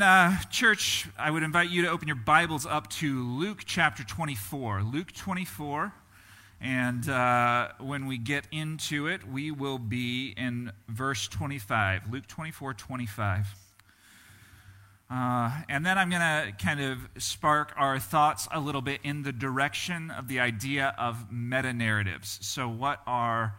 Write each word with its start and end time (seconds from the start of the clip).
then, 0.00 0.06
uh, 0.06 0.36
church, 0.50 1.08
I 1.18 1.30
would 1.30 1.42
invite 1.42 1.70
you 1.70 1.82
to 1.82 1.88
open 1.88 2.06
your 2.06 2.18
Bibles 2.18 2.66
up 2.66 2.90
to 2.90 3.26
Luke 3.38 3.62
chapter 3.64 4.04
24. 4.04 4.82
Luke 4.82 5.10
24. 5.12 5.90
And 6.60 7.08
uh, 7.08 7.68
when 7.78 8.06
we 8.06 8.18
get 8.18 8.46
into 8.52 9.06
it, 9.06 9.26
we 9.26 9.50
will 9.50 9.78
be 9.78 10.34
in 10.36 10.70
verse 10.86 11.28
25. 11.28 12.12
Luke 12.12 12.26
24, 12.26 12.74
25. 12.74 13.46
Uh, 15.08 15.62
and 15.70 15.86
then 15.86 15.96
I'm 15.96 16.10
going 16.10 16.20
to 16.20 16.52
kind 16.62 16.80
of 16.80 16.98
spark 17.16 17.72
our 17.78 17.98
thoughts 17.98 18.48
a 18.52 18.60
little 18.60 18.82
bit 18.82 19.00
in 19.02 19.22
the 19.22 19.32
direction 19.32 20.10
of 20.10 20.28
the 20.28 20.40
idea 20.40 20.94
of 20.98 21.32
meta 21.32 21.72
narratives. 21.72 22.38
So, 22.42 22.68
what 22.68 23.00
are 23.06 23.54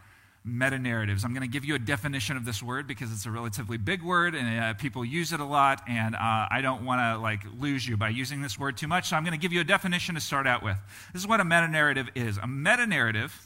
meta 0.48 0.78
narratives? 0.78 1.24
I'm 1.24 1.32
going 1.32 1.42
to 1.42 1.52
give 1.52 1.64
you 1.64 1.74
a 1.74 1.78
definition 1.78 2.36
of 2.36 2.44
this 2.44 2.62
word 2.62 2.86
because 2.86 3.12
it's 3.12 3.26
a 3.26 3.30
relatively 3.30 3.76
big 3.76 4.02
word 4.02 4.34
and 4.34 4.60
uh, 4.60 4.74
people 4.74 5.04
use 5.04 5.32
it 5.32 5.40
a 5.40 5.44
lot, 5.44 5.82
and 5.88 6.14
uh, 6.14 6.46
I 6.50 6.60
don't 6.62 6.84
want 6.84 7.00
to 7.00 7.22
like 7.22 7.42
lose 7.58 7.86
you 7.86 7.96
by 7.96 8.08
using 8.08 8.42
this 8.42 8.58
word 8.58 8.76
too 8.76 8.88
much. 8.88 9.08
So, 9.08 9.16
I'm 9.16 9.24
going 9.24 9.38
to 9.38 9.40
give 9.40 9.52
you 9.52 9.60
a 9.60 9.64
definition 9.64 10.14
to 10.14 10.20
start 10.20 10.46
out 10.46 10.62
with. 10.62 10.76
This 11.12 11.22
is 11.22 11.28
what 11.28 11.40
a 11.40 11.44
meta 11.44 11.68
narrative 11.68 12.08
is. 12.14 12.38
A 12.38 12.46
meta 12.46 12.86
narrative 12.86 13.40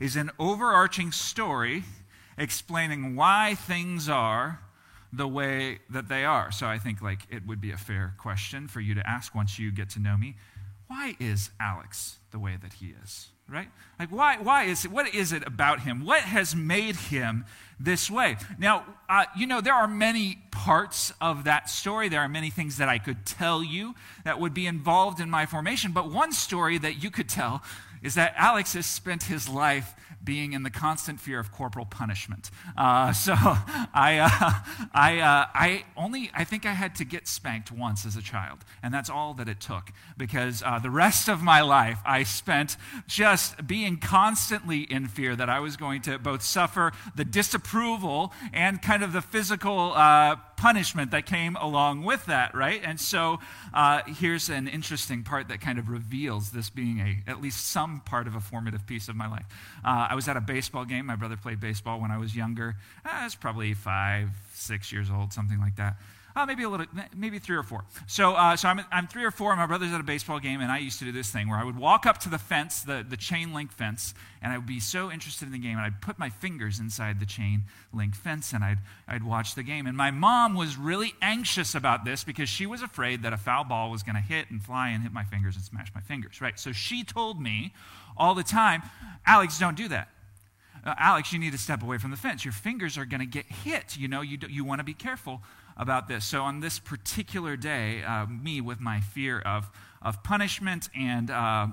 is 0.00 0.16
an 0.16 0.30
overarching 0.38 1.12
story 1.12 1.84
explaining 2.36 3.16
why 3.16 3.54
things 3.54 4.08
are 4.08 4.60
the 5.12 5.26
way 5.26 5.78
that 5.90 6.08
they 6.08 6.24
are. 6.24 6.52
So 6.52 6.66
I 6.66 6.78
think 6.78 7.02
like 7.02 7.20
it 7.30 7.46
would 7.46 7.60
be 7.60 7.72
a 7.72 7.76
fair 7.76 8.14
question 8.18 8.68
for 8.68 8.80
you 8.80 8.94
to 8.94 9.08
ask 9.08 9.34
once 9.34 9.58
you 9.58 9.72
get 9.72 9.90
to 9.90 10.00
know 10.00 10.16
me. 10.16 10.36
Why 10.86 11.16
is 11.18 11.50
Alex 11.60 12.18
the 12.30 12.38
way 12.38 12.56
that 12.60 12.74
he 12.74 12.94
is? 13.02 13.28
Right? 13.48 13.68
Like 13.98 14.10
why 14.10 14.36
why 14.36 14.64
is 14.64 14.84
it 14.84 14.90
what 14.90 15.14
is 15.14 15.32
it 15.32 15.46
about 15.46 15.80
him? 15.80 16.04
What 16.04 16.20
has 16.20 16.54
made 16.54 16.96
him 16.96 17.46
this 17.80 18.10
way? 18.10 18.36
Now, 18.58 18.84
uh, 19.08 19.24
you 19.36 19.46
know, 19.46 19.60
there 19.60 19.74
are 19.74 19.88
many 19.88 20.42
parts 20.50 21.12
of 21.20 21.44
that 21.44 21.70
story. 21.70 22.08
There 22.08 22.20
are 22.20 22.28
many 22.28 22.50
things 22.50 22.76
that 22.76 22.88
I 22.88 22.98
could 22.98 23.24
tell 23.24 23.62
you 23.62 23.94
that 24.24 24.38
would 24.38 24.52
be 24.52 24.66
involved 24.66 25.18
in 25.18 25.30
my 25.30 25.46
formation, 25.46 25.92
but 25.92 26.10
one 26.10 26.32
story 26.32 26.76
that 26.78 27.02
you 27.02 27.10
could 27.10 27.28
tell 27.28 27.62
is 28.02 28.14
that 28.16 28.34
Alex 28.36 28.74
has 28.74 28.86
spent 28.86 29.24
his 29.24 29.48
life 29.48 29.94
being 30.28 30.52
in 30.52 30.62
the 30.62 30.68
constant 30.68 31.18
fear 31.18 31.38
of 31.38 31.50
corporal 31.50 31.86
punishment. 31.86 32.50
Uh, 32.76 33.10
so 33.26 33.32
I, 33.34 34.18
uh, 34.18 34.88
I, 34.92 35.20
uh, 35.20 35.46
I 35.54 35.84
only, 35.96 36.30
I 36.34 36.44
think 36.44 36.66
I 36.66 36.72
had 36.72 36.94
to 36.96 37.06
get 37.06 37.26
spanked 37.26 37.72
once 37.72 38.04
as 38.04 38.14
a 38.14 38.20
child, 38.20 38.58
and 38.82 38.92
that's 38.92 39.08
all 39.08 39.32
that 39.34 39.48
it 39.48 39.58
took 39.58 39.90
because 40.18 40.62
uh, 40.62 40.80
the 40.80 40.90
rest 40.90 41.30
of 41.30 41.42
my 41.42 41.62
life 41.62 42.00
I 42.04 42.24
spent 42.24 42.76
just 43.06 43.66
being 43.66 43.96
constantly 43.96 44.80
in 44.80 45.08
fear 45.08 45.34
that 45.34 45.48
I 45.48 45.60
was 45.60 45.78
going 45.78 46.02
to 46.02 46.18
both 46.18 46.42
suffer 46.42 46.92
the 47.16 47.24
disapproval 47.24 48.34
and 48.52 48.82
kind 48.82 49.02
of 49.02 49.14
the 49.14 49.22
physical 49.22 49.94
uh, 49.94 50.36
punishment 50.58 51.12
that 51.12 51.24
came 51.24 51.56
along 51.56 52.02
with 52.02 52.26
that, 52.26 52.54
right? 52.54 52.82
And 52.84 53.00
so 53.00 53.38
uh, 53.72 54.02
here's 54.06 54.50
an 54.50 54.66
interesting 54.66 55.22
part 55.22 55.48
that 55.48 55.60
kind 55.60 55.78
of 55.78 55.88
reveals 55.88 56.50
this 56.50 56.68
being 56.68 56.98
a 56.98 57.30
at 57.30 57.40
least 57.40 57.68
some 57.68 58.00
part 58.00 58.26
of 58.26 58.34
a 58.34 58.40
formative 58.40 58.84
piece 58.86 59.08
of 59.08 59.16
my 59.16 59.28
life. 59.28 59.46
Uh, 59.84 60.08
I 60.10 60.14
was 60.14 60.26
at 60.28 60.36
a 60.36 60.40
baseball 60.40 60.84
game. 60.84 61.06
My 61.06 61.16
brother 61.16 61.36
played 61.36 61.60
baseball 61.60 62.00
when 62.00 62.10
I 62.10 62.18
was 62.18 62.34
younger. 62.34 62.76
I 63.04 63.24
was 63.24 63.36
probably 63.36 63.72
five, 63.72 64.30
six 64.52 64.92
years 64.92 65.10
old, 65.10 65.32
something 65.32 65.60
like 65.60 65.76
that. 65.76 65.96
Maybe 66.46 66.62
a 66.62 66.68
little, 66.68 66.86
maybe 67.16 67.38
three 67.38 67.56
or 67.56 67.62
four. 67.62 67.84
So, 68.06 68.34
uh, 68.34 68.56
so 68.56 68.68
I'm, 68.68 68.80
I'm 68.90 69.06
three 69.06 69.24
or 69.24 69.30
four. 69.30 69.54
My 69.56 69.66
brother's 69.66 69.92
at 69.92 70.00
a 70.00 70.04
baseball 70.04 70.38
game, 70.38 70.60
and 70.60 70.70
I 70.70 70.78
used 70.78 70.98
to 71.00 71.04
do 71.04 71.12
this 71.12 71.30
thing 71.30 71.48
where 71.48 71.58
I 71.58 71.64
would 71.64 71.78
walk 71.78 72.06
up 72.06 72.18
to 72.18 72.28
the 72.28 72.38
fence, 72.38 72.82
the, 72.82 73.04
the 73.08 73.16
chain 73.16 73.52
link 73.52 73.72
fence, 73.72 74.14
and 74.42 74.52
I 74.52 74.58
would 74.58 74.66
be 74.66 74.80
so 74.80 75.10
interested 75.10 75.46
in 75.46 75.52
the 75.52 75.58
game, 75.58 75.76
and 75.76 75.80
I'd 75.80 76.00
put 76.00 76.18
my 76.18 76.30
fingers 76.30 76.80
inside 76.80 77.20
the 77.20 77.26
chain 77.26 77.64
link 77.92 78.14
fence, 78.14 78.52
and 78.52 78.64
I'd, 78.64 78.78
I'd 79.06 79.24
watch 79.24 79.54
the 79.54 79.62
game. 79.62 79.86
And 79.86 79.96
my 79.96 80.10
mom 80.10 80.54
was 80.54 80.76
really 80.76 81.14
anxious 81.20 81.74
about 81.74 82.04
this 82.04 82.24
because 82.24 82.48
she 82.48 82.66
was 82.66 82.82
afraid 82.82 83.22
that 83.22 83.32
a 83.32 83.38
foul 83.38 83.64
ball 83.64 83.90
was 83.90 84.02
going 84.02 84.16
to 84.16 84.22
hit 84.22 84.50
and 84.50 84.62
fly 84.62 84.90
and 84.90 85.02
hit 85.02 85.12
my 85.12 85.24
fingers 85.24 85.56
and 85.56 85.64
smash 85.64 85.92
my 85.94 86.00
fingers, 86.00 86.40
right? 86.40 86.58
So 86.58 86.72
she 86.72 87.04
told 87.04 87.40
me 87.40 87.72
all 88.16 88.34
the 88.34 88.42
time, 88.42 88.82
Alex, 89.26 89.58
don't 89.58 89.76
do 89.76 89.88
that. 89.88 90.08
Uh, 90.84 90.94
Alex, 90.98 91.32
you 91.32 91.38
need 91.38 91.52
to 91.52 91.58
step 91.58 91.82
away 91.82 91.98
from 91.98 92.10
the 92.10 92.16
fence. 92.16 92.44
Your 92.44 92.52
fingers 92.52 92.96
are 92.96 93.04
going 93.04 93.20
to 93.20 93.26
get 93.26 93.46
hit. 93.46 93.96
You 93.96 94.08
know, 94.08 94.20
you, 94.20 94.38
you 94.48 94.64
want 94.64 94.78
to 94.78 94.84
be 94.84 94.94
careful 94.94 95.42
about 95.78 96.08
this. 96.08 96.24
So, 96.24 96.42
on 96.42 96.60
this 96.60 96.78
particular 96.78 97.56
day, 97.56 98.02
uh, 98.02 98.26
me 98.26 98.60
with 98.60 98.80
my 98.80 99.00
fear 99.00 99.40
of, 99.40 99.70
of 100.02 100.22
punishment 100.22 100.88
and 100.96 101.30
uh, 101.30 101.68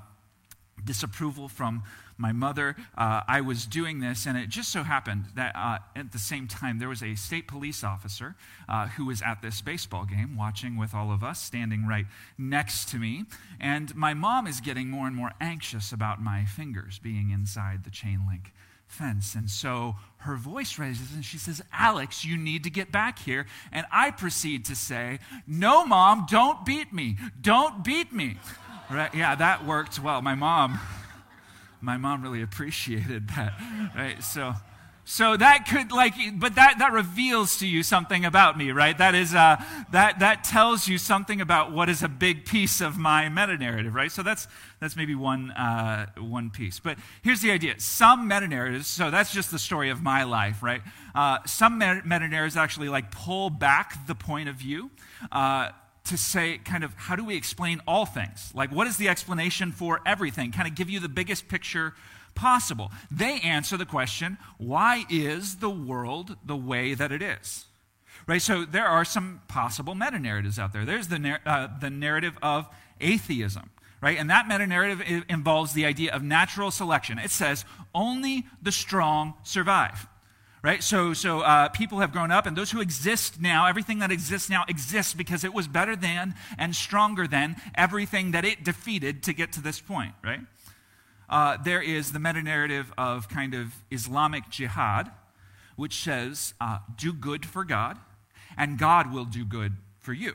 disapproval 0.83 1.49
from 1.49 1.83
my 2.17 2.31
mother, 2.31 2.75
uh, 2.97 3.21
I 3.27 3.41
was 3.41 3.66
doing 3.66 3.99
this, 3.99 4.25
and 4.25 4.38
it 4.38 4.47
just 4.47 4.71
so 4.71 4.83
happened 4.83 5.25
that 5.35 5.53
uh, 5.55 5.79
at 5.95 6.13
the 6.13 6.19
same 6.19 6.47
time, 6.47 6.79
there 6.79 6.88
was 6.88 7.03
a 7.03 7.16
state 7.16 7.47
police 7.47 7.83
officer 7.83 8.35
uh, 8.69 8.88
who 8.88 9.05
was 9.05 9.21
at 9.21 9.41
this 9.41 9.59
baseball 9.59 10.05
game 10.05 10.37
watching 10.37 10.77
with 10.77 10.93
all 10.93 11.11
of 11.11 11.23
us, 11.23 11.41
standing 11.41 11.85
right 11.85 12.05
next 12.37 12.87
to 12.89 12.97
me. 12.97 13.25
And 13.59 13.93
my 13.95 14.13
mom 14.13 14.47
is 14.47 14.61
getting 14.61 14.89
more 14.89 15.07
and 15.07 15.16
more 15.16 15.31
anxious 15.41 15.91
about 15.91 16.22
my 16.22 16.45
fingers 16.45 16.99
being 16.99 17.31
inside 17.31 17.83
the 17.83 17.89
chain 17.89 18.22
link 18.29 18.53
fence. 18.88 19.35
And 19.35 19.50
so 19.50 19.96
her 20.18 20.35
voice 20.35 20.79
raises 20.79 21.13
and 21.13 21.23
she 21.23 21.38
says, 21.38 21.62
Alex, 21.72 22.25
you 22.25 22.38
need 22.38 22.63
to 22.63 22.69
get 22.69 22.91
back 22.91 23.19
here. 23.19 23.46
And 23.72 23.85
I 23.91 24.12
proceed 24.12 24.66
to 24.66 24.75
say, 24.75 25.19
No, 25.47 25.85
mom, 25.85 26.25
don't 26.29 26.66
beat 26.66 26.91
me. 26.94 27.18
Don't 27.41 27.84
beat 27.84 28.12
me. 28.12 28.38
Right? 28.90 29.13
Yeah, 29.13 29.35
that 29.35 29.66
worked 29.66 30.00
well. 30.00 30.22
My 30.22 30.35
mom, 30.35 30.79
my 31.81 31.97
mom 31.97 32.22
really 32.22 32.41
appreciated 32.41 33.29
that. 33.29 33.53
Right? 33.96 34.23
So 34.23 34.53
so 35.07 35.38
that 35.38 35.67
could 35.69 35.91
like, 35.91 36.16
but 36.33 36.55
that, 36.55 36.79
that 36.79 36.91
reveals 36.91 37.57
to 37.57 37.67
you 37.67 37.83
something 37.83 38.25
about 38.25 38.57
me, 38.57 38.71
right? 38.71 38.97
That 38.97 39.13
is, 39.13 39.35
uh, 39.35 39.63
that, 39.91 40.17
that 40.19 40.43
tells 40.43 40.88
you 40.88 40.97
something 40.97 41.41
about 41.41 41.71
what 41.71 41.89
is 41.89 42.01
a 42.01 42.07
big 42.07 42.45
piece 42.45 42.81
of 42.81 42.97
my 42.97 43.29
meta 43.29 43.55
narrative, 43.55 43.93
right? 43.93 44.11
So 44.11 44.23
that's, 44.23 44.47
that's 44.81 44.95
maybe 44.95 45.13
one, 45.13 45.51
uh, 45.51 46.07
one 46.17 46.49
piece. 46.49 46.79
But 46.79 46.97
here's 47.21 47.41
the 47.41 47.51
idea. 47.51 47.75
Some 47.79 48.27
meta 48.27 48.47
narratives, 48.47 48.88
so 48.88 49.11
that's 49.11 49.31
just 49.31 49.51
the 49.51 49.59
story 49.59 49.91
of 49.91 50.01
my 50.01 50.23
life, 50.23 50.63
right? 50.63 50.81
Uh, 51.13 51.37
some 51.45 51.77
meta 51.77 52.27
narratives 52.27 52.57
actually 52.57 52.89
like 52.89 53.11
pull 53.11 53.51
back 53.51 54.07
the 54.07 54.16
point 54.16 54.49
of 54.49 54.55
view, 54.55 54.89
uh, 55.31 55.69
to 56.05 56.17
say, 56.17 56.59
kind 56.59 56.83
of, 56.83 56.93
how 56.95 57.16
do 57.16 57.23
we 57.23 57.35
explain 57.35 57.81
all 57.87 58.05
things? 58.05 58.51
Like, 58.53 58.72
what 58.72 58.87
is 58.87 58.97
the 58.97 59.09
explanation 59.09 59.72
for 59.72 60.01
everything? 60.05 60.51
Kind 60.51 60.67
of 60.67 60.75
give 60.75 60.89
you 60.89 60.99
the 60.99 61.09
biggest 61.09 61.47
picture 61.47 61.93
possible. 62.35 62.91
They 63.09 63.40
answer 63.40 63.78
the 63.78 63.85
question 63.85 64.38
why 64.57 65.06
is 65.09 65.56
the 65.57 65.69
world 65.69 66.38
the 66.46 66.56
way 66.56 66.94
that 66.94 67.12
it 67.12 67.22
is? 67.22 67.66
Right? 68.28 68.41
So 68.41 68.66
there 68.66 68.88
are 68.88 69.06
some 69.06 69.41
possible 69.47 69.96
meta 69.96 70.19
narratives 70.19 70.57
out 70.57 70.73
there. 70.73 70.85
There's 70.85 71.07
the, 71.07 71.40
uh, 71.46 71.68
the 71.79 71.90
narrative 71.90 72.38
of 72.41 72.68
atheism. 73.00 73.69
Right? 74.01 74.19
And 74.19 74.29
that 74.29 74.47
meta 74.47 74.68
narrative 74.68 75.23
involves 75.29 75.73
the 75.73 75.85
idea 75.85 76.13
of 76.13 76.22
natural 76.22 76.69
selection. 76.69 77.18
It 77.18 77.31
says 77.31 77.66
only 77.94 78.46
the 78.62 78.72
strong 78.72 79.34
survive 79.44 80.07
right 80.66 80.84
so 80.84 81.13
so 81.13 81.41
uh, 81.41 81.69
people 81.69 82.00
have 82.00 82.12
grown 82.12 82.31
up 82.31 82.47
and 82.47 82.57
those 82.57 82.72
who 82.72 82.81
exist 82.81 83.40
now 83.40 83.67
everything 83.67 84.00
that 84.00 84.12
exists 84.12 84.50
now 84.50 84.66
exists 84.67 85.13
because 85.13 85.44
it 85.44 85.53
was 85.53 85.67
better 85.67 85.96
than 85.96 86.34
and 86.57 86.75
stronger 86.75 87.28
than 87.28 87.56
everything 87.75 88.31
that 88.31 88.44
it 88.44 88.63
defeated 88.63 89.22
to 89.22 89.31
get 89.31 89.52
to 89.52 89.62
this 89.62 89.79
point 89.79 90.13
right 90.23 90.40
uh, 91.29 91.57
there 91.57 91.81
is 91.81 92.11
the 92.11 92.19
meta 92.19 92.41
narrative 92.41 92.91
of 92.97 93.29
kind 93.29 93.53
of 93.53 93.73
Islamic 93.91 94.49
jihad, 94.49 95.11
which 95.75 96.03
says, 96.03 96.53
uh, 96.61 96.79
do 96.95 97.11
good 97.13 97.45
for 97.45 97.63
God, 97.63 97.97
and 98.57 98.77
God 98.77 99.13
will 99.13 99.25
do 99.25 99.43
good 99.43 99.73
for 99.99 100.13
you. 100.13 100.33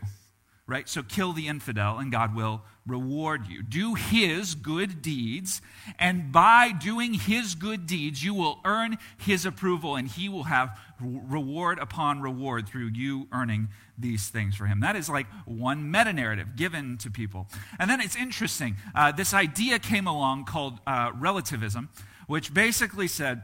Right? 0.67 0.89
So 0.89 1.03
kill 1.03 1.33
the 1.33 1.49
infidel, 1.49 1.99
and 1.99 2.13
God 2.13 2.35
will 2.35 2.63
reward 2.91 3.47
you. 3.47 3.63
Do 3.63 3.95
his 3.95 4.55
good 4.55 5.03
deeds, 5.03 5.63
and 5.99 6.33
by 6.33 6.73
doing 6.73 7.15
his 7.15 7.55
good 7.55 7.87
deeds, 7.87 8.23
you 8.25 8.35
will 8.35 8.59
earn 8.65 8.99
his 9.17 9.47
approval, 9.47 9.97
and 9.97 10.09
he 10.09 10.29
will 10.29 10.45
have 10.45 10.79
reward 11.01 11.79
upon 11.79 12.21
reward 12.21 12.69
through 12.69 12.91
you 12.95 13.29
earning 13.33 13.69
these 13.97 14.29
things 14.29 14.57
for 14.57 14.67
him. 14.67 14.81
That 14.81 14.97
is 14.97 15.09
like 15.09 15.27
one 15.45 15.91
meta 15.91 16.13
narrative 16.13 16.57
given 16.57 16.99
to 16.99 17.11
people. 17.11 17.47
And 17.79 17.91
then 17.91 18.01
it's 18.01 18.17
interesting. 18.17 18.77
Uh, 18.95 19.13
this 19.13 19.33
idea 19.33 19.79
came 19.79 20.07
along 20.07 20.45
called 20.45 20.79
uh, 20.87 21.13
relativism, 21.15 21.89
which 22.27 22.53
basically 22.53 23.09
said 23.09 23.43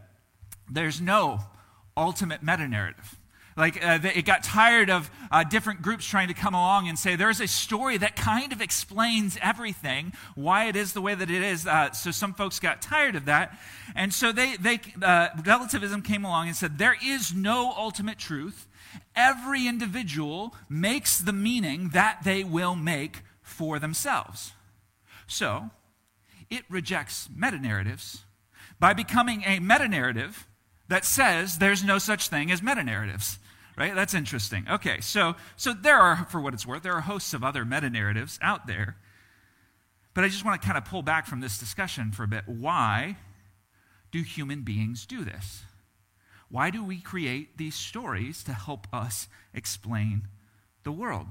there's 0.70 1.00
no 1.00 1.40
ultimate 1.96 2.42
meta 2.42 2.68
narrative. 2.68 3.18
Like, 3.56 3.82
uh, 3.82 4.00
it 4.02 4.26
got 4.26 4.42
tired 4.42 4.90
of 4.90 5.10
uh, 5.30 5.42
different 5.42 5.80
groups 5.80 6.04
trying 6.04 6.28
to 6.28 6.34
come 6.34 6.54
along 6.54 6.88
and 6.88 6.98
say, 6.98 7.16
there's 7.16 7.40
a 7.40 7.48
story 7.48 7.96
that 7.96 8.14
kind 8.14 8.52
of 8.52 8.60
explains 8.60 9.38
everything, 9.40 10.12
why 10.34 10.66
it 10.66 10.76
is 10.76 10.92
the 10.92 11.00
way 11.00 11.14
that 11.14 11.30
it 11.30 11.42
is. 11.42 11.66
Uh, 11.66 11.90
so 11.92 12.10
some 12.10 12.34
folks 12.34 12.60
got 12.60 12.82
tired 12.82 13.16
of 13.16 13.24
that. 13.24 13.58
And 13.94 14.12
so 14.12 14.30
they, 14.30 14.56
they 14.56 14.80
uh, 15.00 15.28
relativism 15.44 16.02
came 16.02 16.24
along 16.26 16.48
and 16.48 16.56
said, 16.56 16.76
there 16.76 16.96
is 17.02 17.34
no 17.34 17.72
ultimate 17.74 18.18
truth. 18.18 18.68
Every 19.14 19.66
individual 19.66 20.54
makes 20.68 21.18
the 21.18 21.32
meaning 21.32 21.90
that 21.94 22.24
they 22.24 22.44
will 22.44 22.76
make 22.76 23.22
for 23.40 23.78
themselves. 23.78 24.52
So, 25.26 25.70
it 26.50 26.64
rejects 26.68 27.28
meta 27.34 27.58
narratives 27.58 28.22
by 28.78 28.92
becoming 28.92 29.42
a 29.44 29.60
meta 29.60 29.88
narrative 29.88 30.46
that 30.88 31.04
says 31.04 31.58
there's 31.58 31.82
no 31.82 31.98
such 31.98 32.28
thing 32.28 32.52
as 32.52 32.62
meta 32.62 32.84
narratives 32.84 33.38
right? 33.76 33.94
That's 33.94 34.14
interesting. 34.14 34.66
Okay, 34.70 35.00
so, 35.00 35.36
so 35.56 35.72
there 35.72 35.98
are, 35.98 36.26
for 36.30 36.40
what 36.40 36.54
it's 36.54 36.66
worth, 36.66 36.82
there 36.82 36.94
are 36.94 37.02
hosts 37.02 37.34
of 37.34 37.44
other 37.44 37.64
meta 37.64 37.90
narratives 37.90 38.38
out 38.42 38.66
there. 38.66 38.96
But 40.14 40.24
I 40.24 40.28
just 40.28 40.44
want 40.44 40.60
to 40.60 40.66
kind 40.66 40.78
of 40.78 40.84
pull 40.84 41.02
back 41.02 41.26
from 41.26 41.40
this 41.40 41.58
discussion 41.58 42.10
for 42.10 42.22
a 42.22 42.28
bit. 42.28 42.44
Why 42.46 43.18
do 44.10 44.22
human 44.22 44.62
beings 44.62 45.04
do 45.04 45.24
this? 45.24 45.64
Why 46.48 46.70
do 46.70 46.82
we 46.82 47.00
create 47.00 47.58
these 47.58 47.74
stories 47.74 48.42
to 48.44 48.52
help 48.52 48.86
us 48.92 49.28
explain 49.52 50.28
the 50.84 50.92
world? 50.92 51.26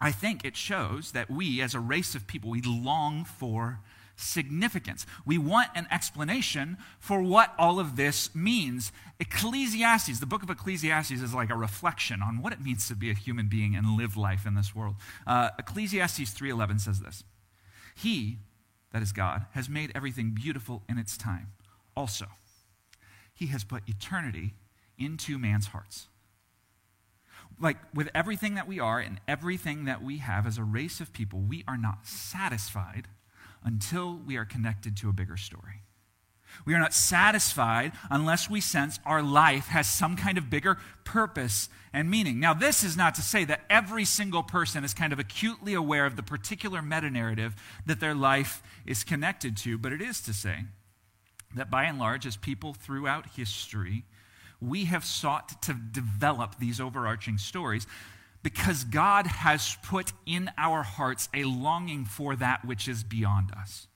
I 0.00 0.12
think 0.12 0.44
it 0.44 0.56
shows 0.56 1.12
that 1.12 1.30
we, 1.30 1.60
as 1.62 1.74
a 1.74 1.80
race 1.80 2.14
of 2.14 2.26
people, 2.26 2.50
we 2.50 2.60
long 2.62 3.24
for 3.24 3.80
significance. 4.20 5.06
We 5.24 5.38
want 5.38 5.70
an 5.74 5.86
explanation 5.90 6.76
for 6.98 7.22
what 7.22 7.54
all 7.58 7.80
of 7.80 7.96
this 7.96 8.34
means. 8.34 8.92
Ecclesiastes, 9.18 10.20
the 10.20 10.26
book 10.26 10.42
of 10.42 10.50
Ecclesiastes, 10.50 11.10
is 11.10 11.34
like 11.34 11.50
a 11.50 11.56
reflection 11.56 12.22
on 12.22 12.42
what 12.42 12.52
it 12.52 12.60
means 12.60 12.88
to 12.88 12.94
be 12.94 13.10
a 13.10 13.14
human 13.14 13.48
being 13.48 13.74
and 13.74 13.96
live 13.96 14.16
life 14.16 14.46
in 14.46 14.54
this 14.54 14.74
world. 14.74 14.96
Uh, 15.26 15.50
Ecclesiastes 15.58 16.30
3:11 16.32 16.78
says 16.78 17.00
this: 17.00 17.24
"He, 17.94 18.38
that 18.92 19.02
is 19.02 19.12
God, 19.12 19.46
has 19.52 19.68
made 19.68 19.92
everything 19.94 20.30
beautiful 20.30 20.82
in 20.88 20.98
its 20.98 21.16
time. 21.16 21.48
Also, 21.96 22.26
He 23.34 23.46
has 23.46 23.64
put 23.64 23.88
eternity 23.88 24.54
into 24.98 25.38
man's 25.38 25.68
hearts." 25.68 26.08
like 27.60 27.76
with 27.92 28.08
everything 28.14 28.54
that 28.54 28.66
we 28.66 28.80
are 28.80 28.98
and 28.98 29.20
everything 29.28 29.84
that 29.84 30.02
we 30.02 30.16
have 30.16 30.46
as 30.46 30.56
a 30.56 30.64
race 30.64 30.98
of 30.98 31.12
people, 31.12 31.40
we 31.40 31.62
are 31.68 31.76
not 31.76 32.06
satisfied 32.06 33.06
until 33.64 34.16
we 34.16 34.36
are 34.36 34.44
connected 34.44 34.96
to 34.98 35.08
a 35.08 35.12
bigger 35.12 35.36
story. 35.36 35.82
We 36.64 36.74
are 36.74 36.78
not 36.78 36.94
satisfied 36.94 37.92
unless 38.10 38.50
we 38.50 38.60
sense 38.60 38.98
our 39.06 39.22
life 39.22 39.66
has 39.68 39.88
some 39.88 40.16
kind 40.16 40.38
of 40.38 40.50
bigger 40.50 40.78
purpose 41.04 41.68
and 41.92 42.10
meaning. 42.10 42.40
Now, 42.40 42.54
this 42.54 42.84
is 42.84 42.96
not 42.96 43.14
to 43.16 43.22
say 43.22 43.44
that 43.44 43.62
every 43.70 44.04
single 44.04 44.42
person 44.42 44.84
is 44.84 44.94
kind 44.94 45.12
of 45.12 45.18
acutely 45.18 45.74
aware 45.74 46.06
of 46.06 46.16
the 46.16 46.22
particular 46.22 46.82
meta 46.82 47.10
narrative 47.10 47.54
that 47.86 48.00
their 48.00 48.14
life 48.14 48.62
is 48.86 49.04
connected 49.04 49.56
to, 49.58 49.78
but 49.78 49.92
it 49.92 50.02
is 50.02 50.20
to 50.22 50.32
say 50.32 50.64
that 51.54 51.70
by 51.70 51.84
and 51.84 51.98
large, 51.98 52.26
as 52.26 52.36
people 52.36 52.74
throughout 52.74 53.26
history, 53.36 54.04
we 54.60 54.84
have 54.84 55.04
sought 55.04 55.62
to 55.62 55.74
develop 55.74 56.58
these 56.58 56.80
overarching 56.80 57.38
stories 57.38 57.86
because 58.42 58.84
God 58.84 59.26
has 59.26 59.76
put 59.82 60.12
in 60.26 60.50
our 60.56 60.82
hearts 60.82 61.28
a 61.34 61.44
longing 61.44 62.04
for 62.04 62.36
that 62.36 62.64
which 62.64 62.88
is 62.88 63.04
beyond 63.04 63.52
us. 63.52 63.86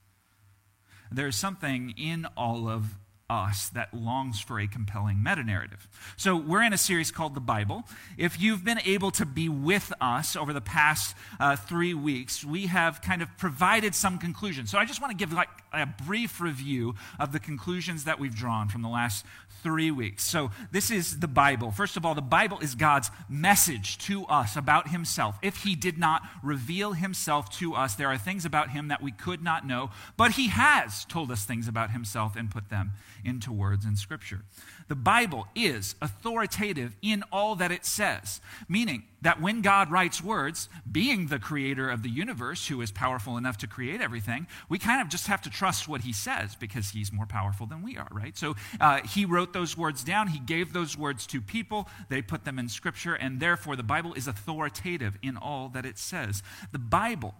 There's 1.11 1.35
something 1.35 1.93
in 1.97 2.27
all 2.35 2.67
of 2.67 2.95
us 3.29 3.69
that 3.69 3.93
longs 3.93 4.39
for 4.39 4.59
a 4.59 4.67
compelling 4.67 5.23
meta 5.23 5.43
narrative. 5.43 5.87
So, 6.15 6.35
we're 6.35 6.61
in 6.61 6.73
a 6.73 6.77
series 6.77 7.09
called 7.09 7.33
The 7.33 7.39
Bible. 7.39 7.83
If 8.17 8.39
you've 8.39 8.63
been 8.63 8.79
able 8.85 9.11
to 9.11 9.25
be 9.25 9.49
with 9.49 9.91
us 9.99 10.35
over 10.35 10.53
the 10.53 10.61
past 10.61 11.15
uh, 11.39 11.55
three 11.55 11.93
weeks, 11.93 12.43
we 12.43 12.67
have 12.67 13.01
kind 13.01 13.21
of 13.23 13.37
provided 13.37 13.95
some 13.95 14.19
conclusions. 14.19 14.69
So, 14.69 14.77
I 14.77 14.85
just 14.85 15.01
want 15.01 15.11
to 15.11 15.17
give 15.17 15.33
like 15.33 15.49
a 15.77 15.85
brief 16.05 16.39
review 16.39 16.95
of 17.19 17.31
the 17.31 17.39
conclusions 17.39 18.03
that 18.05 18.19
we've 18.19 18.35
drawn 18.35 18.67
from 18.69 18.81
the 18.81 18.89
last 18.89 19.25
three 19.63 19.89
weeks. 19.89 20.23
So, 20.23 20.51
this 20.71 20.91
is 20.91 21.19
the 21.19 21.27
Bible. 21.27 21.71
First 21.71 21.97
of 21.97 22.05
all, 22.05 22.13
the 22.13 22.21
Bible 22.21 22.59
is 22.59 22.75
God's 22.75 23.09
message 23.27 23.97
to 23.99 24.25
us 24.25 24.55
about 24.55 24.89
Himself. 24.89 25.37
If 25.41 25.63
He 25.63 25.75
did 25.75 25.97
not 25.97 26.21
reveal 26.43 26.93
Himself 26.93 27.49
to 27.57 27.73
us, 27.73 27.95
there 27.95 28.07
are 28.07 28.17
things 28.17 28.45
about 28.45 28.69
Him 28.69 28.89
that 28.89 29.01
we 29.01 29.11
could 29.11 29.43
not 29.43 29.65
know, 29.65 29.89
but 30.17 30.33
He 30.33 30.49
has 30.49 31.05
told 31.05 31.31
us 31.31 31.45
things 31.45 31.67
about 31.67 31.91
Himself 31.91 32.35
and 32.35 32.51
put 32.51 32.69
them 32.69 32.91
into 33.23 33.51
words 33.51 33.85
in 33.85 33.95
Scripture. 33.95 34.41
The 34.87 34.95
Bible 34.95 35.47
is 35.55 35.95
authoritative 35.99 36.95
in 37.01 37.23
all 37.31 37.55
that 37.55 37.71
it 37.71 37.85
says, 37.85 38.39
meaning 38.69 39.03
that 39.21 39.41
when 39.41 39.61
God 39.61 39.89
writes 39.89 40.23
words, 40.23 40.69
being 40.91 41.27
the 41.27 41.39
creator 41.39 41.89
of 41.89 42.03
the 42.03 42.09
universe 42.09 42.67
who 42.67 42.79
is 42.81 42.91
powerful 42.91 43.35
enough 43.37 43.57
to 43.57 43.67
create 43.67 43.99
everything, 43.99 44.45
we 44.69 44.77
kind 44.77 45.01
of 45.01 45.09
just 45.09 45.25
have 45.25 45.41
to 45.41 45.49
trust 45.49 45.87
what 45.87 46.01
he 46.01 46.13
says 46.13 46.53
because 46.53 46.91
he's 46.91 47.11
more 47.11 47.25
powerful 47.25 47.65
than 47.65 47.81
we 47.81 47.97
are, 47.97 48.07
right? 48.11 48.37
So 48.37 48.55
uh, 48.79 49.01
he 49.01 49.25
wrote 49.25 49.53
those 49.53 49.75
words 49.75 50.03
down, 50.03 50.27
he 50.27 50.39
gave 50.39 50.71
those 50.71 50.95
words 50.95 51.25
to 51.27 51.41
people, 51.41 51.89
they 52.09 52.21
put 52.21 52.45
them 52.45 52.59
in 52.59 52.69
Scripture, 52.69 53.15
and 53.15 53.39
therefore 53.39 53.75
the 53.75 53.83
Bible 53.83 54.13
is 54.13 54.27
authoritative 54.27 55.17
in 55.23 55.35
all 55.35 55.69
that 55.69 55.87
it 55.87 55.97
says. 55.97 56.43
The 56.71 56.79
Bible 56.79 57.33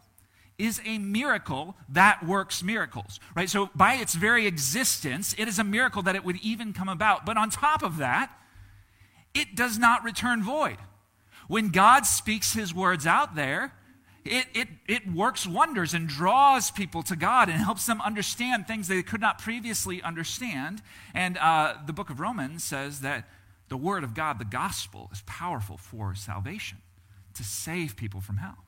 is 0.58 0.82
a 0.86 0.98
miracle 0.98 1.76
that 1.90 2.26
works 2.26 2.64
miracles, 2.64 3.20
right? 3.36 3.50
So, 3.50 3.70
by 3.76 3.96
its 3.96 4.16
very 4.16 4.48
existence, 4.48 5.36
it 5.38 5.48
is 5.48 5.60
a 5.60 5.64
miracle 5.64 6.02
that 6.04 6.16
it 6.16 6.24
would 6.24 6.38
even 6.38 6.74
come 6.74 6.90
about. 6.90 7.26
But 7.26 7.38
on 7.38 7.50
top 7.50 7.84
of 7.84 7.98
that, 7.98 8.32
it 9.34 9.56
does 9.56 9.78
not 9.78 10.04
return 10.04 10.44
void. 10.44 10.78
When 11.48 11.70
God 11.70 12.06
speaks 12.06 12.54
his 12.54 12.74
words 12.74 13.06
out 13.06 13.36
there, 13.36 13.74
it, 14.24 14.48
it, 14.56 14.68
it 14.88 15.12
works 15.12 15.46
wonders 15.46 15.94
and 15.94 16.08
draws 16.08 16.72
people 16.72 17.04
to 17.04 17.16
God 17.16 17.48
and 17.48 17.60
helps 17.60 17.86
them 17.86 18.02
understand 18.02 18.66
things 18.66 18.88
they 18.88 19.04
could 19.04 19.22
not 19.22 19.38
previously 19.38 20.02
understand. 20.02 20.82
And 21.14 21.38
uh, 21.38 21.76
the 21.86 21.94
book 21.94 22.10
of 22.10 22.20
Romans 22.20 22.64
says 22.64 23.02
that 23.02 23.30
the 23.70 23.78
word 23.78 24.04
of 24.04 24.16
God, 24.16 24.40
the 24.40 24.46
gospel, 24.46 25.10
is 25.12 25.22
powerful 25.28 25.78
for 25.78 26.16
salvation, 26.16 26.80
to 27.36 27.44
save 27.44 27.96
people 27.96 28.20
from 28.20 28.38
hell. 28.38 28.65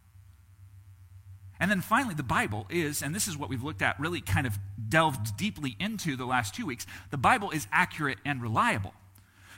And 1.59 1.71
then 1.71 1.81
finally, 1.81 2.15
the 2.15 2.23
Bible 2.23 2.67
is, 2.69 3.01
and 3.01 3.13
this 3.15 3.27
is 3.27 3.37
what 3.37 3.49
we've 3.49 3.63
looked 3.63 3.81
at, 3.81 3.99
really 3.99 4.21
kind 4.21 4.45
of 4.45 4.57
delved 4.89 5.37
deeply 5.37 5.75
into 5.79 6.15
the 6.15 6.25
last 6.25 6.53
two 6.53 6.65
weeks, 6.65 6.85
the 7.09 7.17
Bible 7.17 7.51
is 7.51 7.67
accurate 7.71 8.19
and 8.25 8.41
reliable. 8.41 8.93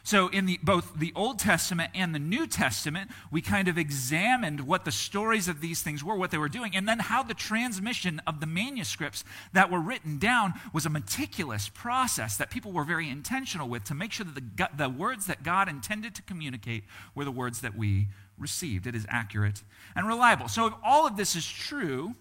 So, 0.03 0.27
in 0.29 0.45
the, 0.45 0.59
both 0.63 0.97
the 0.97 1.11
Old 1.15 1.39
Testament 1.39 1.91
and 1.93 2.15
the 2.15 2.19
New 2.19 2.47
Testament, 2.47 3.11
we 3.31 3.41
kind 3.41 3.67
of 3.67 3.77
examined 3.77 4.61
what 4.61 4.85
the 4.85 4.91
stories 4.91 5.47
of 5.47 5.61
these 5.61 5.81
things 5.81 6.03
were, 6.03 6.15
what 6.15 6.31
they 6.31 6.37
were 6.37 6.49
doing, 6.49 6.75
and 6.75 6.87
then 6.87 6.99
how 6.99 7.21
the 7.21 7.33
transmission 7.33 8.21
of 8.25 8.39
the 8.39 8.47
manuscripts 8.47 9.23
that 9.53 9.69
were 9.69 9.79
written 9.79 10.17
down 10.17 10.53
was 10.73 10.85
a 10.85 10.89
meticulous 10.89 11.69
process 11.69 12.37
that 12.37 12.49
people 12.49 12.71
were 12.71 12.83
very 12.83 13.09
intentional 13.09 13.67
with 13.67 13.83
to 13.83 13.93
make 13.93 14.11
sure 14.11 14.25
that 14.25 14.57
the, 14.57 14.69
the 14.77 14.89
words 14.89 15.25
that 15.27 15.43
God 15.43 15.67
intended 15.67 16.15
to 16.15 16.21
communicate 16.21 16.85
were 17.13 17.25
the 17.25 17.31
words 17.31 17.61
that 17.61 17.77
we 17.77 18.07
received. 18.39 18.87
It 18.87 18.95
is 18.95 19.05
accurate 19.09 19.63
and 19.95 20.07
reliable. 20.07 20.47
So, 20.47 20.67
if 20.67 20.73
all 20.83 21.07
of 21.07 21.17
this 21.17 21.35
is 21.35 21.47
true, 21.47 22.15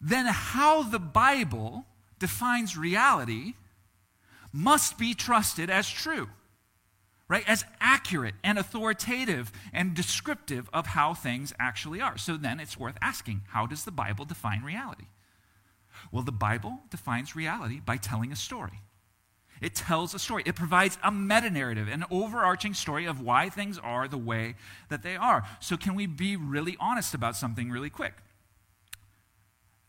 then 0.00 0.26
how 0.26 0.82
the 0.82 0.98
Bible 0.98 1.86
defines 2.18 2.76
reality 2.76 3.54
must 4.52 4.98
be 4.98 5.14
trusted 5.14 5.68
as 5.70 5.88
true, 5.88 6.28
right? 7.28 7.46
As 7.48 7.64
accurate 7.80 8.34
and 8.42 8.58
authoritative 8.58 9.52
and 9.72 9.94
descriptive 9.94 10.68
of 10.72 10.86
how 10.86 11.14
things 11.14 11.52
actually 11.58 12.00
are. 12.00 12.18
So, 12.18 12.36
then 12.36 12.60
it's 12.60 12.78
worth 12.78 12.96
asking 13.02 13.42
how 13.48 13.66
does 13.66 13.84
the 13.84 13.90
Bible 13.90 14.24
define 14.24 14.62
reality? 14.62 15.06
Well, 16.12 16.22
the 16.22 16.32
Bible 16.32 16.80
defines 16.90 17.34
reality 17.34 17.80
by 17.84 17.96
telling 17.96 18.32
a 18.32 18.36
story. 18.36 18.80
It 19.60 19.74
tells 19.74 20.14
a 20.14 20.18
story. 20.18 20.42
It 20.44 20.54
provides 20.54 20.98
a 21.02 21.10
meta 21.10 21.50
narrative, 21.50 21.88
an 21.88 22.04
overarching 22.10 22.74
story 22.74 23.06
of 23.06 23.20
why 23.20 23.48
things 23.48 23.78
are 23.78 24.06
the 24.06 24.18
way 24.18 24.54
that 24.88 25.02
they 25.02 25.16
are. 25.16 25.44
So, 25.60 25.76
can 25.76 25.94
we 25.94 26.06
be 26.06 26.36
really 26.36 26.76
honest 26.78 27.14
about 27.14 27.36
something 27.36 27.70
really 27.70 27.90
quick? 27.90 28.14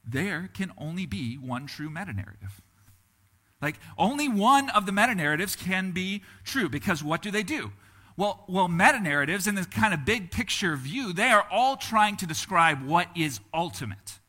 There 0.06 0.50
can 0.54 0.72
only 0.78 1.06
be 1.06 1.36
one 1.36 1.68
true 1.68 1.90
meta 1.90 2.14
narrative. 2.14 2.62
Like, 3.62 3.80
only 3.98 4.30
one 4.30 4.70
of 4.70 4.86
the 4.86 4.92
meta 4.92 5.16
narratives 5.16 5.56
can 5.56 5.92
be 5.92 6.24
true 6.44 6.70
because 6.70 7.04
what 7.04 7.22
do 7.22 7.32
they 7.32 7.44
do? 7.44 7.72
Well, 8.16 8.46
well, 8.48 8.68
meta 8.68 9.00
narratives 9.00 9.48
in 9.48 9.56
this 9.56 9.66
kind 9.66 9.94
of 9.94 10.06
big 10.06 10.32
picture 10.32 10.76
view, 10.76 11.14
they 11.14 11.30
are 11.30 11.46
all 11.52 11.76
trying 11.76 12.18
to 12.18 12.26
describe 12.26 12.84
what 12.84 13.08
is 13.16 13.40
ultimate 13.54 14.20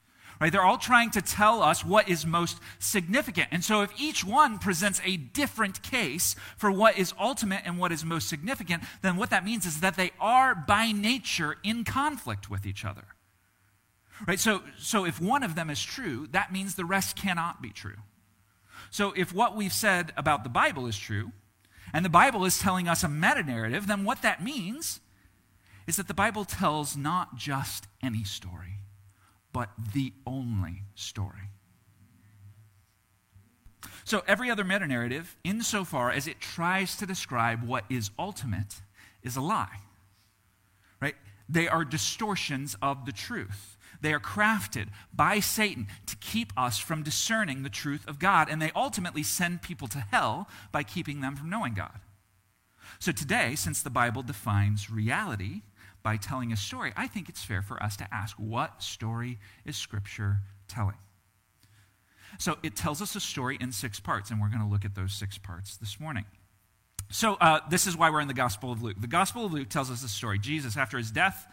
right? 0.41 0.53
They're 0.53 0.65
all 0.65 0.79
trying 0.79 1.11
to 1.11 1.23
tell 1.23 1.63
us 1.63 1.85
what 1.85 2.09
is 2.09 2.25
most 2.25 2.59
significant. 2.79 3.49
And 3.51 3.65
so 3.65 3.83
if 3.83 3.91
each 4.01 4.25
one 4.25 4.59
presents 4.59 5.01
a 5.05 5.17
different 5.17 5.83
case 5.83 6.37
for 6.57 6.71
what 6.71 6.99
is 6.99 7.13
ultimate 7.19 7.63
and 7.65 7.79
what 7.79 7.93
is 7.93 8.05
most 8.05 8.29
significant, 8.29 8.85
then 9.03 9.17
what 9.17 9.31
that 9.31 9.45
means 9.45 9.67
is 9.67 9.81
that 9.81 9.97
they 9.97 10.13
are 10.21 10.55
by 10.55 10.93
nature 10.93 11.57
in 11.65 11.85
conflict 11.85 12.49
with 12.49 12.67
each 12.67 12.85
other. 12.85 13.05
Right? 14.27 14.41
So, 14.41 14.63
so 14.79 15.05
if 15.05 15.21
one 15.21 15.43
of 15.43 15.55
them 15.55 15.71
is 15.71 15.83
true, 15.83 16.29
that 16.33 16.53
means 16.53 16.75
the 16.75 16.85
rest 16.85 17.17
cannot 17.17 17.63
be 17.63 17.71
true. 17.71 17.97
So 18.91 19.13
if 19.17 19.33
what 19.33 19.57
we've 19.57 19.73
said 19.73 20.13
about 20.17 20.45
the 20.45 20.51
Bible 20.51 20.87
is 20.87 20.99
true, 20.99 21.33
and 21.93 22.05
the 22.05 22.11
Bible 22.11 22.45
is 22.45 22.59
telling 22.59 22.89
us 22.89 23.03
a 23.03 23.09
meta 23.09 23.43
narrative, 23.43 23.87
then 23.87 24.05
what 24.05 24.23
that 24.23 24.43
means 24.43 25.01
is 25.87 25.97
that 25.97 26.07
the 26.09 26.15
Bible 26.15 26.45
tells 26.45 26.97
not 26.97 27.37
just 27.37 27.87
any 28.03 28.25
story 28.25 28.78
but 29.53 29.71
the 29.95 30.13
only 30.27 30.83
story. 30.95 31.51
So, 34.05 34.23
every 34.27 34.51
other 34.51 34.65
meta 34.65 34.87
narrative, 34.87 35.37
insofar 35.45 36.11
as 36.11 36.27
it 36.27 36.41
tries 36.41 36.97
to 36.97 37.07
describe 37.07 37.63
what 37.63 37.85
is 37.91 38.11
ultimate, 38.19 38.81
is 39.23 39.37
a 39.37 39.41
lie. 39.41 39.81
Right? 41.01 41.17
They 41.49 41.69
are 41.69 41.85
distortions 41.85 42.77
of 42.81 43.05
the 43.05 43.13
truth. 43.13 43.77
They 44.01 44.13
are 44.13 44.21
crafted 44.21 44.89
by 45.13 45.41
Satan 45.41 45.89
to 46.07 46.17
keep 46.17 46.53
us 46.57 46.79
from 46.79 47.03
discerning 47.03 47.63
the 47.63 47.69
truth 47.69 48.07
of 48.07 48.19
God, 48.19 48.49
and 48.49 48.63
they 48.63 48.73
ultimately 48.75 49.23
send 49.23 49.63
people 49.63 49.89
to 49.89 49.99
hell 49.99 50.49
by 50.73 50.83
keeping 50.85 51.21
them 51.21 51.37
from 51.37 51.51
knowing 51.51 51.75
God. 51.75 52.01
So 52.99 53.13
today, 53.13 53.55
since 53.55 53.83
the 53.83 53.91
Bible 53.91 54.23
defines 54.23 54.91
reality 54.91 55.63
by 56.03 56.17
telling 56.17 56.53
a 56.53 56.57
story, 56.57 56.93
I 56.97 57.07
think 57.07 57.29
it's 57.29 57.43
fair 57.43 57.63
for 57.63 57.83
us 57.83 57.97
to 57.99 58.15
ask 58.15 58.37
what 58.37 58.83
story 58.83 59.39
is 59.65 59.77
Scripture 59.77 60.39
telling? 60.69 60.97
So 62.39 62.59
it 62.63 62.77
tells 62.77 63.03
us 63.03 63.17
a 63.17 63.21
story 63.21 63.59
in 63.61 63.73
six 63.73 63.99
parts, 64.01 64.31
and 64.31 64.41
we're 64.41 64.49
going 64.49 64.61
to 64.61 64.69
look 64.69 64.85
at 64.85 64.95
those 64.95 65.13
six 65.13 65.39
parts 65.39 65.77
this 65.77 65.99
morning. 65.99 66.25
So 67.11 67.35
uh, 67.35 67.61
this 67.71 67.87
is 67.87 67.97
why 67.97 68.11
we're 68.11 68.21
in 68.21 68.29
the 68.29 68.35
Gospel 68.35 68.71
of 68.71 68.83
Luke. 68.83 68.97
The 69.01 69.07
Gospel 69.07 69.47
of 69.47 69.53
Luke 69.53 69.71
tells 69.71 69.91
us 69.91 70.05
a 70.05 70.09
story. 70.09 70.39
Jesus, 70.39 70.77
after 70.77 70.99
his 70.99 71.11
death, 71.11 71.47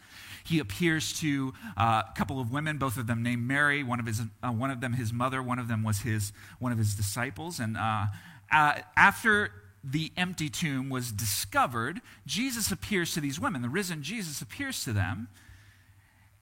he 0.44 0.60
appears 0.60 1.18
to 1.22 1.54
uh, 1.78 2.04
a 2.10 2.14
couple 2.16 2.42
of 2.42 2.52
women, 2.52 2.78
both 2.78 2.98
of 2.98 3.08
them 3.08 3.24
named 3.24 3.48
Mary. 3.48 3.82
One 3.82 4.02
of 4.02 4.06
his, 4.06 4.22
uh, 4.44 4.50
one 4.50 4.70
of 4.70 4.82
them 4.82 4.94
his 4.94 5.14
mother. 5.14 5.42
One 5.42 5.58
of 5.58 5.68
them 5.70 5.82
was 5.82 6.00
his 6.00 6.34
one 6.60 6.72
of 6.74 6.78
his 6.78 6.94
disciples. 6.94 7.60
And 7.60 7.78
uh, 7.78 8.08
uh, 8.52 8.80
after 8.98 9.52
the 9.88 10.12
empty 10.18 10.50
tomb 10.50 10.90
was 10.90 11.12
discovered, 11.12 12.02
Jesus 12.26 12.72
appears 12.72 13.14
to 13.14 13.22
these 13.22 13.40
women. 13.40 13.62
The 13.62 13.70
risen 13.70 14.02
Jesus 14.02 14.42
appears 14.42 14.84
to 14.84 14.94
them. 14.94 15.28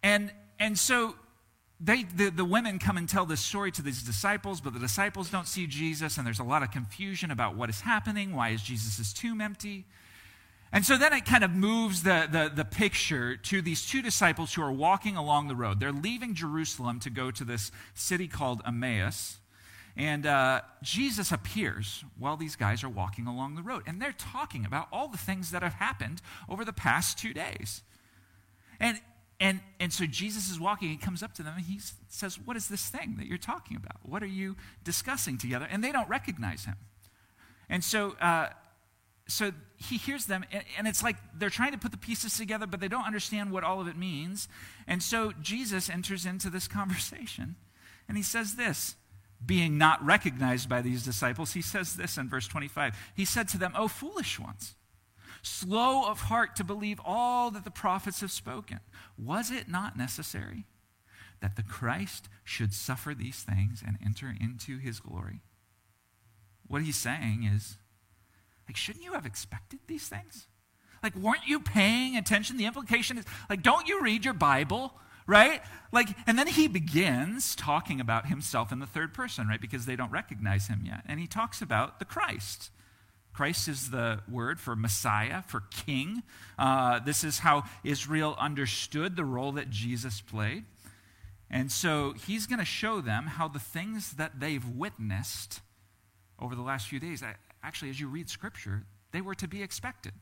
And, 0.01 0.31
and 0.59 0.77
so 0.77 1.15
they, 1.79 2.03
the, 2.03 2.29
the 2.29 2.45
women 2.45 2.79
come 2.79 2.97
and 2.97 3.09
tell 3.09 3.25
this 3.25 3.41
story 3.41 3.71
to 3.73 3.81
these 3.81 4.03
disciples, 4.03 4.61
but 4.61 4.73
the 4.73 4.79
disciples 4.79 5.29
don't 5.29 5.47
see 5.47 5.67
Jesus, 5.67 6.17
and 6.17 6.25
there's 6.25 6.39
a 6.39 6.43
lot 6.43 6.63
of 6.63 6.71
confusion 6.71 7.31
about 7.31 7.55
what 7.55 7.69
is 7.69 7.81
happening. 7.81 8.33
Why 8.33 8.49
is 8.49 8.61
Jesus' 8.61 9.11
tomb 9.11 9.41
empty? 9.41 9.85
And 10.71 10.85
so 10.85 10.97
then 10.97 11.13
it 11.13 11.25
kind 11.25 11.43
of 11.43 11.51
moves 11.51 12.01
the, 12.03 12.27
the, 12.31 12.51
the, 12.53 12.65
picture 12.65 13.37
to 13.37 13.61
these 13.61 13.85
two 13.85 14.01
disciples 14.01 14.53
who 14.53 14.63
are 14.63 14.71
walking 14.71 15.15
along 15.15 15.47
the 15.47 15.55
road. 15.55 15.79
They're 15.79 15.91
leaving 15.91 16.33
Jerusalem 16.33 16.99
to 17.01 17.11
go 17.11 17.29
to 17.29 17.43
this 17.43 17.71
city 17.93 18.27
called 18.27 18.61
Emmaus. 18.65 19.37
And 19.95 20.25
uh, 20.25 20.61
Jesus 20.81 21.31
appears 21.31 22.03
while 22.17 22.35
these 22.35 22.55
guys 22.55 22.83
are 22.83 22.89
walking 22.89 23.27
along 23.27 23.55
the 23.55 23.61
road. 23.61 23.83
And 23.85 24.01
they're 24.01 24.15
talking 24.17 24.65
about 24.65 24.87
all 24.91 25.07
the 25.07 25.17
things 25.17 25.51
that 25.51 25.61
have 25.61 25.73
happened 25.73 26.21
over 26.49 26.65
the 26.65 26.73
past 26.73 27.19
two 27.19 27.33
days. 27.33 27.83
And, 28.79 28.99
and, 29.39 29.59
and 29.79 29.93
so 29.93 30.05
Jesus 30.05 30.49
is 30.49 30.59
walking, 30.59 30.89
he 30.89 30.97
comes 30.97 31.21
up 31.21 31.33
to 31.35 31.43
them 31.43 31.53
and 31.57 31.65
he 31.65 31.79
says, 32.07 32.39
What 32.43 32.57
is 32.57 32.67
this 32.67 32.89
thing 32.89 33.17
that 33.17 33.27
you're 33.27 33.37
talking 33.37 33.77
about? 33.77 33.97
What 34.01 34.23
are 34.23 34.27
you 34.27 34.55
discussing 34.83 35.37
together? 35.37 35.67
And 35.69 35.83
they 35.83 35.91
don't 35.91 36.09
recognize 36.09 36.65
him. 36.65 36.75
And 37.69 37.83
so, 37.83 38.15
uh, 38.19 38.49
so 39.27 39.51
he 39.77 39.97
hears 39.97 40.25
them, 40.25 40.43
and, 40.51 40.63
and 40.77 40.87
it's 40.87 41.03
like 41.03 41.15
they're 41.37 41.49
trying 41.49 41.71
to 41.71 41.77
put 41.77 41.91
the 41.91 41.97
pieces 41.97 42.35
together, 42.37 42.67
but 42.67 42.79
they 42.79 42.87
don't 42.87 43.05
understand 43.05 43.51
what 43.51 43.63
all 43.63 43.79
of 43.79 43.87
it 43.87 43.95
means. 43.95 44.47
And 44.87 45.01
so 45.01 45.31
Jesus 45.41 45.89
enters 45.89 46.25
into 46.25 46.49
this 46.49 46.67
conversation 46.67 47.55
and 48.07 48.17
he 48.17 48.23
says 48.23 48.55
this 48.55 48.95
being 49.45 49.77
not 49.77 50.03
recognized 50.05 50.69
by 50.69 50.81
these 50.81 51.03
disciples, 51.03 51.53
he 51.53 51.61
says 51.61 51.95
this 51.95 52.17
in 52.17 52.29
verse 52.29 52.47
25. 52.47 52.95
He 53.15 53.25
said 53.25 53.47
to 53.49 53.57
them, 53.57 53.73
O 53.75 53.87
foolish 53.87 54.39
ones, 54.39 54.75
slow 55.41 56.05
of 56.07 56.21
heart 56.21 56.55
to 56.55 56.63
believe 56.63 56.99
all 57.03 57.51
that 57.51 57.63
the 57.63 57.71
prophets 57.71 58.21
have 58.21 58.31
spoken. 58.31 58.79
Was 59.17 59.51
it 59.51 59.67
not 59.67 59.97
necessary 59.97 60.65
that 61.41 61.55
the 61.55 61.63
Christ 61.63 62.29
should 62.43 62.73
suffer 62.73 63.13
these 63.13 63.43
things 63.43 63.83
and 63.85 63.97
enter 64.03 64.33
into 64.39 64.77
his 64.77 64.99
glory? 64.99 65.41
What 66.67 66.83
he's 66.83 66.95
saying 66.95 67.43
is, 67.43 67.77
like, 68.67 68.77
shouldn't 68.77 69.03
you 69.03 69.13
have 69.13 69.25
expected 69.25 69.79
these 69.87 70.07
things? 70.07 70.47
Like, 71.03 71.15
weren't 71.17 71.45
you 71.45 71.59
paying 71.59 72.15
attention? 72.15 72.55
The 72.55 72.65
implication 72.65 73.17
is, 73.17 73.25
like, 73.49 73.61
don't 73.61 73.87
you 73.87 74.01
read 74.01 74.23
your 74.23 74.33
Bible? 74.33 74.93
Right? 75.27 75.61
Like, 75.91 76.09
and 76.27 76.37
then 76.37 76.47
he 76.47 76.67
begins 76.67 77.55
talking 77.55 77.99
about 77.99 78.27
himself 78.27 78.71
in 78.71 78.79
the 78.79 78.85
third 78.85 79.13
person, 79.13 79.47
right? 79.47 79.61
Because 79.61 79.85
they 79.85 79.95
don't 79.95 80.11
recognize 80.11 80.67
him 80.67 80.83
yet. 80.85 81.03
And 81.07 81.19
he 81.19 81.27
talks 81.27 81.61
about 81.61 81.99
the 81.99 82.05
Christ. 82.05 82.71
Christ 83.33 83.67
is 83.67 83.89
the 83.89 84.21
word 84.29 84.59
for 84.59 84.75
Messiah, 84.75 85.41
for 85.41 85.63
king. 85.71 86.23
Uh, 86.57 86.99
this 86.99 87.23
is 87.23 87.39
how 87.39 87.63
Israel 87.83 88.35
understood 88.39 89.15
the 89.15 89.25
role 89.25 89.53
that 89.53 89.69
Jesus 89.69 90.21
played. 90.21 90.65
And 91.49 91.71
so 91.71 92.13
he's 92.13 92.47
going 92.47 92.59
to 92.59 92.65
show 92.65 93.01
them 93.01 93.25
how 93.25 93.47
the 93.47 93.59
things 93.59 94.13
that 94.13 94.39
they've 94.39 94.67
witnessed 94.67 95.61
over 96.39 96.55
the 96.55 96.61
last 96.61 96.87
few 96.87 96.99
days, 96.99 97.23
actually, 97.63 97.89
as 97.89 97.99
you 97.99 98.07
read 98.07 98.29
scripture, 98.29 98.83
they 99.11 99.21
were 99.21 99.35
to 99.35 99.47
be 99.47 99.61
expected. 99.61 100.13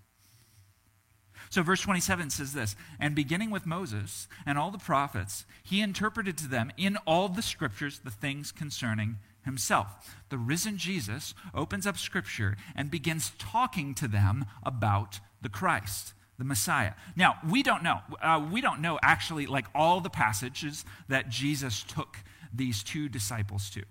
So, 1.49 1.63
verse 1.63 1.81
27 1.81 2.29
says 2.29 2.53
this 2.53 2.75
And 2.99 3.15
beginning 3.15 3.51
with 3.51 3.65
Moses 3.65 4.27
and 4.45 4.57
all 4.57 4.71
the 4.71 4.77
prophets, 4.77 5.45
he 5.63 5.81
interpreted 5.81 6.37
to 6.39 6.47
them 6.47 6.71
in 6.77 6.97
all 7.05 7.29
the 7.29 7.41
scriptures 7.41 7.99
the 7.99 8.11
things 8.11 8.51
concerning 8.51 9.17
himself. 9.43 10.15
The 10.29 10.37
risen 10.37 10.77
Jesus 10.77 11.33
opens 11.53 11.87
up 11.87 11.97
scripture 11.97 12.57
and 12.75 12.91
begins 12.91 13.31
talking 13.37 13.93
to 13.95 14.07
them 14.07 14.45
about 14.63 15.19
the 15.41 15.49
Christ 15.49 16.13
the 16.37 16.45
Messiah. 16.45 16.93
Now, 17.15 17.37
we 17.47 17.61
don't 17.61 17.83
know. 17.83 17.99
Uh, 18.19 18.43
we 18.51 18.61
don't 18.61 18.81
know 18.81 18.97
actually 19.03 19.45
like 19.45 19.67
all 19.75 20.01
the 20.01 20.09
passages 20.09 20.83
that 21.07 21.29
Jesus 21.29 21.83
took 21.83 22.17
these 22.51 22.81
two 22.81 23.09
disciples 23.09 23.69
to. 23.69 23.83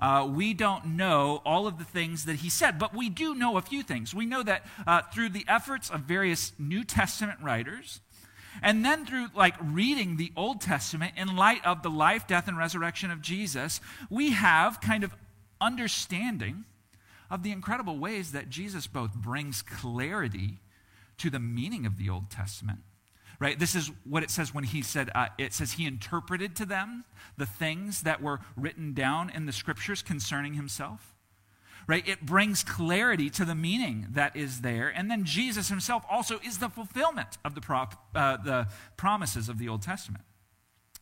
Uh, 0.00 0.28
we 0.32 0.54
don't 0.54 0.84
know 0.86 1.42
all 1.44 1.66
of 1.66 1.78
the 1.78 1.84
things 1.84 2.24
that 2.24 2.36
he 2.36 2.48
said, 2.48 2.78
but 2.78 2.94
we 2.94 3.08
do 3.08 3.34
know 3.34 3.56
a 3.56 3.62
few 3.62 3.82
things. 3.82 4.14
We 4.14 4.26
know 4.26 4.42
that 4.42 4.64
uh, 4.86 5.02
through 5.12 5.30
the 5.30 5.44
efforts 5.46 5.90
of 5.90 6.00
various 6.00 6.52
New 6.58 6.84
Testament 6.84 7.38
writers, 7.42 8.00
and 8.62 8.84
then 8.84 9.04
through 9.04 9.28
like 9.34 9.54
reading 9.62 10.16
the 10.16 10.32
Old 10.36 10.60
Testament 10.60 11.12
in 11.16 11.36
light 11.36 11.64
of 11.64 11.82
the 11.82 11.90
life, 11.90 12.26
death, 12.26 12.48
and 12.48 12.56
resurrection 12.56 13.10
of 13.10 13.20
Jesus, 13.20 13.80
we 14.08 14.30
have 14.30 14.80
kind 14.80 15.04
of 15.04 15.14
understanding 15.60 16.64
of 17.30 17.42
the 17.42 17.52
incredible 17.52 17.98
ways 17.98 18.32
that 18.32 18.48
Jesus 18.48 18.86
both 18.86 19.14
brings 19.14 19.62
clarity 19.62 20.58
to 21.18 21.30
the 21.30 21.38
meaning 21.38 21.86
of 21.86 21.98
the 21.98 22.08
Old 22.08 22.30
Testament 22.30 22.80
right? 23.40 23.58
This 23.58 23.74
is 23.74 23.90
what 24.04 24.22
it 24.22 24.30
says 24.30 24.54
when 24.54 24.64
he 24.64 24.82
said, 24.82 25.10
uh, 25.14 25.28
it 25.38 25.52
says 25.52 25.72
he 25.72 25.86
interpreted 25.86 26.54
to 26.56 26.66
them 26.66 27.04
the 27.38 27.46
things 27.46 28.02
that 28.02 28.22
were 28.22 28.40
written 28.54 28.92
down 28.92 29.30
in 29.30 29.46
the 29.46 29.52
scriptures 29.52 30.02
concerning 30.02 30.54
himself. 30.54 31.16
Right? 31.86 32.06
It 32.06 32.24
brings 32.24 32.62
clarity 32.62 33.30
to 33.30 33.44
the 33.44 33.54
meaning 33.54 34.08
that 34.10 34.36
is 34.36 34.60
there. 34.60 34.88
And 34.88 35.10
then 35.10 35.24
Jesus 35.24 35.70
himself 35.70 36.04
also 36.08 36.38
is 36.46 36.58
the 36.58 36.68
fulfillment 36.68 37.38
of 37.44 37.54
the, 37.54 37.60
prop, 37.60 38.08
uh, 38.14 38.36
the 38.36 38.68
promises 38.96 39.48
of 39.48 39.58
the 39.58 39.68
Old 39.68 39.82
Testament. 39.82 40.22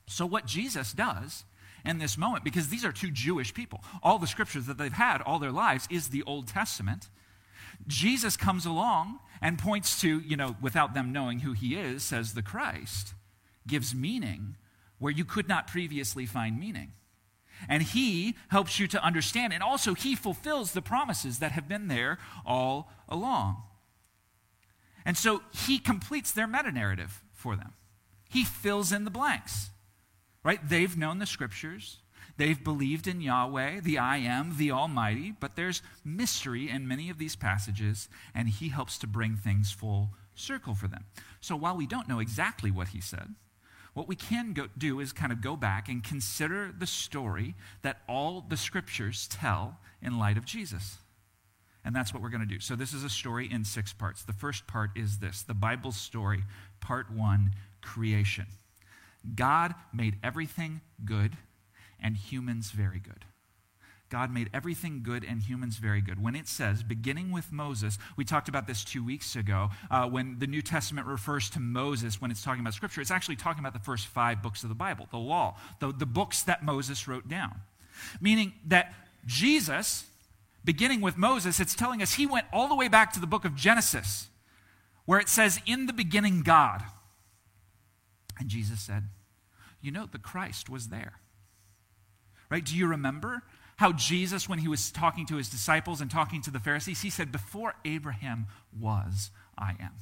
So, 0.07 0.25
what 0.25 0.47
Jesus 0.47 0.92
does 0.92 1.45
in 1.85 1.99
this 1.99 2.16
moment, 2.16 2.45
because 2.45 2.68
these 2.68 2.85
are 2.85 2.92
two 2.92 3.11
Jewish 3.11 3.52
people, 3.52 3.83
all 4.02 4.18
the 4.18 4.26
scriptures 4.26 4.64
that 4.66 4.78
they've 4.78 4.90
had 4.90 5.21
all 5.21 5.38
their 5.38 5.52
lives 5.52 5.87
is 5.90 6.09
the 6.09 6.23
Old 6.23 6.47
Testament. 6.47 7.11
Jesus 7.87 8.37
comes 8.37 8.64
along 8.64 9.18
and 9.40 9.59
points 9.59 10.00
to, 10.00 10.21
you 10.21 10.37
know, 10.37 10.57
without 10.61 10.95
them 10.95 11.12
knowing 11.12 11.40
who 11.40 11.52
he 11.52 11.76
is, 11.76 12.02
says 12.02 12.35
the 12.35 12.42
Christ, 12.42 13.14
gives 13.66 13.95
meaning 13.95 14.57
where 14.99 15.12
you 15.12 15.25
could 15.25 15.49
not 15.49 15.66
previously 15.66 16.26
find 16.26 16.59
meaning. 16.59 16.92
And 17.68 17.83
he 17.83 18.37
helps 18.49 18.78
you 18.78 18.87
to 18.88 19.04
understand, 19.04 19.52
and 19.52 19.62
also 19.62 19.95
he 19.95 20.14
fulfills 20.14 20.73
the 20.73 20.83
promises 20.83 21.38
that 21.38 21.52
have 21.52 21.68
been 21.68 21.88
there 21.88 22.18
all 22.47 22.90
along. 23.09 23.62
And 25.04 25.16
so 25.16 25.42
he 25.52 25.78
completes 25.78 26.33
their 26.33 26.47
meta 26.47 26.71
narrative 26.71 27.23
for 27.33 27.57
them. 27.57 27.73
He 28.28 28.45
fills 28.45 28.92
in 28.92 29.04
the 29.04 29.11
blanks, 29.11 29.71
right? 30.45 30.61
They've 30.62 30.97
known 30.97 31.18
the 31.18 31.26
scriptures, 31.26 31.99
They've 32.37 32.62
believed 32.62 33.06
in 33.06 33.20
Yahweh, 33.20 33.80
the 33.80 33.99
I 33.99 34.18
am, 34.18 34.56
the 34.56 34.70
Almighty, 34.70 35.32
but 35.38 35.56
there's 35.56 35.82
mystery 36.04 36.70
in 36.70 36.87
many 36.87 37.11
of 37.11 37.18
these 37.18 37.37
passages, 37.37 38.08
and 38.35 38.49
he 38.49 38.68
helps 38.68 38.99
to 38.99 39.06
bring 39.06 39.37
things 39.37 39.73
full 39.73 40.11
circle 40.35 40.75
for 40.75 40.88
them. 40.88 41.04
So 41.40 41.56
while 41.56 41.76
we 41.76 41.87
don't 41.87 42.08
know 42.08 42.20
exactly 42.20 42.70
what 42.70 42.88
he 42.88 43.00
said, 43.00 43.35
what 43.94 44.06
we 44.06 44.14
can 44.14 44.52
go, 44.52 44.68
do 44.78 45.00
is 45.00 45.12
kind 45.12 45.32
of 45.32 45.40
go 45.40 45.56
back 45.56 45.88
and 45.88 46.04
consider 46.04 46.73
the 46.76 46.87
story 46.87 47.56
that 47.82 48.02
all 48.08 48.44
the 48.49 48.56
scriptures 48.56 49.26
tell 49.28 49.78
in 50.00 50.18
light 50.18 50.38
of 50.38 50.44
Jesus. 50.44 50.99
And 51.85 51.97
that's 51.97 52.12
what 52.12 52.23
we're 52.23 52.28
going 52.28 52.47
to 52.47 52.47
do. 52.47 52.61
So, 52.61 52.76
this 52.76 52.92
is 52.92 53.02
a 53.02 53.08
story 53.08 53.50
in 53.50 53.64
six 53.64 53.92
parts. 53.92 54.23
The 54.23 54.32
first 54.32 54.66
part 54.66 54.90
is 54.94 55.18
this 55.18 55.42
the 55.42 55.54
Bible 55.54 55.90
story, 55.90 56.44
part 56.80 57.11
one 57.11 57.52
creation. 57.80 58.47
God 59.35 59.75
made 59.92 60.16
everything 60.23 60.80
good 61.04 61.37
and 62.00 62.17
humans 62.17 62.71
very 62.71 62.99
good. 62.99 63.25
God 64.11 64.33
made 64.33 64.49
everything 64.55 65.02
good 65.02 65.25
and 65.25 65.43
humans 65.43 65.76
very 65.76 66.00
good. 66.00 66.23
When 66.23 66.35
it 66.35 66.49
says, 66.49 66.83
beginning 66.83 67.31
with 67.31 67.52
Moses, 67.52 67.99
we 68.17 68.25
talked 68.25 68.49
about 68.49 68.67
this 68.67 68.83
two 68.83 69.05
weeks 69.05 69.37
ago, 69.37 69.69
uh, 69.90 70.09
when 70.09 70.38
the 70.38 70.47
New 70.47 70.62
Testament 70.62 71.07
refers 71.07 71.50
to 71.50 71.61
Moses 71.61 72.21
when 72.21 72.31
it's 72.31 72.43
talking 72.43 72.61
about 72.61 72.75
Scripture, 72.75 73.00
it's 73.00 73.11
actually 73.11 73.37
talking 73.37 73.61
about 73.61 73.75
the 73.75 73.78
first 73.78 74.07
five 74.07 74.43
books 74.43 74.62
of 74.62 74.71
the 74.71 74.75
Bible, 74.75 75.09
the 75.11 75.19
law, 75.19 75.57
the, 75.81 75.93
the 75.93 76.07
books 76.07 76.43
that 76.43 76.64
Moses 76.64 77.07
wrote 77.07 77.28
down. 77.28 77.61
Meaning 78.21 78.55
that 78.67 78.95
Jesus, 79.26 80.05
beginning 80.64 81.02
with 81.02 81.19
Moses, 81.19 81.61
it's 81.61 81.75
telling 81.75 82.00
us 82.00 82.14
he 82.14 82.26
went 82.26 82.47
all 82.52 82.69
the 82.69 82.76
way 82.76 82.88
back 82.88 83.12
to 83.12 83.21
the 83.21 83.26
book 83.26 83.45
of 83.45 83.55
Genesis, 83.55 84.28
where 85.05 85.21
it 85.21 85.28
says, 85.28 85.61
In 85.67 85.87
the 85.87 85.93
beginning, 85.93 86.40
God. 86.43 86.83
And 88.38 88.49
Jesus 88.49 88.81
said, 88.81 89.05
You 89.83 89.90
know, 89.90 90.07
the 90.11 90.19
Christ 90.19 90.71
was 90.71 90.88
there 90.88 91.21
right? 92.50 92.64
Do 92.64 92.76
you 92.76 92.87
remember 92.87 93.43
how 93.78 93.93
Jesus, 93.93 94.49
when 94.49 94.59
he 94.59 94.69
was 94.69 94.90
talking 94.90 95.25
to 95.26 95.37
his 95.37 95.49
disciples 95.49 96.00
and 96.00 96.11
talking 96.11 96.43
to 96.43 96.50
the 96.50 96.59
Pharisees, 96.59 97.02
he 97.02 97.11
said, 97.11 97.31
Before 97.31 97.75
Abraham 97.85 98.47
was, 98.78 99.31
I 99.57 99.71
am. 99.81 99.93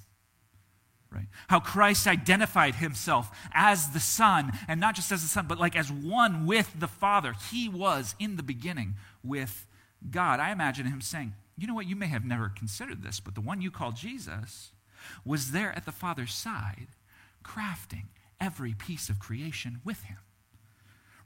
Right? 1.13 1.27
How 1.49 1.61
Christ 1.61 2.07
identified 2.07 2.77
himself 2.77 3.31
as 3.53 3.91
the 3.91 4.01
Son, 4.01 4.53
and 4.67 4.81
not 4.81 4.95
just 4.95 5.13
as 5.13 5.23
the 5.23 5.29
Son, 5.29 5.47
but 5.47 5.61
like 5.61 5.77
as 5.77 5.93
one 5.93 6.47
with 6.47 6.73
the 6.79 6.89
Father. 6.89 7.35
He 7.51 7.69
was 7.69 8.15
in 8.19 8.37
the 8.37 8.43
beginning 8.43 8.95
with 9.23 9.67
God. 10.11 10.41
I 10.41 10.53
imagine 10.53 10.87
him 10.87 11.03
saying, 11.03 11.35
You 11.59 11.67
know 11.67 11.75
what? 11.75 11.87
You 11.87 11.97
may 11.97 12.07
have 12.07 12.25
never 12.25 12.49
considered 12.49 13.03
this, 13.03 13.21
but 13.21 13.35
the 13.35 13.43
one 13.43 13.61
you 13.61 13.71
call 13.71 13.93
Jesus 13.93 14.73
was 15.23 15.53
there 15.53 15.73
at 15.77 15.85
the 15.85 15.93
Father's 15.93 16.35
side, 16.35 16.89
crafting 17.45 18.07
every 18.41 18.73
piece 18.73 19.11
of 19.11 19.19
creation 19.19 19.81
with 19.85 20.03
him 20.05 20.17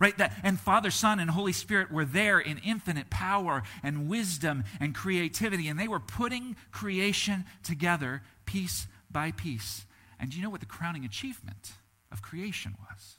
right 0.00 0.18
that 0.18 0.32
and 0.42 0.58
father 0.58 0.90
son 0.90 1.20
and 1.20 1.30
holy 1.30 1.52
spirit 1.52 1.92
were 1.92 2.04
there 2.04 2.40
in 2.40 2.58
infinite 2.58 3.10
power 3.10 3.62
and 3.82 4.08
wisdom 4.08 4.64
and 4.80 4.94
creativity 4.94 5.68
and 5.68 5.78
they 5.78 5.86
were 5.86 6.00
putting 6.00 6.56
creation 6.72 7.44
together 7.62 8.22
piece 8.44 8.88
by 9.10 9.30
piece. 9.30 9.86
And 10.18 10.30
do 10.30 10.36
you 10.36 10.42
know 10.42 10.50
what 10.50 10.60
the 10.60 10.66
crowning 10.66 11.04
achievement 11.04 11.72
of 12.10 12.22
creation 12.22 12.76
was? 12.80 13.16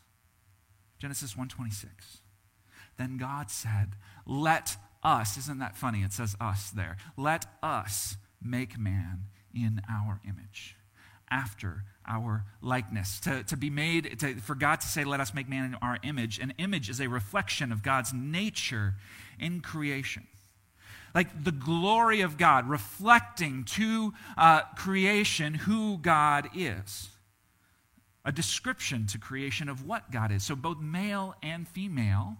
Genesis 1.00 1.35
1:26. 1.35 2.21
Then 2.97 3.17
God 3.17 3.50
said, 3.50 3.95
"Let 4.25 4.77
us, 5.03 5.38
isn't 5.38 5.59
that 5.59 5.75
funny? 5.75 6.03
It 6.03 6.13
says 6.13 6.35
us 6.39 6.69
there. 6.69 6.97
Let 7.17 7.45
us 7.63 8.17
make 8.41 8.77
man 8.77 9.27
in 9.53 9.81
our 9.89 10.21
image, 10.27 10.77
after 11.31 11.83
our 12.07 12.43
likeness. 12.61 13.19
To, 13.21 13.43
to 13.43 13.57
be 13.57 13.69
made, 13.69 14.19
to, 14.19 14.35
for 14.35 14.53
God 14.53 14.81
to 14.81 14.88
say, 14.88 15.03
let 15.03 15.19
us 15.19 15.33
make 15.33 15.50
man 15.50 15.65
in 15.65 15.75
our 15.75 15.97
image. 16.03 16.39
An 16.39 16.53
image 16.57 16.89
is 16.89 17.00
a 17.00 17.07
reflection 17.07 17.71
of 17.71 17.81
God's 17.81 18.13
nature 18.13 18.95
in 19.39 19.61
creation 19.61 20.27
like 21.13 21.43
the 21.43 21.51
glory 21.51 22.21
of 22.21 22.38
God, 22.38 22.69
reflecting 22.69 23.63
to 23.65 24.13
uh, 24.38 24.61
creation 24.77 25.53
who 25.53 25.97
God 25.97 26.50
is. 26.55 27.09
A 28.23 28.31
description 28.31 29.07
to 29.07 29.17
creation 29.17 29.67
of 29.67 29.85
what 29.85 30.11
God 30.11 30.31
is. 30.31 30.43
So 30.43 30.55
both 30.55 30.79
male 30.79 31.35
and 31.41 31.67
female 31.67 32.38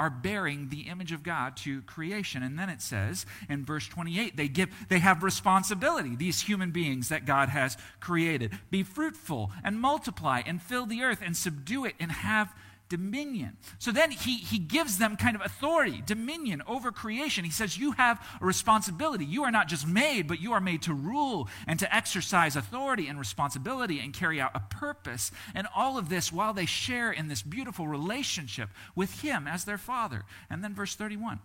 are 0.00 0.08
bearing 0.08 0.70
the 0.70 0.88
image 0.88 1.12
of 1.12 1.22
God 1.22 1.58
to 1.58 1.82
creation. 1.82 2.42
And 2.42 2.58
then 2.58 2.70
it 2.70 2.80
says 2.80 3.26
in 3.50 3.66
verse 3.66 3.86
28, 3.86 4.34
they 4.34 4.48
give 4.48 4.70
they 4.88 4.98
have 5.00 5.22
responsibility, 5.22 6.16
these 6.16 6.40
human 6.40 6.70
beings 6.70 7.10
that 7.10 7.26
God 7.26 7.50
has 7.50 7.76
created. 8.00 8.58
Be 8.70 8.82
fruitful 8.82 9.52
and 9.62 9.78
multiply 9.78 10.40
and 10.46 10.62
fill 10.62 10.86
the 10.86 11.02
earth 11.02 11.20
and 11.22 11.36
subdue 11.36 11.84
it 11.84 11.96
and 12.00 12.10
have 12.10 12.50
dominion. 12.90 13.56
So 13.78 13.92
then 13.92 14.10
he, 14.10 14.36
he 14.36 14.58
gives 14.58 14.98
them 14.98 15.16
kind 15.16 15.34
of 15.34 15.42
authority, 15.42 16.02
dominion 16.04 16.62
over 16.66 16.92
creation. 16.92 17.44
He 17.46 17.50
says, 17.50 17.78
You 17.78 17.92
have 17.92 18.22
a 18.42 18.44
responsibility. 18.44 19.24
You 19.24 19.44
are 19.44 19.50
not 19.50 19.68
just 19.68 19.86
made, 19.86 20.28
but 20.28 20.42
you 20.42 20.52
are 20.52 20.60
made 20.60 20.82
to 20.82 20.92
rule 20.92 21.48
and 21.66 21.78
to 21.78 21.94
exercise 21.94 22.56
authority 22.56 23.06
and 23.06 23.18
responsibility 23.18 23.98
and 24.00 24.12
carry 24.12 24.40
out 24.40 24.50
a 24.54 24.60
purpose. 24.60 25.30
And 25.54 25.66
all 25.74 25.96
of 25.96 26.10
this 26.10 26.30
while 26.30 26.52
they 26.52 26.66
share 26.66 27.10
in 27.10 27.28
this 27.28 27.40
beautiful 27.40 27.88
relationship 27.88 28.68
with 28.94 29.22
Him 29.22 29.48
as 29.48 29.64
their 29.64 29.78
Father. 29.78 30.24
And 30.50 30.62
then 30.62 30.74
verse 30.74 30.94
31 30.94 31.40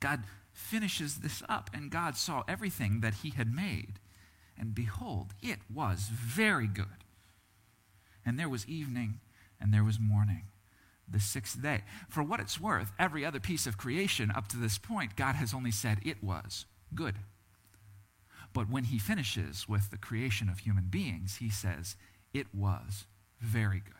God 0.00 0.22
finishes 0.52 1.18
this 1.18 1.42
up, 1.48 1.70
and 1.74 1.90
God 1.90 2.16
saw 2.16 2.44
everything 2.48 3.00
that 3.00 3.14
He 3.14 3.30
had 3.30 3.52
made. 3.52 3.98
And 4.56 4.74
behold, 4.74 5.34
it 5.42 5.58
was 5.72 6.08
very 6.10 6.68
good. 6.68 7.04
And 8.24 8.38
there 8.38 8.48
was 8.48 8.66
evening 8.68 9.20
and 9.60 9.72
there 9.72 9.84
was 9.84 9.98
morning 9.98 10.44
the 11.10 11.20
sixth 11.20 11.60
day. 11.62 11.82
For 12.08 12.22
what 12.22 12.40
it's 12.40 12.60
worth, 12.60 12.92
every 12.98 13.24
other 13.24 13.40
piece 13.40 13.66
of 13.66 13.78
creation 13.78 14.30
up 14.34 14.48
to 14.48 14.56
this 14.56 14.78
point, 14.78 15.16
God 15.16 15.34
has 15.34 15.54
only 15.54 15.70
said 15.70 15.98
it 16.04 16.22
was 16.22 16.66
good. 16.94 17.16
But 18.52 18.70
when 18.70 18.84
he 18.84 18.98
finishes 18.98 19.68
with 19.68 19.90
the 19.90 19.98
creation 19.98 20.48
of 20.48 20.60
human 20.60 20.86
beings, 20.90 21.36
he 21.36 21.50
says 21.50 21.96
it 22.32 22.46
was 22.54 23.06
very 23.40 23.80
good. 23.80 23.94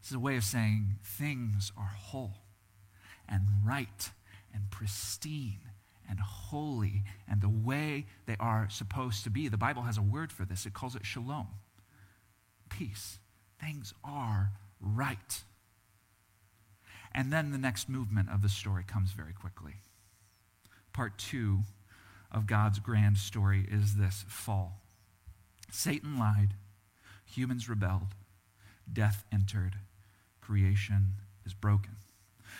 This 0.00 0.10
is 0.10 0.16
a 0.16 0.20
way 0.20 0.36
of 0.36 0.44
saying 0.44 0.96
things 1.02 1.72
are 1.76 1.92
whole 1.96 2.34
and 3.28 3.42
right 3.64 4.10
and 4.52 4.70
pristine 4.70 5.60
and 6.08 6.20
holy 6.20 7.04
and 7.28 7.40
the 7.40 7.48
way 7.48 8.06
they 8.26 8.36
are 8.38 8.68
supposed 8.70 9.24
to 9.24 9.30
be. 9.30 9.48
The 9.48 9.56
Bible 9.56 9.82
has 9.82 9.96
a 9.96 10.02
word 10.02 10.30
for 10.30 10.44
this, 10.44 10.66
it 10.66 10.74
calls 10.74 10.94
it 10.94 11.06
shalom 11.06 11.48
peace 12.70 13.18
things 13.64 13.94
are 14.04 14.52
right. 14.80 15.42
And 17.12 17.32
then 17.32 17.52
the 17.52 17.58
next 17.58 17.88
movement 17.88 18.28
of 18.30 18.42
the 18.42 18.48
story 18.48 18.84
comes 18.86 19.12
very 19.12 19.32
quickly. 19.32 19.74
Part 20.92 21.16
two 21.18 21.60
of 22.30 22.46
God's 22.46 22.78
grand 22.78 23.18
story 23.18 23.66
is 23.70 23.94
this 23.94 24.24
fall. 24.28 24.80
Satan 25.70 26.18
lied, 26.18 26.54
humans 27.24 27.68
rebelled, 27.68 28.14
death 28.92 29.24
entered, 29.32 29.76
creation 30.40 31.14
is 31.46 31.54
broken. 31.54 31.96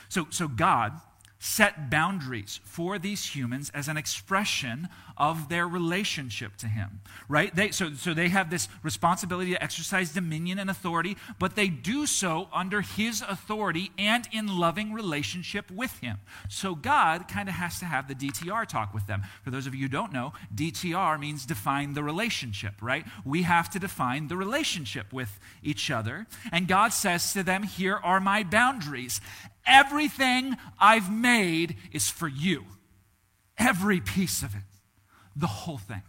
So, 0.09 0.27
so 0.31 0.49
God 0.49 1.01
set 1.45 1.91
boundaries 1.91 2.59
for 2.65 2.99
these 2.99 3.37
humans 3.37 3.71
as 3.75 3.87
an 3.87 3.99
expression 3.99 4.89
of 5.19 5.51
their 5.51 5.69
relationship 5.69 6.57
to 6.57 6.67
him 6.67 7.03
right? 7.29 7.55
They, 7.55 7.71
so, 7.71 7.93
so 7.93 8.15
they 8.15 8.31
have 8.31 8.49
this 8.49 8.67
responsibility 8.83 9.53
to 9.53 9.63
exercise 9.63 10.13
dominion 10.13 10.59
and 10.59 10.71
authority 10.71 11.19
but 11.39 11.55
they 11.55 11.69
do 11.69 12.07
so 12.07 12.49
under 12.51 12.81
his 12.81 13.21
authority 13.21 13.93
and 13.99 14.27
in 14.33 14.59
loving 14.59 14.95
relationship 14.95 15.71
with 15.71 15.99
him. 15.99 16.17
So 16.49 16.75
god 16.75 17.29
kind 17.29 17.51
of 17.51 17.57
has 17.57 17.79
to 17.81 17.85
have 17.85 18.09
the 18.09 18.15
dtr 18.15 18.67
talk 18.67 18.95
with 18.95 19.07
them. 19.07 19.23
For 19.43 19.51
those 19.51 19.67
of 19.67 19.75
you 19.75 19.83
who 19.83 19.89
don't 19.89 20.15
know 20.15 20.33
dtr 20.55 21.21
means 21.21 21.45
define 21.45 21.93
the 21.93 22.03
relationship 22.03 22.75
right? 22.81 23.05
We 23.23 23.43
have 23.43 23.69
to 23.71 23.79
define 23.79 24.29
the 24.29 24.37
relationship 24.39 25.13
with 25.13 25.39
each 25.63 25.91
other. 25.91 26.27
And 26.51 26.67
god 26.67 26.95
says 26.95 27.35
to 27.35 27.43
them 27.43 27.65
here 27.65 27.97
are 27.97 28.19
my 28.19 28.45
boundaries 28.45 29.21
Everything 29.67 30.57
I've 30.79 31.11
made 31.11 31.77
is 31.93 32.11
for 32.11 32.29
you. 32.29 32.65
Every 33.57 34.01
piece 34.01 34.43
of 34.43 34.55
it. 34.55 34.63
The 35.37 35.47
whole 35.47 35.79
thing. 35.79 36.03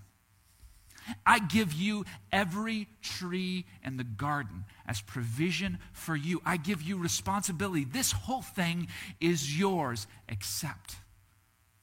I 1.26 1.40
give 1.40 1.74
you 1.74 2.06
every 2.32 2.88
tree 3.02 3.66
in 3.84 3.98
the 3.98 4.04
garden 4.04 4.66
as 4.88 5.02
provision 5.02 5.78
for 5.94 6.16
you. 6.16 6.42
I 6.46 6.58
give 6.58 6.82
you 6.82 6.98
responsibility. 6.98 7.84
This 7.86 8.12
whole 8.12 8.42
thing 8.42 8.88
is 9.20 9.58
yours, 9.58 10.08
except 10.28 10.96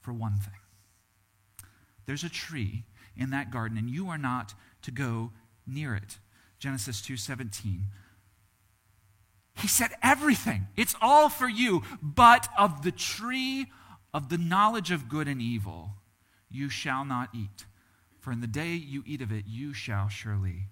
for 0.01 0.13
one 0.13 0.35
thing. 0.35 0.53
There's 2.05 2.23
a 2.23 2.29
tree 2.29 2.83
in 3.15 3.29
that 3.29 3.51
garden, 3.51 3.77
and 3.77 3.89
you 3.89 4.09
are 4.09 4.17
not 4.17 4.53
to 4.81 4.91
go 4.91 5.31
near 5.65 5.95
it. 5.95 6.19
Genesis 6.59 7.01
2:17 7.01 7.87
he 9.55 9.67
said, 9.67 9.91
Everything, 10.01 10.67
it's 10.75 10.95
all 11.01 11.29
for 11.29 11.47
you, 11.47 11.83
but 12.01 12.47
of 12.57 12.83
the 12.83 12.91
tree 12.91 13.67
of 14.13 14.29
the 14.29 14.37
knowledge 14.37 14.91
of 14.91 15.09
good 15.09 15.27
and 15.27 15.41
evil 15.41 15.91
you 16.49 16.69
shall 16.69 17.03
not 17.03 17.29
eat, 17.33 17.65
for 18.19 18.31
in 18.31 18.41
the 18.41 18.47
day 18.47 18.73
you 18.73 19.03
eat 19.05 19.21
of 19.21 19.31
it, 19.31 19.45
you 19.47 19.73
shall 19.73 20.07
surely 20.07 20.67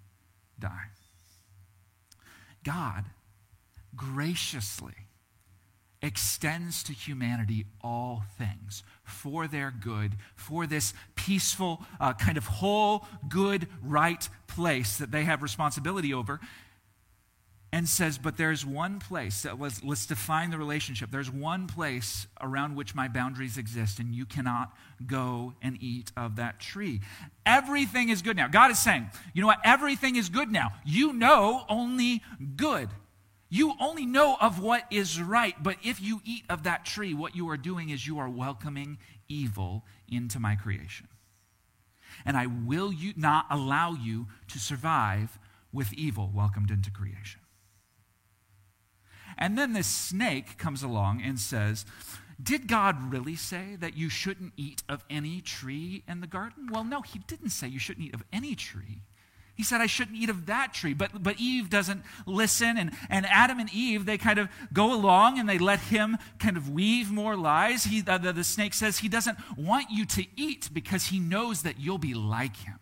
die. 0.59 0.89
God 2.63 3.05
graciously 3.95 4.93
extends 6.03 6.83
to 6.83 6.93
humanity 6.93 7.65
all 7.81 8.23
things 8.37 8.83
for 9.03 9.47
their 9.47 9.71
good, 9.71 10.13
for 10.35 10.65
this 10.65 10.93
peaceful, 11.15 11.81
uh, 11.99 12.13
kind 12.13 12.37
of 12.37 12.45
whole, 12.45 13.05
good, 13.27 13.67
right 13.83 14.27
place 14.47 14.97
that 14.97 15.11
they 15.11 15.23
have 15.23 15.43
responsibility 15.43 16.13
over 16.13 16.39
and 17.73 17.87
says, 17.87 18.17
But 18.17 18.37
there's 18.37 18.65
one 18.65 18.99
place 18.99 19.43
that 19.43 19.57
was, 19.57 19.83
let's 19.83 20.05
define 20.05 20.51
the 20.51 20.57
relationship. 20.57 21.11
There's 21.11 21.31
one 21.31 21.67
place 21.67 22.27
around 22.41 22.75
which 22.75 22.93
my 22.93 23.07
boundaries 23.07 23.57
exist, 23.57 23.99
and 23.99 24.13
you 24.13 24.25
cannot 24.25 24.75
go 25.05 25.53
and 25.61 25.77
eat 25.81 26.11
of 26.17 26.35
that 26.35 26.59
tree. 26.59 27.01
Everything 27.45 28.09
is 28.09 28.21
good 28.21 28.35
now. 28.35 28.47
God 28.47 28.71
is 28.71 28.79
saying, 28.79 29.09
You 29.33 29.41
know 29.41 29.47
what? 29.47 29.59
Everything 29.63 30.15
is 30.15 30.29
good 30.29 30.51
now. 30.51 30.71
You 30.85 31.13
know 31.13 31.63
only 31.69 32.21
good. 32.55 32.89
You 33.49 33.73
only 33.81 34.05
know 34.05 34.37
of 34.39 34.61
what 34.61 34.85
is 34.91 35.21
right, 35.21 35.61
but 35.61 35.75
if 35.83 36.01
you 36.01 36.21
eat 36.23 36.45
of 36.49 36.63
that 36.63 36.85
tree, 36.85 37.13
what 37.13 37.35
you 37.35 37.49
are 37.49 37.57
doing 37.57 37.89
is 37.89 38.07
you 38.07 38.17
are 38.19 38.29
welcoming 38.29 38.97
evil 39.27 39.83
into 40.07 40.39
my 40.39 40.55
creation. 40.55 41.09
And 42.25 42.37
I 42.37 42.45
will 42.45 42.93
you 42.93 43.11
not 43.17 43.47
allow 43.49 43.91
you 43.91 44.27
to 44.49 44.59
survive 44.59 45.37
with 45.73 45.91
evil 45.93 46.31
welcomed 46.33 46.71
into 46.71 46.91
creation. 46.91 47.40
And 49.41 49.57
then 49.57 49.73
this 49.73 49.87
snake 49.87 50.59
comes 50.59 50.83
along 50.83 51.23
and 51.23 51.39
says, 51.39 51.83
Did 52.41 52.67
God 52.67 53.11
really 53.11 53.35
say 53.35 53.75
that 53.79 53.97
you 53.97 54.07
shouldn't 54.07 54.53
eat 54.55 54.83
of 54.87 55.03
any 55.09 55.41
tree 55.41 56.03
in 56.07 56.21
the 56.21 56.27
garden? 56.27 56.69
Well, 56.71 56.83
no, 56.83 57.01
he 57.01 57.19
didn't 57.19 57.49
say 57.49 57.67
you 57.67 57.79
shouldn't 57.79 58.05
eat 58.05 58.13
of 58.13 58.23
any 58.31 58.53
tree. 58.53 59.01
He 59.55 59.63
said, 59.63 59.81
I 59.81 59.87
shouldn't 59.87 60.17
eat 60.17 60.29
of 60.29 60.45
that 60.45 60.73
tree. 60.73 60.93
But, 60.93 61.23
but 61.23 61.39
Eve 61.39 61.71
doesn't 61.71 62.03
listen. 62.27 62.77
And, 62.77 62.91
and 63.09 63.25
Adam 63.25 63.59
and 63.59 63.73
Eve, 63.73 64.05
they 64.05 64.19
kind 64.19 64.37
of 64.37 64.47
go 64.71 64.93
along 64.93 65.39
and 65.39 65.49
they 65.49 65.57
let 65.57 65.79
him 65.79 66.17
kind 66.37 66.55
of 66.55 66.69
weave 66.69 67.11
more 67.11 67.35
lies. 67.35 67.85
He, 67.85 68.01
the, 68.01 68.17
the 68.19 68.43
snake 68.43 68.75
says 68.75 68.99
he 68.99 69.09
doesn't 69.09 69.37
want 69.57 69.87
you 69.89 70.05
to 70.05 70.25
eat 70.37 70.69
because 70.71 71.07
he 71.07 71.19
knows 71.19 71.63
that 71.63 71.79
you'll 71.79 71.97
be 71.97 72.13
like 72.13 72.57
him. 72.57 72.79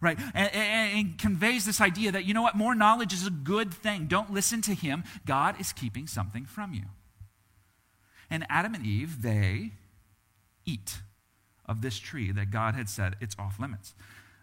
Right? 0.00 0.18
And, 0.34 0.54
and, 0.54 0.98
and 0.98 1.18
conveys 1.18 1.66
this 1.66 1.80
idea 1.80 2.12
that, 2.12 2.24
you 2.24 2.32
know 2.32 2.42
what, 2.42 2.54
more 2.54 2.74
knowledge 2.74 3.12
is 3.12 3.26
a 3.26 3.30
good 3.30 3.72
thing. 3.72 4.06
Don't 4.06 4.32
listen 4.32 4.62
to 4.62 4.74
him. 4.74 5.04
God 5.26 5.60
is 5.60 5.72
keeping 5.72 6.06
something 6.06 6.46
from 6.46 6.72
you. 6.72 6.84
And 8.30 8.46
Adam 8.48 8.74
and 8.74 8.86
Eve, 8.86 9.22
they 9.22 9.72
eat 10.64 10.98
of 11.66 11.82
this 11.82 11.98
tree 11.98 12.32
that 12.32 12.50
God 12.50 12.74
had 12.74 12.88
said 12.88 13.16
it's 13.20 13.36
off 13.38 13.60
limits 13.60 13.94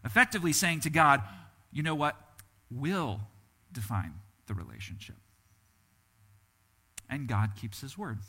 effectively 0.08 0.54
saying 0.54 0.80
to 0.82 0.90
God, 0.90 1.22
you 1.72 1.84
know 1.84 1.96
what? 1.96 2.16
Will 2.72 3.22
define 3.72 4.14
the 4.48 4.54
relationship. 4.54 5.18
And 7.10 7.28
God 7.28 7.52
keeps 7.56 7.82
his 7.82 7.98
word. 7.98 8.20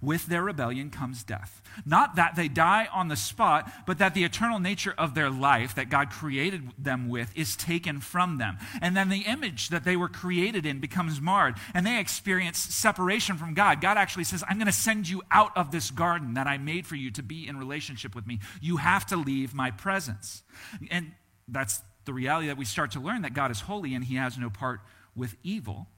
With 0.00 0.26
their 0.26 0.42
rebellion 0.42 0.90
comes 0.90 1.22
death. 1.22 1.62
Not 1.84 2.16
that 2.16 2.36
they 2.36 2.48
die 2.48 2.88
on 2.92 3.08
the 3.08 3.16
spot, 3.16 3.70
but 3.86 3.98
that 3.98 4.14
the 4.14 4.24
eternal 4.24 4.58
nature 4.58 4.94
of 4.96 5.14
their 5.14 5.30
life 5.30 5.74
that 5.74 5.90
God 5.90 6.10
created 6.10 6.70
them 6.78 7.08
with 7.08 7.36
is 7.36 7.56
taken 7.56 8.00
from 8.00 8.38
them. 8.38 8.58
And 8.80 8.96
then 8.96 9.08
the 9.08 9.22
image 9.22 9.68
that 9.68 9.84
they 9.84 9.96
were 9.96 10.08
created 10.08 10.66
in 10.66 10.80
becomes 10.80 11.20
marred, 11.20 11.56
and 11.74 11.86
they 11.86 12.00
experience 12.00 12.58
separation 12.58 13.36
from 13.36 13.54
God. 13.54 13.80
God 13.80 13.96
actually 13.96 14.24
says, 14.24 14.44
I'm 14.48 14.58
going 14.58 14.66
to 14.66 14.72
send 14.72 15.08
you 15.08 15.22
out 15.30 15.56
of 15.56 15.70
this 15.70 15.90
garden 15.90 16.34
that 16.34 16.46
I 16.46 16.58
made 16.58 16.86
for 16.86 16.96
you 16.96 17.10
to 17.12 17.22
be 17.22 17.46
in 17.46 17.56
relationship 17.58 18.14
with 18.14 18.26
me. 18.26 18.40
You 18.60 18.78
have 18.78 19.06
to 19.06 19.16
leave 19.16 19.54
my 19.54 19.70
presence. 19.70 20.42
And 20.90 21.12
that's 21.46 21.80
the 22.04 22.12
reality 22.12 22.48
that 22.48 22.56
we 22.56 22.64
start 22.64 22.92
to 22.92 23.00
learn 23.00 23.22
that 23.22 23.34
God 23.34 23.50
is 23.50 23.60
holy 23.60 23.94
and 23.94 24.04
he 24.04 24.16
has 24.16 24.38
no 24.38 24.50
part 24.50 24.80
with 25.14 25.36
evil. 25.42 25.88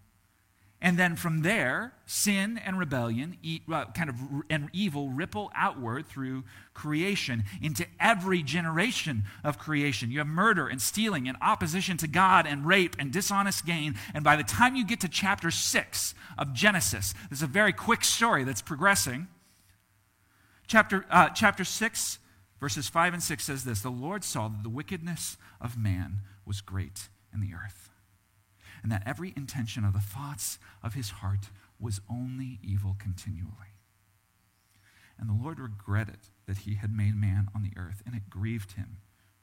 And 0.82 0.98
then 0.98 1.14
from 1.14 1.42
there, 1.42 1.92
sin 2.06 2.56
and 2.56 2.78
rebellion, 2.78 3.36
kind 3.68 4.08
of 4.08 4.16
and 4.48 4.70
evil 4.72 5.10
ripple 5.10 5.52
outward 5.54 6.06
through 6.06 6.44
creation 6.72 7.44
into 7.60 7.86
every 7.98 8.42
generation 8.42 9.24
of 9.44 9.58
creation. 9.58 10.10
You 10.10 10.18
have 10.18 10.26
murder 10.26 10.68
and 10.68 10.80
stealing 10.80 11.28
and 11.28 11.36
opposition 11.42 11.98
to 11.98 12.08
God 12.08 12.46
and 12.46 12.64
rape 12.64 12.96
and 12.98 13.12
dishonest 13.12 13.66
gain. 13.66 13.96
And 14.14 14.24
by 14.24 14.36
the 14.36 14.42
time 14.42 14.74
you 14.74 14.86
get 14.86 15.00
to 15.00 15.08
chapter 15.08 15.50
6 15.50 16.14
of 16.38 16.54
Genesis, 16.54 17.12
this 17.28 17.40
is 17.40 17.42
a 17.42 17.46
very 17.46 17.74
quick 17.74 18.02
story 18.02 18.44
that's 18.44 18.62
progressing. 18.62 19.28
Chapter, 20.66 21.04
uh, 21.10 21.28
chapter 21.28 21.64
6, 21.64 22.18
verses 22.58 22.88
5 22.88 23.12
and 23.12 23.22
6 23.22 23.44
says 23.44 23.64
this 23.64 23.82
The 23.82 23.90
Lord 23.90 24.24
saw 24.24 24.48
that 24.48 24.62
the 24.62 24.70
wickedness 24.70 25.36
of 25.60 25.76
man 25.76 26.20
was 26.46 26.62
great 26.62 27.08
in 27.34 27.40
the 27.40 27.52
earth 27.52 27.89
and 28.82 28.90
that 28.90 29.02
every 29.06 29.32
intention 29.36 29.84
of 29.84 29.92
the 29.92 30.00
thoughts 30.00 30.58
of 30.82 30.94
his 30.94 31.10
heart 31.10 31.50
was 31.78 32.00
only 32.10 32.58
evil 32.62 32.96
continually. 32.98 33.74
And 35.18 35.28
the 35.28 35.42
Lord 35.42 35.60
regretted 35.60 36.18
that 36.46 36.58
he 36.58 36.76
had 36.76 36.94
made 36.94 37.14
man 37.14 37.48
on 37.54 37.62
the 37.62 37.78
earth, 37.78 38.02
and 38.06 38.14
it 38.14 38.30
grieved 38.30 38.72
him 38.72 38.98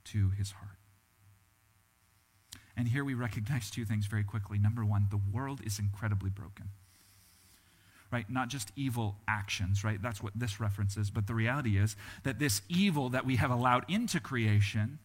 to 0.06 0.32
his 0.32 0.52
heart. 0.52 0.78
And 2.76 2.88
here 2.88 3.04
we 3.04 3.14
recognize 3.14 3.70
two 3.70 3.86
things 3.86 4.06
very 4.06 4.24
quickly. 4.24 4.58
Number 4.58 4.86
one, 4.86 5.08
the 5.10 5.20
world 5.32 5.62
is 5.64 5.80
incredibly 5.80 6.30
broken. 6.30 6.70
Right? 8.12 8.30
Not 8.30 8.50
just 8.50 8.72
evil 8.76 9.18
actions, 9.28 9.84
right? 9.84 10.02
That's 10.02 10.22
what 10.22 10.34
this 10.36 10.60
references. 10.60 11.10
But 11.10 11.28
the 11.28 11.34
reality 11.34 11.78
is 11.78 11.96
that 12.24 12.40
this 12.40 12.62
evil 12.70 13.10
that 13.10 13.26
we 13.26 13.36
have 13.36 13.52
allowed 13.52 13.84
into 13.90 14.20
creation 14.20 15.00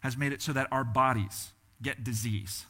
has 0.00 0.16
made 0.16 0.32
it 0.32 0.42
so 0.42 0.52
that 0.52 0.68
our 0.70 0.84
bodies 0.84 1.52
get 1.80 2.04
disease 2.04 2.66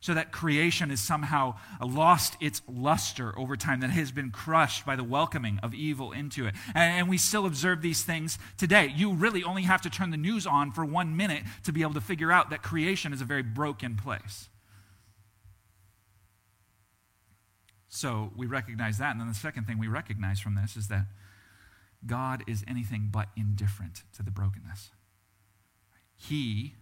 so 0.00 0.14
that 0.14 0.32
creation 0.32 0.88
has 0.88 1.00
somehow 1.00 1.56
lost 1.84 2.36
its 2.40 2.62
luster 2.66 3.38
over 3.38 3.54
time, 3.56 3.80
that 3.80 3.90
has 3.90 4.10
been 4.10 4.30
crushed 4.30 4.86
by 4.86 4.96
the 4.96 5.04
welcoming 5.04 5.58
of 5.62 5.74
evil 5.74 6.12
into 6.12 6.46
it. 6.46 6.54
And, 6.74 7.10
we 7.10 7.18
still 7.18 7.44
observe 7.44 7.82
these 7.82 8.02
things 8.02 8.38
today. 8.56 8.92
You 8.94 9.12
really 9.12 9.42
only 9.42 9.62
have 9.62 9.82
to 9.82 9.90
turn 9.90 10.10
the 10.10 10.16
news 10.16 10.46
on 10.46 10.70
for 10.70 10.84
one 10.84 11.16
minute 11.16 11.42
to 11.64 11.72
be 11.72 11.82
able 11.82 11.94
to 11.94 12.00
figure 12.00 12.30
out 12.30 12.50
that 12.50 12.62
creation 12.62 13.12
is 13.12 13.20
a 13.20 13.24
very 13.24 13.42
broken 13.42 13.96
place. 13.96 14.48
So 17.88 18.30
we 18.36 18.46
recognize 18.46 18.98
that. 18.98 19.10
And 19.10 19.20
then 19.20 19.26
the 19.26 19.34
second 19.34 19.64
thing 19.64 19.78
we 19.78 19.88
recognize 19.88 20.38
from 20.38 20.54
this 20.54 20.76
is 20.76 20.86
that 20.88 21.06
God 22.06 22.44
is 22.46 22.64
anything 22.68 23.08
but 23.10 23.28
indifferent 23.36 24.04
to 24.16 24.22
the 24.22 24.30
brokenness. 24.30 24.90
He 26.16 26.74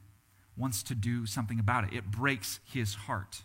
wants 0.59 0.83
to 0.85 0.94
do 0.94 1.27
something 1.27 1.61
about 1.61 1.85
it. 1.85 1.92
It 1.92 2.11
breaks 2.11 2.61
his 2.64 2.94
heart. 2.94 3.42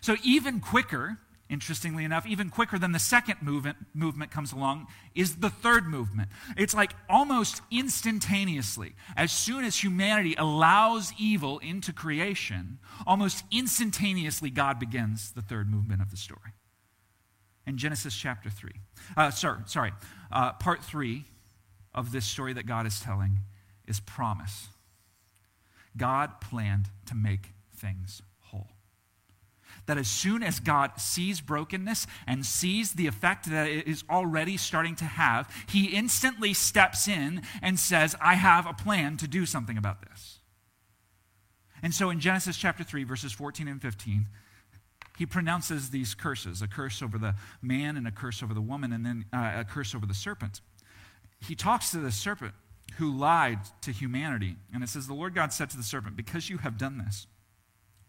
So, 0.00 0.16
even 0.22 0.60
quicker, 0.60 1.18
interestingly 1.50 2.04
enough, 2.04 2.26
even 2.26 2.50
quicker 2.50 2.78
than 2.78 2.92
the 2.92 2.98
second 2.98 3.42
movement, 3.42 3.76
movement 3.92 4.30
comes 4.30 4.52
along, 4.52 4.86
is 5.14 5.36
the 5.36 5.50
third 5.50 5.86
movement. 5.86 6.28
It's 6.56 6.74
like 6.74 6.92
almost 7.08 7.62
instantaneously, 7.70 8.94
as 9.16 9.30
soon 9.32 9.64
as 9.64 9.82
humanity 9.82 10.34
allows 10.36 11.12
evil 11.18 11.58
into 11.58 11.92
creation, 11.92 12.78
almost 13.06 13.44
instantaneously, 13.52 14.50
God 14.50 14.78
begins 14.78 15.32
the 15.32 15.42
third 15.42 15.70
movement 15.70 16.00
of 16.00 16.10
the 16.10 16.16
story. 16.16 16.52
In 17.66 17.78
Genesis 17.78 18.14
chapter 18.14 18.50
3. 18.50 18.72
Uh, 19.16 19.30
sorry, 19.30 19.60
sorry. 19.66 19.92
Uh, 20.30 20.52
part 20.52 20.82
3 20.82 21.24
of 21.94 22.12
this 22.12 22.26
story 22.26 22.52
that 22.54 22.66
God 22.66 22.86
is 22.86 23.00
telling 23.00 23.38
is 23.86 24.00
promise. 24.00 24.68
God 25.96 26.40
planned 26.40 26.90
to 27.06 27.14
make 27.14 27.52
things 27.76 28.22
whole. 28.40 28.70
That 29.86 29.98
as 29.98 30.08
soon 30.08 30.42
as 30.42 30.60
God 30.60 30.98
sees 30.98 31.40
brokenness 31.40 32.06
and 32.26 32.44
sees 32.44 32.92
the 32.92 33.06
effect 33.06 33.50
that 33.50 33.68
it 33.68 33.86
is 33.86 34.04
already 34.08 34.56
starting 34.56 34.96
to 34.96 35.04
have, 35.04 35.52
he 35.68 35.86
instantly 35.86 36.54
steps 36.54 37.08
in 37.08 37.42
and 37.62 37.78
says, 37.78 38.16
I 38.20 38.34
have 38.34 38.66
a 38.66 38.72
plan 38.72 39.16
to 39.18 39.28
do 39.28 39.46
something 39.46 39.76
about 39.76 40.02
this. 40.02 40.40
And 41.82 41.92
so 41.92 42.10
in 42.10 42.18
Genesis 42.18 42.56
chapter 42.56 42.82
3, 42.82 43.04
verses 43.04 43.32
14 43.32 43.68
and 43.68 43.82
15, 43.82 44.28
he 45.18 45.26
pronounces 45.26 45.90
these 45.90 46.14
curses 46.14 46.62
a 46.62 46.66
curse 46.66 47.02
over 47.02 47.18
the 47.18 47.34
man 47.62 47.96
and 47.96 48.08
a 48.08 48.10
curse 48.10 48.42
over 48.42 48.54
the 48.54 48.60
woman, 48.60 48.92
and 48.92 49.04
then 49.04 49.26
uh, 49.32 49.52
a 49.56 49.64
curse 49.64 49.94
over 49.94 50.06
the 50.06 50.14
serpent. 50.14 50.60
He 51.40 51.54
talks 51.54 51.90
to 51.90 51.98
the 51.98 52.10
serpent 52.10 52.54
who 52.98 53.10
lied 53.10 53.58
to 53.82 53.92
humanity. 53.92 54.56
And 54.72 54.82
it 54.82 54.88
says, 54.88 55.06
The 55.06 55.14
Lord 55.14 55.34
God 55.34 55.52
said 55.52 55.70
to 55.70 55.76
the 55.76 55.82
serpent, 55.82 56.16
Because 56.16 56.48
you 56.48 56.58
have 56.58 56.78
done 56.78 56.98
this, 56.98 57.26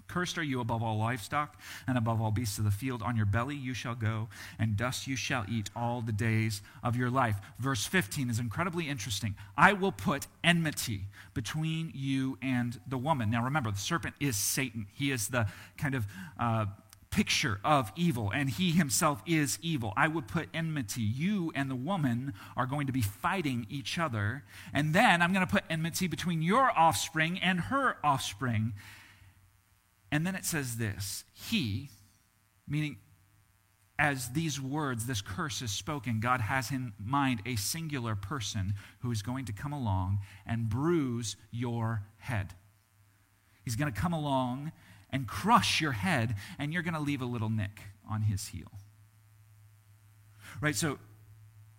Cursed 0.07 0.37
are 0.37 0.43
you 0.43 0.59
above 0.59 0.83
all 0.83 0.97
livestock 0.97 1.59
and 1.87 1.97
above 1.97 2.21
all 2.21 2.31
beasts 2.31 2.57
of 2.57 2.63
the 2.63 2.71
field. 2.71 3.01
On 3.01 3.15
your 3.15 3.25
belly 3.25 3.55
you 3.55 3.73
shall 3.73 3.95
go, 3.95 4.29
and 4.59 4.77
dust 4.77 5.07
you 5.07 5.15
shall 5.15 5.45
eat 5.49 5.69
all 5.75 6.01
the 6.01 6.11
days 6.11 6.61
of 6.83 6.95
your 6.95 7.09
life. 7.09 7.37
Verse 7.59 7.85
15 7.85 8.29
is 8.29 8.39
incredibly 8.39 8.87
interesting. 8.87 9.35
I 9.57 9.73
will 9.73 9.91
put 9.91 10.27
enmity 10.43 11.05
between 11.33 11.91
you 11.93 12.37
and 12.41 12.79
the 12.87 12.97
woman. 12.97 13.31
Now 13.31 13.43
remember, 13.43 13.71
the 13.71 13.79
serpent 13.79 14.15
is 14.19 14.37
Satan. 14.37 14.87
He 14.93 15.11
is 15.11 15.29
the 15.29 15.47
kind 15.77 15.95
of 15.95 16.05
uh, 16.39 16.65
picture 17.15 17.61
of 17.63 17.93
evil, 17.95 18.29
and 18.29 18.49
he 18.49 18.71
himself 18.71 19.23
is 19.25 19.57
evil. 19.61 19.93
I 19.95 20.09
would 20.09 20.27
put 20.27 20.49
enmity. 20.53 21.01
You 21.01 21.49
and 21.55 21.71
the 21.71 21.75
woman 21.75 22.33
are 22.57 22.65
going 22.65 22.87
to 22.87 22.93
be 22.93 23.01
fighting 23.01 23.65
each 23.69 23.97
other. 23.97 24.43
And 24.73 24.93
then 24.93 25.21
I'm 25.21 25.31
going 25.31 25.45
to 25.45 25.51
put 25.51 25.63
enmity 25.69 26.07
between 26.07 26.41
your 26.41 26.77
offspring 26.77 27.39
and 27.39 27.61
her 27.61 27.95
offspring. 28.03 28.73
And 30.11 30.27
then 30.27 30.35
it 30.35 30.43
says 30.43 30.75
this 30.75 31.23
He, 31.33 31.89
meaning 32.67 32.97
as 33.97 34.31
these 34.31 34.59
words, 34.59 35.05
this 35.05 35.21
curse 35.21 35.61
is 35.61 35.71
spoken, 35.71 36.19
God 36.19 36.41
has 36.41 36.69
in 36.69 36.91
mind 36.99 37.41
a 37.45 37.55
singular 37.55 38.15
person 38.15 38.73
who 38.99 39.11
is 39.11 39.21
going 39.21 39.45
to 39.45 39.53
come 39.53 39.71
along 39.71 40.19
and 40.45 40.67
bruise 40.67 41.37
your 41.49 42.03
head. 42.17 42.55
He's 43.63 43.77
going 43.77 43.91
to 43.91 43.97
come 43.97 44.11
along 44.11 44.73
and 45.15 45.27
crush 45.27 45.79
your 45.79 45.93
head, 45.93 46.35
and 46.59 46.73
you're 46.73 46.83
going 46.83 46.93
to 46.93 46.99
leave 46.99 47.21
a 47.21 47.25
little 47.25 47.49
nick 47.49 47.79
on 48.09 48.23
his 48.23 48.47
heel. 48.47 48.69
Right? 50.59 50.75
So, 50.75 50.99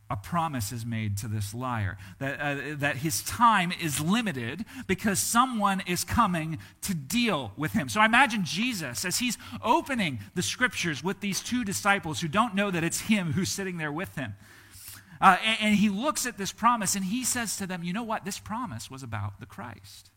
a 0.08 0.16
promise 0.16 0.72
is 0.72 0.86
made 0.86 1.18
to 1.18 1.28
this 1.28 1.52
liar 1.52 1.98
that, 2.18 2.40
uh, 2.40 2.76
that 2.76 2.98
his 2.98 3.22
time 3.24 3.72
is 3.72 4.00
limited 4.00 4.64
because 4.86 5.18
someone 5.18 5.82
is 5.84 6.04
coming 6.04 6.58
to 6.82 6.94
deal 6.94 7.52
with 7.56 7.72
him. 7.72 7.88
So 7.88 8.00
I 8.00 8.06
imagine 8.06 8.44
Jesus 8.44 9.04
as 9.04 9.18
he's 9.18 9.36
opening 9.64 10.20
the 10.36 10.42
scriptures 10.42 11.02
with 11.02 11.18
these 11.18 11.40
two 11.40 11.64
disciples 11.64 12.20
who 12.20 12.28
don't 12.28 12.54
know 12.54 12.70
that 12.70 12.84
it's 12.84 13.00
him 13.00 13.32
who's 13.32 13.48
sitting 13.48 13.78
there 13.78 13.90
with 13.90 14.14
him. 14.14 14.36
Uh, 15.20 15.38
and, 15.44 15.58
and 15.60 15.74
he 15.74 15.88
looks 15.88 16.24
at 16.24 16.38
this 16.38 16.52
promise 16.52 16.94
and 16.94 17.06
he 17.06 17.24
says 17.24 17.56
to 17.56 17.66
them, 17.66 17.82
You 17.82 17.92
know 17.92 18.04
what? 18.04 18.24
This 18.24 18.38
promise 18.38 18.88
was 18.88 19.02
about 19.02 19.40
the 19.40 19.46
Christ 19.46 20.12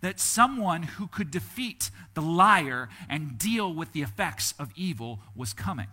that 0.00 0.20
someone 0.20 0.82
who 0.82 1.06
could 1.06 1.30
defeat 1.30 1.90
the 2.14 2.22
liar 2.22 2.88
and 3.08 3.38
deal 3.38 3.72
with 3.72 3.92
the 3.92 4.02
effects 4.02 4.54
of 4.58 4.70
evil 4.76 5.20
was 5.34 5.52
coming. 5.52 5.88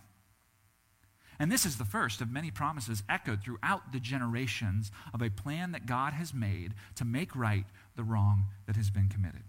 And 1.39 1.51
this 1.51 1.65
is 1.65 1.77
the 1.77 1.85
first 1.85 2.21
of 2.21 2.31
many 2.31 2.51
promises 2.51 3.03
echoed 3.09 3.43
throughout 3.43 3.91
the 3.91 3.99
generations 3.99 4.91
of 5.13 5.21
a 5.21 5.29
plan 5.29 5.71
that 5.71 5.85
God 5.85 6.13
has 6.13 6.33
made 6.33 6.73
to 6.95 7.05
make 7.05 7.35
right 7.35 7.65
the 7.95 8.03
wrong 8.03 8.45
that 8.67 8.75
has 8.75 8.89
been 8.89 9.09
committed. 9.09 9.43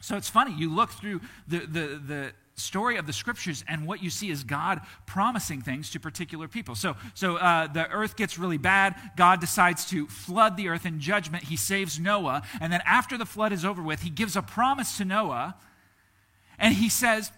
So 0.00 0.16
it's 0.16 0.28
funny, 0.28 0.54
you 0.54 0.74
look 0.74 0.90
through 0.90 1.20
the, 1.48 1.58
the, 1.60 2.00
the 2.06 2.32
story 2.54 2.96
of 2.96 3.06
the 3.06 3.12
scriptures, 3.12 3.64
and 3.68 3.86
what 3.86 4.02
you 4.02 4.10
see 4.10 4.30
is 4.30 4.44
God 4.44 4.80
promising 5.06 5.60
things 5.60 5.90
to 5.90 6.00
particular 6.00 6.48
people. 6.48 6.74
So, 6.74 6.96
so 7.14 7.36
uh, 7.36 7.66
the 7.66 7.88
earth 7.88 8.16
gets 8.16 8.38
really 8.38 8.58
bad. 8.58 8.94
God 9.16 9.40
decides 9.40 9.84
to 9.90 10.06
flood 10.06 10.56
the 10.56 10.68
earth 10.68 10.86
in 10.86 11.00
judgment. 11.00 11.44
He 11.44 11.56
saves 11.56 11.98
Noah. 11.98 12.42
And 12.60 12.72
then 12.72 12.82
after 12.84 13.18
the 13.18 13.26
flood 13.26 13.52
is 13.52 13.64
over 13.64 13.82
with, 13.82 14.02
he 14.02 14.10
gives 14.10 14.36
a 14.36 14.42
promise 14.42 14.96
to 14.98 15.04
Noah. 15.04 15.56
And 16.58 16.74
he 16.74 16.88
says, 16.88 17.32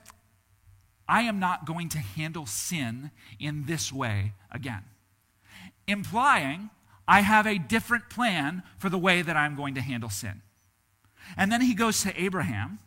I 1.09 1.23
am 1.23 1.39
not 1.39 1.67
going 1.67 1.89
to 1.91 1.99
handle 1.99 2.47
sin 2.47 3.11
in 3.39 3.65
this 3.67 3.93
way 3.93 4.35
again. 4.51 4.85
Implying, 5.87 6.71
I 7.09 7.23
have 7.23 7.47
a 7.47 7.59
different 7.59 8.09
plan 8.11 8.63
for 8.79 8.89
the 8.89 8.99
way 8.99 9.23
that 9.23 9.37
I'm 9.37 9.57
going 9.57 9.75
to 9.75 9.81
handle 9.81 10.11
sin. 10.11 10.43
And 11.37 11.51
then 11.51 11.61
he 11.61 11.75
goes 11.75 12.03
to 12.03 12.21
Abraham 12.21 12.79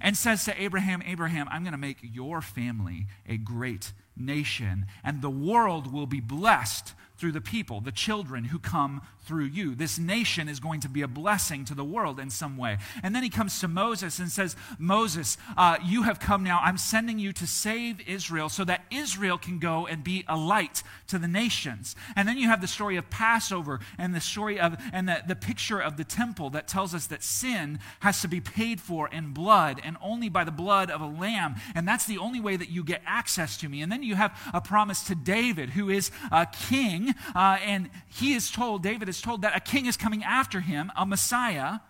and 0.00 0.16
says 0.16 0.44
to 0.44 0.62
Abraham, 0.62 1.02
Abraham, 1.06 1.48
I'm 1.50 1.62
going 1.62 1.72
to 1.72 1.78
make 1.78 1.98
your 2.02 2.40
family 2.40 3.06
a 3.26 3.36
great 3.36 3.92
nation, 4.16 4.86
and 5.04 5.22
the 5.22 5.30
world 5.30 5.92
will 5.92 6.06
be 6.06 6.20
blessed 6.20 6.94
through 7.18 7.32
the 7.32 7.40
people, 7.40 7.80
the 7.80 7.92
children 7.92 8.44
who 8.44 8.58
come 8.58 9.02
through 9.26 9.44
you. 9.44 9.74
This 9.74 9.98
nation 9.98 10.48
is 10.48 10.60
going 10.60 10.80
to 10.80 10.88
be 10.88 11.02
a 11.02 11.08
blessing 11.08 11.64
to 11.64 11.74
the 11.74 11.84
world 11.84 12.20
in 12.20 12.30
some 12.30 12.56
way. 12.56 12.78
And 13.02 13.14
then 13.14 13.24
he 13.24 13.28
comes 13.28 13.58
to 13.60 13.68
Moses 13.68 14.20
and 14.20 14.30
says, 14.30 14.54
Moses, 14.78 15.36
uh, 15.56 15.78
you 15.84 16.04
have 16.04 16.20
come 16.20 16.44
now. 16.44 16.60
I'm 16.62 16.78
sending 16.78 17.18
you 17.18 17.32
to 17.32 17.46
save 17.46 18.06
Israel 18.08 18.48
so 18.48 18.64
that 18.64 18.84
Israel 18.90 19.36
can 19.36 19.58
go 19.58 19.86
and 19.86 20.04
be 20.04 20.24
a 20.28 20.36
light 20.36 20.84
to 21.08 21.18
the 21.18 21.26
nations. 21.26 21.96
And 22.14 22.28
then 22.28 22.38
you 22.38 22.48
have 22.48 22.60
the 22.60 22.68
story 22.68 22.96
of 22.96 23.10
Passover 23.10 23.80
and 23.98 24.14
the 24.14 24.20
story 24.20 24.60
of, 24.60 24.76
and 24.92 25.08
the, 25.08 25.22
the 25.26 25.34
picture 25.34 25.80
of 25.80 25.96
the 25.96 26.04
temple 26.04 26.50
that 26.50 26.68
tells 26.68 26.94
us 26.94 27.08
that 27.08 27.24
sin 27.24 27.80
has 28.00 28.20
to 28.22 28.28
be 28.28 28.40
paid 28.40 28.80
for 28.80 29.08
in 29.08 29.32
blood 29.32 29.80
and 29.82 29.96
only 30.00 30.28
by 30.28 30.44
the 30.44 30.52
blood 30.52 30.88
of 30.88 31.00
a 31.00 31.06
lamb. 31.06 31.56
And 31.74 31.88
that's 31.88 32.06
the 32.06 32.18
only 32.18 32.38
way 32.38 32.56
that 32.56 32.70
you 32.70 32.84
get 32.84 33.02
access 33.04 33.56
to 33.58 33.68
me. 33.68 33.82
And 33.82 33.90
then 33.90 34.04
you 34.04 34.14
have 34.14 34.38
a 34.54 34.60
promise 34.60 35.02
to 35.04 35.16
David, 35.16 35.70
who 35.70 35.90
is 35.90 36.12
a 36.30 36.46
king 36.46 37.05
uh, 37.34 37.58
and 37.64 37.90
he 38.08 38.34
is 38.34 38.50
told, 38.50 38.82
David 38.82 39.08
is 39.08 39.20
told, 39.20 39.42
that 39.42 39.56
a 39.56 39.60
king 39.60 39.86
is 39.86 39.96
coming 39.96 40.22
after 40.22 40.60
him, 40.60 40.90
a 40.96 41.06
Messiah, 41.06 41.80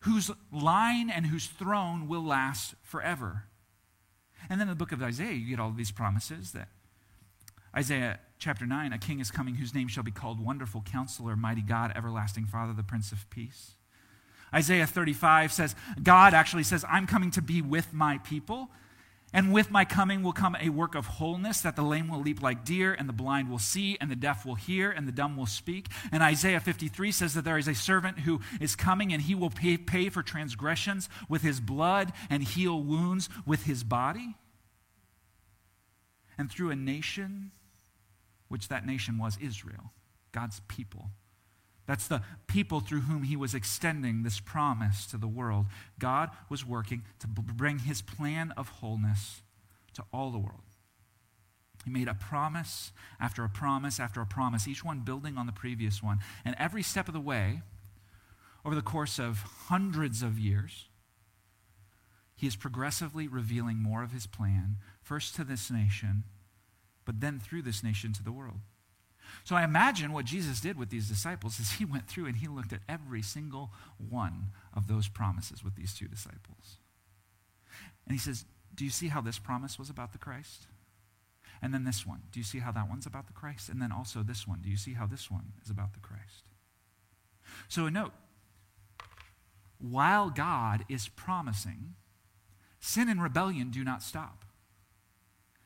whose 0.00 0.30
line 0.52 1.10
and 1.10 1.26
whose 1.26 1.46
throne 1.46 2.08
will 2.08 2.24
last 2.24 2.74
forever. 2.82 3.44
And 4.48 4.60
then 4.60 4.68
in 4.68 4.72
the 4.72 4.78
book 4.78 4.92
of 4.92 5.02
Isaiah, 5.02 5.32
you 5.32 5.48
get 5.48 5.60
all 5.60 5.72
these 5.72 5.90
promises 5.90 6.52
that 6.52 6.68
Isaiah 7.76 8.18
chapter 8.38 8.66
9, 8.66 8.92
a 8.92 8.98
king 8.98 9.20
is 9.20 9.30
coming 9.30 9.56
whose 9.56 9.74
name 9.74 9.88
shall 9.88 10.02
be 10.02 10.10
called 10.10 10.40
Wonderful 10.40 10.82
Counselor, 10.82 11.36
Mighty 11.36 11.60
God, 11.60 11.92
Everlasting 11.94 12.46
Father, 12.46 12.72
the 12.72 12.82
Prince 12.82 13.12
of 13.12 13.28
Peace. 13.30 13.72
Isaiah 14.54 14.86
35 14.86 15.52
says, 15.52 15.74
God 16.02 16.32
actually 16.32 16.62
says, 16.62 16.84
I'm 16.88 17.06
coming 17.06 17.30
to 17.32 17.42
be 17.42 17.60
with 17.60 17.92
my 17.92 18.18
people. 18.18 18.70
And 19.32 19.52
with 19.52 19.70
my 19.70 19.84
coming 19.84 20.22
will 20.22 20.32
come 20.32 20.56
a 20.58 20.70
work 20.70 20.94
of 20.94 21.06
wholeness, 21.06 21.60
that 21.60 21.76
the 21.76 21.82
lame 21.82 22.08
will 22.08 22.20
leap 22.20 22.40
like 22.40 22.64
deer, 22.64 22.94
and 22.94 23.06
the 23.08 23.12
blind 23.12 23.50
will 23.50 23.58
see, 23.58 23.98
and 24.00 24.10
the 24.10 24.16
deaf 24.16 24.46
will 24.46 24.54
hear, 24.54 24.90
and 24.90 25.06
the 25.06 25.12
dumb 25.12 25.36
will 25.36 25.46
speak. 25.46 25.88
And 26.10 26.22
Isaiah 26.22 26.60
53 26.60 27.12
says 27.12 27.34
that 27.34 27.44
there 27.44 27.58
is 27.58 27.68
a 27.68 27.74
servant 27.74 28.20
who 28.20 28.40
is 28.58 28.74
coming, 28.74 29.12
and 29.12 29.20
he 29.20 29.34
will 29.34 29.50
pay, 29.50 29.76
pay 29.76 30.08
for 30.08 30.22
transgressions 30.22 31.10
with 31.28 31.42
his 31.42 31.60
blood 31.60 32.12
and 32.30 32.42
heal 32.42 32.80
wounds 32.80 33.28
with 33.44 33.64
his 33.64 33.84
body. 33.84 34.34
And 36.38 36.50
through 36.50 36.70
a 36.70 36.76
nation, 36.76 37.50
which 38.48 38.68
that 38.68 38.86
nation 38.86 39.18
was 39.18 39.36
Israel, 39.42 39.92
God's 40.32 40.60
people, 40.68 41.10
that's 41.88 42.06
the 42.06 42.20
people 42.46 42.80
through 42.80 43.00
whom 43.00 43.22
he 43.22 43.34
was 43.34 43.54
extending 43.54 44.22
this 44.22 44.40
promise 44.40 45.06
to 45.06 45.16
the 45.16 45.26
world. 45.26 45.66
God 45.98 46.28
was 46.50 46.64
working 46.64 47.02
to 47.18 47.26
bring 47.26 47.78
his 47.78 48.02
plan 48.02 48.52
of 48.58 48.68
wholeness 48.68 49.40
to 49.94 50.04
all 50.12 50.30
the 50.30 50.38
world. 50.38 50.60
He 51.86 51.90
made 51.90 52.06
a 52.06 52.12
promise 52.12 52.92
after 53.18 53.42
a 53.42 53.48
promise 53.48 53.98
after 53.98 54.20
a 54.20 54.26
promise, 54.26 54.68
each 54.68 54.84
one 54.84 55.00
building 55.00 55.38
on 55.38 55.46
the 55.46 55.52
previous 55.52 56.02
one. 56.02 56.18
And 56.44 56.54
every 56.58 56.82
step 56.82 57.08
of 57.08 57.14
the 57.14 57.20
way, 57.20 57.62
over 58.66 58.74
the 58.74 58.82
course 58.82 59.18
of 59.18 59.38
hundreds 59.68 60.22
of 60.22 60.38
years, 60.38 60.88
he 62.36 62.46
is 62.46 62.54
progressively 62.54 63.26
revealing 63.26 63.78
more 63.78 64.02
of 64.02 64.12
his 64.12 64.26
plan, 64.26 64.76
first 65.00 65.34
to 65.36 65.44
this 65.44 65.70
nation, 65.70 66.24
but 67.06 67.22
then 67.22 67.40
through 67.40 67.62
this 67.62 67.82
nation 67.82 68.12
to 68.12 68.22
the 68.22 68.30
world. 68.30 68.60
So 69.48 69.56
I 69.56 69.64
imagine 69.64 70.12
what 70.12 70.26
Jesus 70.26 70.60
did 70.60 70.76
with 70.76 70.90
these 70.90 71.08
disciples 71.08 71.58
is 71.58 71.72
he 71.72 71.86
went 71.86 72.06
through 72.06 72.26
and 72.26 72.36
he 72.36 72.46
looked 72.46 72.74
at 72.74 72.80
every 72.86 73.22
single 73.22 73.70
one 73.96 74.48
of 74.76 74.88
those 74.88 75.08
promises 75.08 75.64
with 75.64 75.74
these 75.74 75.94
two 75.94 76.06
disciples. 76.06 76.76
And 78.04 78.12
he 78.12 78.18
says, 78.18 78.44
Do 78.74 78.84
you 78.84 78.90
see 78.90 79.08
how 79.08 79.22
this 79.22 79.38
promise 79.38 79.78
was 79.78 79.88
about 79.88 80.12
the 80.12 80.18
Christ? 80.18 80.66
And 81.62 81.72
then 81.72 81.84
this 81.84 82.06
one. 82.06 82.24
Do 82.30 82.38
you 82.38 82.44
see 82.44 82.58
how 82.58 82.72
that 82.72 82.90
one's 82.90 83.06
about 83.06 83.26
the 83.26 83.32
Christ? 83.32 83.70
And 83.70 83.80
then 83.80 83.90
also 83.90 84.22
this 84.22 84.46
one. 84.46 84.58
Do 84.60 84.68
you 84.68 84.76
see 84.76 84.92
how 84.92 85.06
this 85.06 85.30
one 85.30 85.52
is 85.64 85.70
about 85.70 85.94
the 85.94 86.00
Christ? 86.00 86.44
So 87.68 87.86
a 87.86 87.90
note 87.90 88.12
while 89.78 90.28
God 90.28 90.84
is 90.90 91.08
promising, 91.08 91.94
sin 92.80 93.08
and 93.08 93.22
rebellion 93.22 93.70
do 93.70 93.82
not 93.82 94.02
stop. 94.02 94.44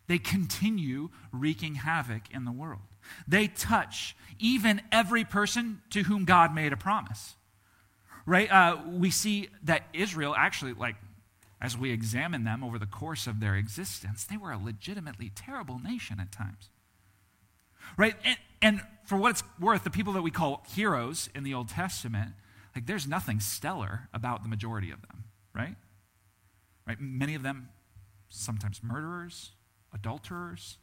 They 0.06 0.18
continue 0.18 1.08
wreaking 1.32 1.74
havoc 1.74 2.30
in 2.30 2.44
the 2.44 2.52
world. 2.52 2.91
They 3.26 3.48
touch 3.48 4.16
even 4.38 4.82
every 4.90 5.24
person 5.24 5.82
to 5.90 6.02
whom 6.04 6.24
God 6.24 6.54
made 6.54 6.72
a 6.72 6.76
promise. 6.76 7.34
Right? 8.24 8.50
Uh, 8.50 8.78
we 8.86 9.10
see 9.10 9.48
that 9.64 9.82
Israel 9.92 10.34
actually, 10.36 10.74
like, 10.74 10.96
as 11.60 11.76
we 11.76 11.92
examine 11.92 12.44
them 12.44 12.64
over 12.64 12.78
the 12.78 12.86
course 12.86 13.26
of 13.26 13.40
their 13.40 13.56
existence, 13.56 14.24
they 14.24 14.36
were 14.36 14.52
a 14.52 14.58
legitimately 14.58 15.30
terrible 15.34 15.78
nation 15.78 16.18
at 16.20 16.32
times. 16.32 16.70
Right? 17.96 18.14
And, 18.24 18.36
and 18.60 18.80
for 19.06 19.16
what 19.16 19.30
it's 19.30 19.42
worth, 19.60 19.84
the 19.84 19.90
people 19.90 20.12
that 20.14 20.22
we 20.22 20.30
call 20.30 20.64
heroes 20.74 21.28
in 21.34 21.44
the 21.44 21.54
Old 21.54 21.68
Testament, 21.68 22.32
like, 22.74 22.86
there's 22.86 23.06
nothing 23.06 23.40
stellar 23.40 24.08
about 24.14 24.42
the 24.42 24.48
majority 24.48 24.90
of 24.90 25.02
them, 25.02 25.24
right? 25.54 25.76
Right? 26.86 27.00
Many 27.00 27.34
of 27.34 27.42
them, 27.42 27.68
sometimes 28.28 28.80
murderers, 28.82 29.52
adulterers, 29.92 30.78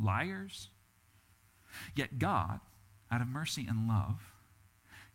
liars. 0.00 0.70
Yet 1.94 2.18
God, 2.18 2.60
out 3.10 3.20
of 3.20 3.28
mercy 3.28 3.66
and 3.68 3.88
love, 3.88 4.32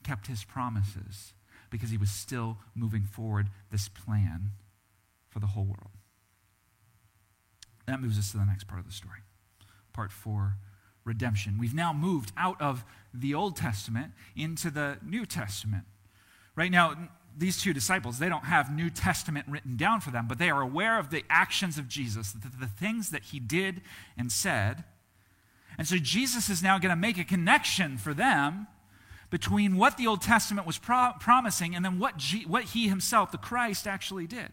kept 0.04 0.28
his 0.28 0.44
promises 0.44 1.34
because 1.70 1.90
he 1.90 1.98
was 1.98 2.10
still 2.10 2.58
moving 2.76 3.04
forward 3.04 3.50
this 3.72 3.88
plan 3.88 4.52
for 5.28 5.40
the 5.40 5.48
whole 5.48 5.66
world. 5.66 5.92
That 7.86 8.02
moves 8.02 8.18
us 8.18 8.32
to 8.32 8.38
the 8.38 8.46
next 8.46 8.68
part 8.68 8.80
of 8.80 8.88
the 8.88 8.94
story. 8.94 9.20
Part 9.94 10.12
four 10.12 10.58
redemption. 11.04 11.58
We've 11.60 11.74
now 11.74 11.92
moved 11.92 12.32
out 12.38 12.62
of 12.62 12.84
the 13.14 13.34
Old 13.34 13.56
Testament 13.56 14.12
into 14.36 14.70
the 14.70 14.98
New 15.04 15.26
Testament. 15.26 15.86
Right 16.56 16.72
now, 16.72 17.10
these 17.38 17.62
two 17.62 17.74
disciples, 17.74 18.20
they 18.20 18.30
don't 18.30 18.46
have 18.46 18.74
New 18.74 18.90
Testament 18.90 19.48
written 19.48 19.78
down 19.78 20.02
for 20.02 20.12
them, 20.12 20.28
but 20.28 20.38
they 20.38 20.50
are 20.50 20.62
aware 20.62 21.00
of 21.00 21.10
the 21.10 21.24
actions 21.30 21.78
of 21.78 21.88
Jesus, 21.88 22.32
the, 22.32 22.50
the 22.60 22.68
things 22.68 23.10
that 23.12 23.24
he 23.24 23.40
did 23.40 23.82
and 24.18 24.32
said. 24.32 24.84
And 25.80 25.88
so 25.88 25.96
Jesus 25.98 26.50
is 26.50 26.62
now 26.62 26.78
going 26.78 26.90
to 26.90 26.98
make 26.98 27.18
a 27.18 27.24
connection 27.24 27.98
for 27.98 28.14
them 28.14 28.68
between 29.30 29.78
what 29.78 29.96
the 29.96 30.08
Old 30.08 30.22
Testament 30.22 30.68
was 30.68 30.78
pro- 30.78 31.14
promising 31.22 31.74
and 31.74 31.86
then 31.86 32.00
what, 32.00 32.18
G- 32.18 32.44
what 32.46 32.66
he 32.66 32.90
himself, 32.90 33.32
the 33.32 33.38
Christ, 33.38 33.88
actually 33.88 34.28
did. 34.28 34.52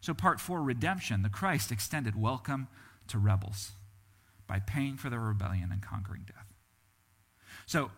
So, 0.00 0.14
part 0.14 0.40
four 0.40 0.62
redemption, 0.62 1.22
the 1.22 1.28
Christ 1.28 1.72
extended 1.72 2.14
welcome 2.14 2.68
to 3.08 3.18
rebels 3.18 3.72
by 4.46 4.60
paying 4.60 4.96
for 4.96 5.10
their 5.10 5.18
rebellion 5.18 5.72
and 5.72 5.82
conquering 5.82 6.22
death. 6.26 6.54
So, 7.66 7.90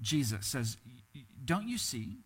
Jesus 0.00 0.46
says, 0.46 0.76
Don't 1.44 1.66
you 1.66 1.78
see 1.78 2.18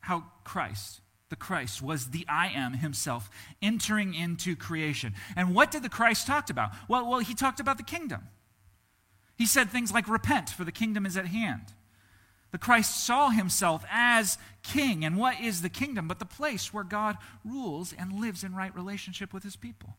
how 0.00 0.24
Christ, 0.44 1.00
the 1.30 1.36
Christ, 1.36 1.82
was 1.82 2.10
the 2.10 2.24
I 2.28 2.48
am 2.50 2.74
himself 2.74 3.28
entering 3.60 4.14
into 4.14 4.54
creation? 4.54 5.14
And 5.34 5.52
what 5.52 5.72
did 5.72 5.82
the 5.82 5.88
Christ 5.88 6.28
talk 6.28 6.48
about? 6.48 6.70
Well, 6.86 7.10
well, 7.10 7.18
he 7.18 7.34
talked 7.34 7.58
about 7.58 7.78
the 7.78 7.82
kingdom. 7.82 8.28
He 9.36 9.46
said 9.46 9.70
things 9.70 9.92
like, 9.92 10.08
Repent, 10.08 10.50
for 10.50 10.64
the 10.64 10.72
kingdom 10.72 11.06
is 11.06 11.16
at 11.16 11.26
hand. 11.26 11.62
The 12.52 12.58
Christ 12.58 13.04
saw 13.04 13.30
himself 13.30 13.84
as 13.90 14.38
king. 14.62 15.04
And 15.04 15.16
what 15.16 15.40
is 15.40 15.62
the 15.62 15.68
kingdom 15.68 16.08
but 16.08 16.18
the 16.18 16.24
place 16.24 16.72
where 16.72 16.84
God 16.84 17.18
rules 17.44 17.92
and 17.92 18.20
lives 18.20 18.42
in 18.42 18.54
right 18.54 18.74
relationship 18.74 19.32
with 19.32 19.42
his 19.42 19.56
people? 19.56 19.96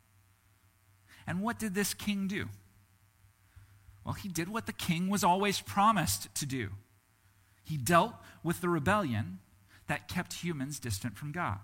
And 1.28 1.42
what 1.42 1.60
did 1.60 1.76
this 1.76 1.94
king 1.94 2.28
do? 2.28 2.48
Well, 4.04 4.14
he 4.14 4.30
did 4.30 4.48
what 4.48 4.66
the 4.66 4.74
king 4.74 5.10
was 5.10 5.24
always 5.24 5.60
promised 5.60 6.34
to 6.36 6.46
do. 6.46 6.70
He 7.64 7.76
dealt 7.76 8.14
with 8.42 8.62
the 8.62 8.70
rebellion 8.70 9.40
that 9.88 10.08
kept 10.08 10.34
humans 10.34 10.80
distant 10.80 11.18
from 11.18 11.34
God. 11.34 11.60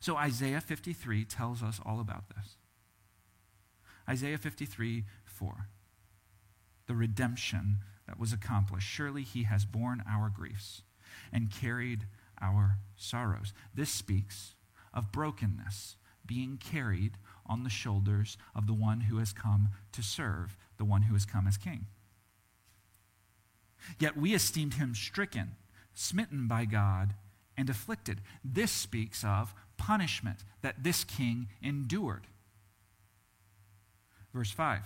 So 0.00 0.16
Isaiah 0.16 0.60
53 0.60 1.24
tells 1.24 1.62
us 1.62 1.80
all 1.86 2.00
about 2.00 2.24
this. 2.28 2.56
Isaiah 4.08 4.38
53 4.38 5.04
4. 5.24 5.68
The 6.86 6.94
redemption 6.94 7.78
that 8.06 8.18
was 8.18 8.32
accomplished. 8.32 8.88
Surely 8.88 9.22
he 9.22 9.44
has 9.44 9.64
borne 9.64 10.02
our 10.08 10.28
griefs 10.28 10.82
and 11.32 11.50
carried 11.50 12.06
our 12.40 12.78
sorrows. 12.96 13.52
This 13.74 13.90
speaks 13.90 14.54
of 14.92 15.12
brokenness 15.12 15.96
being 16.26 16.56
carried 16.58 17.18
on 17.46 17.64
the 17.64 17.70
shoulders 17.70 18.36
of 18.54 18.66
the 18.66 18.74
one 18.74 19.02
who 19.02 19.18
has 19.18 19.32
come 19.32 19.68
to 19.92 20.02
serve, 20.02 20.56
the 20.76 20.84
one 20.84 21.02
who 21.02 21.14
has 21.14 21.24
come 21.24 21.46
as 21.46 21.56
king. 21.56 21.86
Yet 23.98 24.16
we 24.16 24.34
esteemed 24.34 24.74
him 24.74 24.94
stricken, 24.94 25.56
smitten 25.94 26.46
by 26.46 26.64
God, 26.64 27.14
and 27.56 27.68
afflicted. 27.68 28.20
This 28.44 28.70
speaks 28.70 29.24
of 29.24 29.54
punishment 29.76 30.44
that 30.62 30.84
this 30.84 31.04
king 31.04 31.48
endured. 31.60 32.26
Verse 34.32 34.50
5 34.50 34.82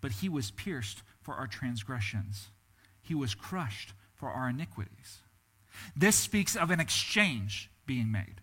But 0.00 0.12
he 0.12 0.28
was 0.28 0.50
pierced 0.50 1.02
for 1.24 1.34
our 1.34 1.46
transgressions, 1.46 2.50
he 3.02 3.14
was 3.14 3.34
crushed 3.34 3.94
for 4.14 4.28
our 4.28 4.48
iniquities. 4.48 5.22
This 5.96 6.16
speaks 6.16 6.54
of 6.54 6.70
an 6.70 6.78
exchange 6.78 7.70
being 7.86 8.12
made, 8.12 8.40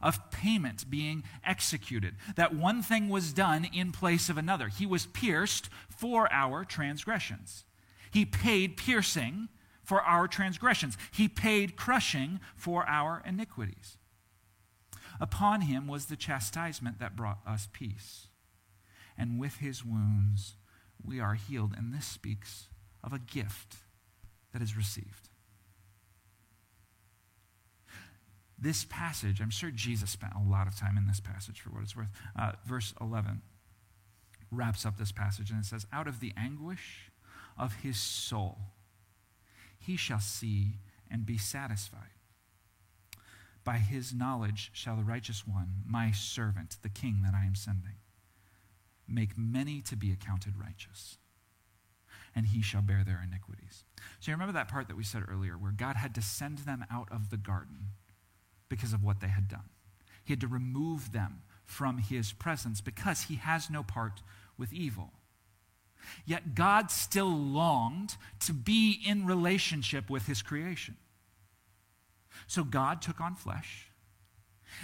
of 0.00 0.30
payment 0.30 0.88
being 0.88 1.24
executed, 1.44 2.14
that 2.36 2.54
one 2.54 2.82
thing 2.82 3.08
was 3.08 3.32
done 3.32 3.66
in 3.72 3.92
place 3.92 4.28
of 4.28 4.38
another. 4.38 4.68
He 4.68 4.86
was 4.86 5.06
pierced 5.06 5.68
for 5.88 6.32
our 6.32 6.64
transgressions. 6.64 7.64
He 8.10 8.24
paid 8.24 8.76
piercing 8.76 9.48
for 9.82 10.02
our 10.02 10.28
transgressions. 10.28 10.96
He 11.10 11.28
paid 11.28 11.76
crushing 11.76 12.40
for 12.54 12.86
our 12.86 13.22
iniquities. 13.26 13.96
Upon 15.20 15.62
him 15.62 15.88
was 15.88 16.06
the 16.06 16.16
chastisement 16.16 16.98
that 16.98 17.16
brought 17.16 17.40
us 17.46 17.68
peace. 17.72 18.28
And 19.16 19.38
with 19.38 19.56
his 19.56 19.84
wounds 19.84 20.56
we 21.04 21.20
are 21.20 21.34
healed. 21.34 21.74
And 21.76 21.92
this 21.92 22.06
speaks 22.06 22.68
of 23.02 23.12
a 23.12 23.18
gift 23.18 23.76
that 24.52 24.62
is 24.62 24.76
received. 24.76 25.28
This 28.58 28.84
passage, 28.84 29.40
I'm 29.40 29.50
sure 29.50 29.70
Jesus 29.70 30.10
spent 30.10 30.34
a 30.34 30.48
lot 30.48 30.68
of 30.68 30.78
time 30.78 30.96
in 30.96 31.08
this 31.08 31.18
passage 31.18 31.60
for 31.60 31.70
what 31.70 31.82
it's 31.82 31.96
worth. 31.96 32.10
Uh, 32.38 32.52
verse 32.64 32.94
11 33.00 33.42
wraps 34.52 34.86
up 34.86 34.98
this 34.98 35.10
passage 35.10 35.50
and 35.50 35.58
it 35.60 35.66
says, 35.66 35.86
Out 35.92 36.06
of 36.06 36.20
the 36.20 36.32
anguish 36.36 37.10
of 37.58 37.74
his 37.82 37.98
soul, 37.98 38.58
he 39.78 39.96
shall 39.96 40.20
see 40.20 40.78
and 41.10 41.26
be 41.26 41.38
satisfied. 41.38 42.10
By 43.64 43.78
his 43.78 44.12
knowledge 44.12 44.70
shall 44.72 44.96
the 44.96 45.02
righteous 45.02 45.46
one, 45.46 45.82
my 45.86 46.12
servant, 46.12 46.76
the 46.82 46.88
king 46.88 47.22
that 47.24 47.34
I 47.34 47.44
am 47.44 47.54
sending, 47.54 47.96
make 49.08 49.36
many 49.36 49.80
to 49.82 49.96
be 49.96 50.12
accounted 50.12 50.54
righteous, 50.58 51.18
and 52.34 52.46
he 52.46 52.62
shall 52.62 52.82
bear 52.82 53.02
their 53.04 53.22
iniquities. 53.26 53.84
So 54.20 54.30
you 54.30 54.34
remember 54.34 54.54
that 54.54 54.68
part 54.68 54.88
that 54.88 54.96
we 54.96 55.04
said 55.04 55.22
earlier 55.28 55.56
where 55.58 55.72
God 55.72 55.96
had 55.96 56.14
to 56.14 56.22
send 56.22 56.58
them 56.58 56.84
out 56.90 57.08
of 57.10 57.30
the 57.30 57.36
garden 57.36 57.92
because 58.68 58.92
of 58.92 59.04
what 59.04 59.20
they 59.20 59.28
had 59.28 59.48
done. 59.48 59.68
He 60.24 60.32
had 60.32 60.40
to 60.40 60.48
remove 60.48 61.12
them 61.12 61.42
from 61.64 61.98
his 61.98 62.32
presence 62.32 62.80
because 62.80 63.22
he 63.22 63.36
has 63.36 63.70
no 63.70 63.82
part 63.82 64.22
with 64.56 64.72
evil. 64.72 65.12
Yet 66.26 66.54
God 66.54 66.90
still 66.90 67.30
longed 67.30 68.16
to 68.40 68.52
be 68.52 69.00
in 69.06 69.26
relationship 69.26 70.10
with 70.10 70.26
his 70.26 70.42
creation. 70.42 70.96
So 72.46 72.64
God 72.64 73.02
took 73.02 73.20
on 73.20 73.34
flesh 73.34 73.90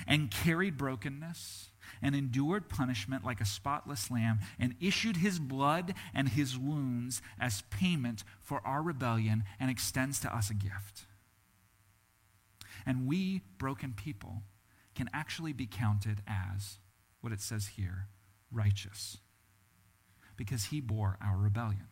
and 0.06 0.30
carried 0.30 0.76
brokenness 0.76 1.67
and 2.02 2.14
endured 2.14 2.68
punishment 2.68 3.24
like 3.24 3.40
a 3.40 3.46
spotless 3.46 4.10
lamb 4.10 4.40
and 4.58 4.74
issued 4.80 5.18
his 5.18 5.38
blood 5.38 5.94
and 6.14 6.30
his 6.30 6.58
wounds 6.58 7.22
as 7.40 7.62
payment 7.70 8.24
for 8.40 8.60
our 8.66 8.82
rebellion 8.82 9.44
and 9.58 9.70
extends 9.70 10.20
to 10.20 10.34
us 10.34 10.50
a 10.50 10.54
gift. 10.54 11.06
And 12.86 13.06
we, 13.06 13.42
broken 13.58 13.92
people, 13.92 14.42
can 14.94 15.10
actually 15.12 15.52
be 15.52 15.66
counted 15.66 16.22
as 16.26 16.78
what 17.20 17.32
it 17.32 17.40
says 17.40 17.68
here 17.76 18.08
righteous 18.50 19.18
because 20.36 20.66
he 20.66 20.80
bore 20.80 21.18
our 21.20 21.36
rebellion. 21.36 21.88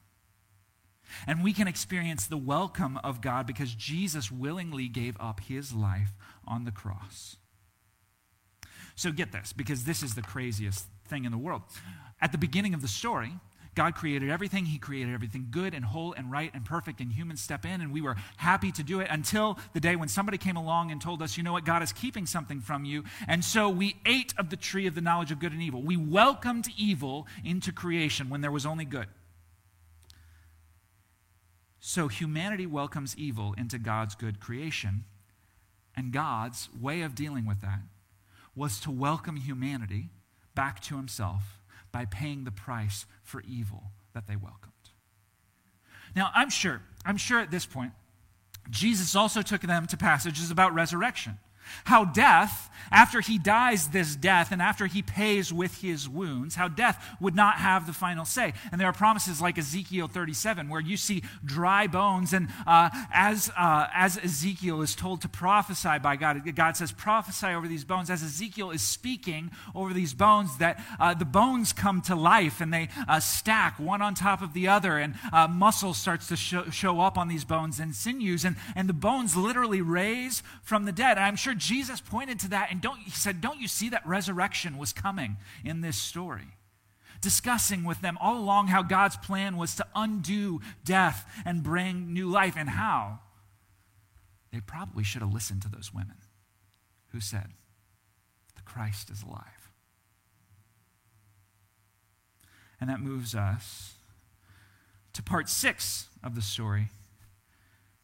And 1.26 1.42
we 1.42 1.52
can 1.52 1.68
experience 1.68 2.26
the 2.26 2.36
welcome 2.36 2.98
of 2.98 3.20
God 3.20 3.46
because 3.46 3.74
Jesus 3.74 4.32
willingly 4.32 4.88
gave 4.88 5.16
up 5.20 5.40
his 5.40 5.72
life 5.72 6.14
on 6.46 6.64
the 6.64 6.72
cross. 6.72 7.36
So 8.96 9.12
get 9.12 9.30
this, 9.30 9.52
because 9.52 9.84
this 9.84 10.02
is 10.02 10.14
the 10.14 10.22
craziest 10.22 10.86
thing 11.06 11.24
in 11.24 11.30
the 11.30 11.38
world. 11.38 11.62
At 12.20 12.32
the 12.32 12.38
beginning 12.38 12.74
of 12.74 12.82
the 12.82 12.88
story, 12.88 13.30
God 13.74 13.94
created 13.94 14.30
everything. 14.30 14.64
He 14.64 14.78
created 14.78 15.12
everything 15.12 15.48
good 15.50 15.74
and 15.74 15.84
whole 15.84 16.14
and 16.14 16.32
right 16.32 16.50
and 16.54 16.64
perfect, 16.64 17.00
and 17.00 17.12
humans 17.12 17.42
step 17.42 17.66
in, 17.66 17.82
and 17.82 17.92
we 17.92 18.00
were 18.00 18.16
happy 18.38 18.72
to 18.72 18.82
do 18.82 19.00
it 19.00 19.08
until 19.10 19.58
the 19.74 19.80
day 19.80 19.96
when 19.96 20.08
somebody 20.08 20.38
came 20.38 20.56
along 20.56 20.90
and 20.90 21.00
told 21.00 21.20
us, 21.20 21.36
you 21.36 21.42
know 21.42 21.52
what, 21.52 21.66
God 21.66 21.82
is 21.82 21.92
keeping 21.92 22.24
something 22.24 22.60
from 22.60 22.86
you. 22.86 23.04
And 23.28 23.44
so 23.44 23.68
we 23.68 23.96
ate 24.06 24.32
of 24.38 24.48
the 24.48 24.56
tree 24.56 24.86
of 24.86 24.94
the 24.94 25.02
knowledge 25.02 25.30
of 25.30 25.40
good 25.40 25.52
and 25.52 25.60
evil. 25.60 25.82
We 25.82 25.98
welcomed 25.98 26.68
evil 26.78 27.26
into 27.44 27.70
creation 27.70 28.30
when 28.30 28.40
there 28.40 28.50
was 28.50 28.64
only 28.64 28.86
good. 28.86 29.08
So 31.80 32.08
humanity 32.08 32.66
welcomes 32.66 33.14
evil 33.18 33.54
into 33.58 33.78
God's 33.78 34.14
good 34.14 34.40
creation, 34.40 35.04
and 35.94 36.12
God's 36.12 36.70
way 36.80 37.02
of 37.02 37.14
dealing 37.14 37.44
with 37.44 37.60
that 37.60 37.80
was 38.56 38.80
to 38.80 38.90
welcome 38.90 39.36
humanity 39.36 40.08
back 40.54 40.80
to 40.80 40.96
himself 40.96 41.60
by 41.92 42.06
paying 42.06 42.44
the 42.44 42.50
price 42.50 43.06
for 43.22 43.42
evil 43.42 43.84
that 44.14 44.26
they 44.26 44.34
welcomed. 44.34 44.72
Now, 46.16 46.30
I'm 46.34 46.50
sure, 46.50 46.80
I'm 47.04 47.18
sure 47.18 47.38
at 47.38 47.50
this 47.50 47.66
point, 47.66 47.92
Jesus 48.70 49.14
also 49.14 49.42
took 49.42 49.60
them 49.60 49.86
to 49.86 49.96
passages 49.96 50.50
about 50.50 50.74
resurrection. 50.74 51.38
How 51.84 52.04
death, 52.04 52.70
after 52.90 53.20
he 53.20 53.38
dies 53.38 53.88
this 53.88 54.16
death 54.16 54.52
and 54.52 54.62
after 54.62 54.86
he 54.86 55.02
pays 55.02 55.52
with 55.52 55.80
his 55.80 56.08
wounds, 56.08 56.54
how 56.54 56.68
death 56.68 57.16
would 57.20 57.34
not 57.34 57.56
have 57.56 57.86
the 57.86 57.92
final 57.92 58.24
say. 58.24 58.52
And 58.70 58.80
there 58.80 58.88
are 58.88 58.92
promises 58.92 59.40
like 59.40 59.58
Ezekiel 59.58 60.08
37, 60.08 60.68
where 60.68 60.80
you 60.80 60.96
see 60.96 61.22
dry 61.44 61.86
bones. 61.86 62.32
And 62.32 62.48
uh, 62.66 62.90
as, 63.12 63.50
uh, 63.56 63.86
as 63.92 64.18
Ezekiel 64.18 64.82
is 64.82 64.94
told 64.94 65.22
to 65.22 65.28
prophesy 65.28 65.98
by 66.02 66.16
God, 66.16 66.42
God 66.54 66.76
says, 66.76 66.92
prophesy 66.92 67.48
over 67.48 67.66
these 67.68 67.84
bones. 67.84 68.10
As 68.10 68.22
Ezekiel 68.22 68.70
is 68.70 68.82
speaking 68.82 69.50
over 69.74 69.92
these 69.92 70.14
bones, 70.14 70.58
that 70.58 70.82
uh, 71.00 71.14
the 71.14 71.24
bones 71.24 71.72
come 71.72 72.00
to 72.02 72.14
life 72.14 72.60
and 72.60 72.72
they 72.72 72.88
uh, 73.08 73.20
stack 73.20 73.78
one 73.78 74.02
on 74.02 74.14
top 74.14 74.42
of 74.42 74.52
the 74.52 74.68
other, 74.68 74.98
and 74.98 75.14
uh, 75.32 75.48
muscle 75.48 75.94
starts 75.94 76.28
to 76.28 76.36
show, 76.36 76.64
show 76.70 77.00
up 77.00 77.18
on 77.18 77.28
these 77.28 77.44
bones 77.44 77.80
and 77.80 77.94
sinews. 77.94 78.44
And, 78.44 78.56
and 78.74 78.88
the 78.88 78.94
bones 78.94 79.36
literally 79.36 79.80
raise 79.80 80.42
from 80.62 80.84
the 80.84 80.92
dead. 80.92 81.16
And 81.16 81.26
I'm 81.26 81.36
sure 81.36 81.54
Jesus 81.58 82.00
pointed 82.00 82.40
to 82.40 82.48
that 82.50 82.70
and 82.70 82.80
don't, 82.80 83.00
he 83.00 83.10
said, 83.10 83.40
Don't 83.40 83.60
you 83.60 83.68
see 83.68 83.88
that 83.90 84.06
resurrection 84.06 84.78
was 84.78 84.92
coming 84.92 85.36
in 85.64 85.80
this 85.80 85.96
story? 85.96 86.48
Discussing 87.20 87.84
with 87.84 88.00
them 88.00 88.18
all 88.20 88.38
along 88.38 88.68
how 88.68 88.82
God's 88.82 89.16
plan 89.16 89.56
was 89.56 89.74
to 89.76 89.86
undo 89.94 90.60
death 90.84 91.26
and 91.44 91.62
bring 91.62 92.12
new 92.12 92.28
life, 92.28 92.54
and 92.56 92.68
how 92.68 93.20
they 94.52 94.60
probably 94.60 95.04
should 95.04 95.22
have 95.22 95.32
listened 95.32 95.62
to 95.62 95.68
those 95.68 95.92
women 95.92 96.16
who 97.12 97.20
said, 97.20 97.48
The 98.54 98.62
Christ 98.62 99.10
is 99.10 99.22
alive. 99.22 99.70
And 102.80 102.90
that 102.90 103.00
moves 103.00 103.34
us 103.34 103.94
to 105.14 105.22
part 105.22 105.48
six 105.48 106.08
of 106.22 106.34
the 106.34 106.42
story 106.42 106.88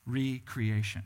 recreation. 0.06 1.02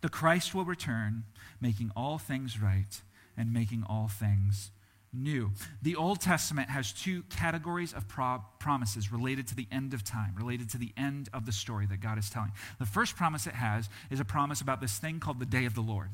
The 0.00 0.08
Christ 0.08 0.54
will 0.54 0.64
return, 0.64 1.24
making 1.60 1.92
all 1.94 2.18
things 2.18 2.60
right 2.60 3.00
and 3.36 3.52
making 3.52 3.84
all 3.88 4.08
things 4.08 4.70
new. 5.12 5.50
The 5.82 5.96
Old 5.96 6.20
Testament 6.20 6.70
has 6.70 6.92
two 6.92 7.22
categories 7.24 7.92
of 7.92 8.08
pro- 8.08 8.42
promises 8.58 9.12
related 9.12 9.46
to 9.48 9.56
the 9.56 9.66
end 9.72 9.92
of 9.92 10.04
time, 10.04 10.34
related 10.36 10.70
to 10.70 10.78
the 10.78 10.92
end 10.96 11.28
of 11.32 11.46
the 11.46 11.52
story 11.52 11.86
that 11.86 12.00
God 12.00 12.18
is 12.18 12.30
telling. 12.30 12.52
The 12.78 12.86
first 12.86 13.16
promise 13.16 13.46
it 13.46 13.54
has 13.54 13.88
is 14.10 14.20
a 14.20 14.24
promise 14.24 14.60
about 14.60 14.80
this 14.80 14.98
thing 14.98 15.20
called 15.20 15.40
the 15.40 15.46
day 15.46 15.64
of 15.64 15.74
the 15.74 15.80
Lord. 15.80 16.10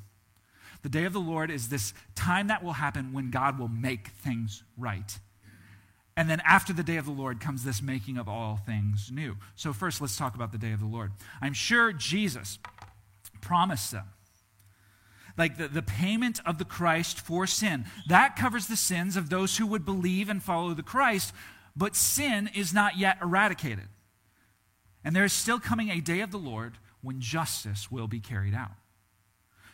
The 0.83 0.89
day 0.89 1.05
of 1.05 1.13
the 1.13 1.21
Lord 1.21 1.51
is 1.51 1.69
this 1.69 1.93
time 2.15 2.49
that 2.49 2.63
will 2.63 2.75
happen 2.75 3.13
when 3.13 3.31
God 3.31 3.59
will 3.59 3.69
make 3.69 4.09
things 4.09 4.63
right. 4.77 5.19
And 6.17 6.31
then 6.31 6.41
after 6.47 6.73
the 6.73 6.83
day 6.83 6.97
of 6.97 7.05
the 7.05 7.13
Lord 7.13 7.41
comes 7.41 7.65
this 7.65 7.83
making 7.83 8.17
of 8.17 8.29
all 8.29 8.57
things 8.57 9.11
new. 9.13 9.37
So, 9.55 9.73
first, 9.75 10.01
let's 10.01 10.17
talk 10.17 10.35
about 10.35 10.53
the 10.53 10.59
day 10.59 10.73
of 10.73 10.81
the 10.81 10.87
Lord. 10.87 11.13
I'm 11.43 11.53
sure 11.53 11.93
Jesus 11.93 12.59
promised 13.47 13.93
them. 13.93 14.07
Like 15.39 15.57
the, 15.57 15.69
the 15.69 15.83
payment 15.83 16.41
of 16.45 16.59
the 16.59 16.65
Christ 16.65 17.21
for 17.21 17.47
sin. 17.47 17.85
That 18.09 18.35
covers 18.37 18.67
the 18.67 18.77
sins 18.77 19.17
of 19.17 19.31
those 19.31 19.57
who 19.57 19.67
would 19.67 19.85
believe 19.85 20.29
and 20.29 20.43
follow 20.43 20.75
the 20.75 20.83
Christ, 20.83 21.33
but 21.77 21.95
sin 21.95 22.51
is 22.55 22.75
not 22.75 22.99
yet 22.99 23.19
eradicated. 23.23 23.89
And 25.05 25.15
there 25.15 25.25
is 25.25 25.33
still 25.33 25.61
coming 25.61 25.91
a 25.91 26.01
day 26.01 26.21
of 26.21 26.33
the 26.33 26.39
Lord 26.39 26.79
when 27.03 27.21
justice 27.21 27.93
will 27.93 28.09
be 28.09 28.19
carried 28.19 28.55
out. 28.55 28.73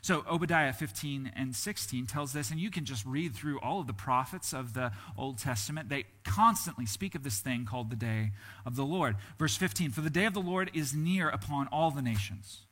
So, 0.03 0.25
Obadiah 0.29 0.73
15 0.73 1.33
and 1.37 1.55
16 1.55 2.07
tells 2.07 2.33
this, 2.33 2.51
and 2.51 2.59
you 2.59 2.73
can 2.73 2.85
just 2.85 3.07
read 3.07 3.37
through 3.37 3.61
all 3.61 3.81
of 3.81 3.87
the 3.87 3.93
prophets 3.93 4.53
of 4.53 4.75
the 4.75 4.91
Old 5.17 5.39
Testament. 5.39 5.89
They 5.89 6.07
constantly 6.25 6.87
speak 6.87 7.15
of 7.15 7.23
this 7.23 7.39
thing 7.39 7.65
called 7.67 7.89
the 7.89 7.97
day 7.97 8.33
of 8.67 8.75
the 8.75 8.85
Lord. 8.85 9.15
Verse 9.39 9.57
15 9.57 9.93
For 9.93 10.01
the 10.01 10.11
day 10.11 10.25
of 10.25 10.35
the 10.35 10.41
Lord 10.41 10.73
is 10.75 10.93
near 10.93 11.29
upon 11.29 11.69
all 11.69 11.93
the 11.93 12.03
nations. 12.03 12.67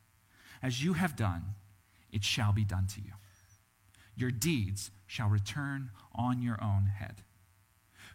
As 0.61 0.83
you 0.83 0.93
have 0.93 1.15
done, 1.15 1.55
it 2.11 2.23
shall 2.23 2.51
be 2.51 2.63
done 2.63 2.87
to 2.87 3.01
you. 3.01 3.13
Your 4.15 4.31
deeds 4.31 4.91
shall 5.07 5.29
return 5.29 5.91
on 6.13 6.41
your 6.41 6.61
own 6.63 6.85
head. 6.85 7.23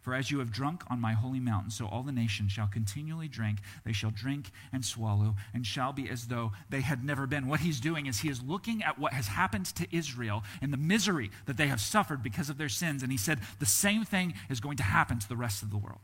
For 0.02 0.14
as 0.14 0.30
you 0.30 0.38
have 0.38 0.52
drunk 0.52 0.84
on 0.88 1.00
my 1.00 1.14
holy 1.14 1.40
mountain, 1.40 1.72
so 1.72 1.86
all 1.86 2.04
the 2.04 2.12
nations 2.12 2.52
shall 2.52 2.68
continually 2.68 3.26
drink. 3.26 3.58
They 3.84 3.92
shall 3.92 4.12
drink 4.12 4.52
and 4.72 4.84
swallow, 4.84 5.34
and 5.52 5.66
shall 5.66 5.92
be 5.92 6.08
as 6.08 6.28
though 6.28 6.52
they 6.70 6.82
had 6.82 7.02
never 7.02 7.26
been. 7.26 7.48
What 7.48 7.58
he's 7.58 7.80
doing 7.80 8.06
is 8.06 8.20
he 8.20 8.28
is 8.28 8.40
looking 8.40 8.84
at 8.84 9.00
what 9.00 9.14
has 9.14 9.26
happened 9.26 9.66
to 9.66 9.86
Israel 9.90 10.44
and 10.62 10.72
the 10.72 10.76
misery 10.76 11.32
that 11.46 11.56
they 11.56 11.66
have 11.66 11.80
suffered 11.80 12.22
because 12.22 12.48
of 12.48 12.56
their 12.56 12.68
sins. 12.68 13.02
And 13.02 13.10
he 13.10 13.18
said, 13.18 13.40
the 13.58 13.66
same 13.66 14.04
thing 14.04 14.34
is 14.48 14.60
going 14.60 14.76
to 14.76 14.84
happen 14.84 15.18
to 15.18 15.28
the 15.28 15.36
rest 15.36 15.64
of 15.64 15.70
the 15.70 15.76
world. 15.76 15.98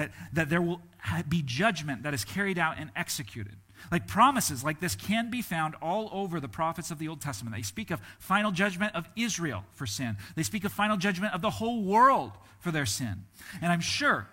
That, 0.00 0.12
that 0.32 0.48
there 0.48 0.62
will 0.62 0.80
be 1.28 1.42
judgment 1.42 2.04
that 2.04 2.14
is 2.14 2.24
carried 2.24 2.58
out 2.58 2.76
and 2.78 2.90
executed. 2.96 3.56
Like 3.92 4.06
promises 4.06 4.64
like 4.64 4.80
this 4.80 4.94
can 4.94 5.30
be 5.30 5.42
found 5.42 5.74
all 5.82 6.08
over 6.10 6.40
the 6.40 6.48
prophets 6.48 6.90
of 6.90 6.98
the 6.98 7.06
Old 7.06 7.20
Testament. 7.20 7.54
They 7.54 7.60
speak 7.60 7.90
of 7.90 8.00
final 8.18 8.50
judgment 8.50 8.94
of 8.94 9.06
Israel 9.14 9.64
for 9.74 9.84
sin. 9.84 10.16
They 10.36 10.42
speak 10.42 10.64
of 10.64 10.72
final 10.72 10.96
judgment 10.96 11.34
of 11.34 11.42
the 11.42 11.50
whole 11.50 11.82
world 11.82 12.32
for 12.60 12.70
their 12.70 12.86
sin. 12.86 13.24
And 13.60 13.70
I'm 13.70 13.82
sure, 13.82 14.26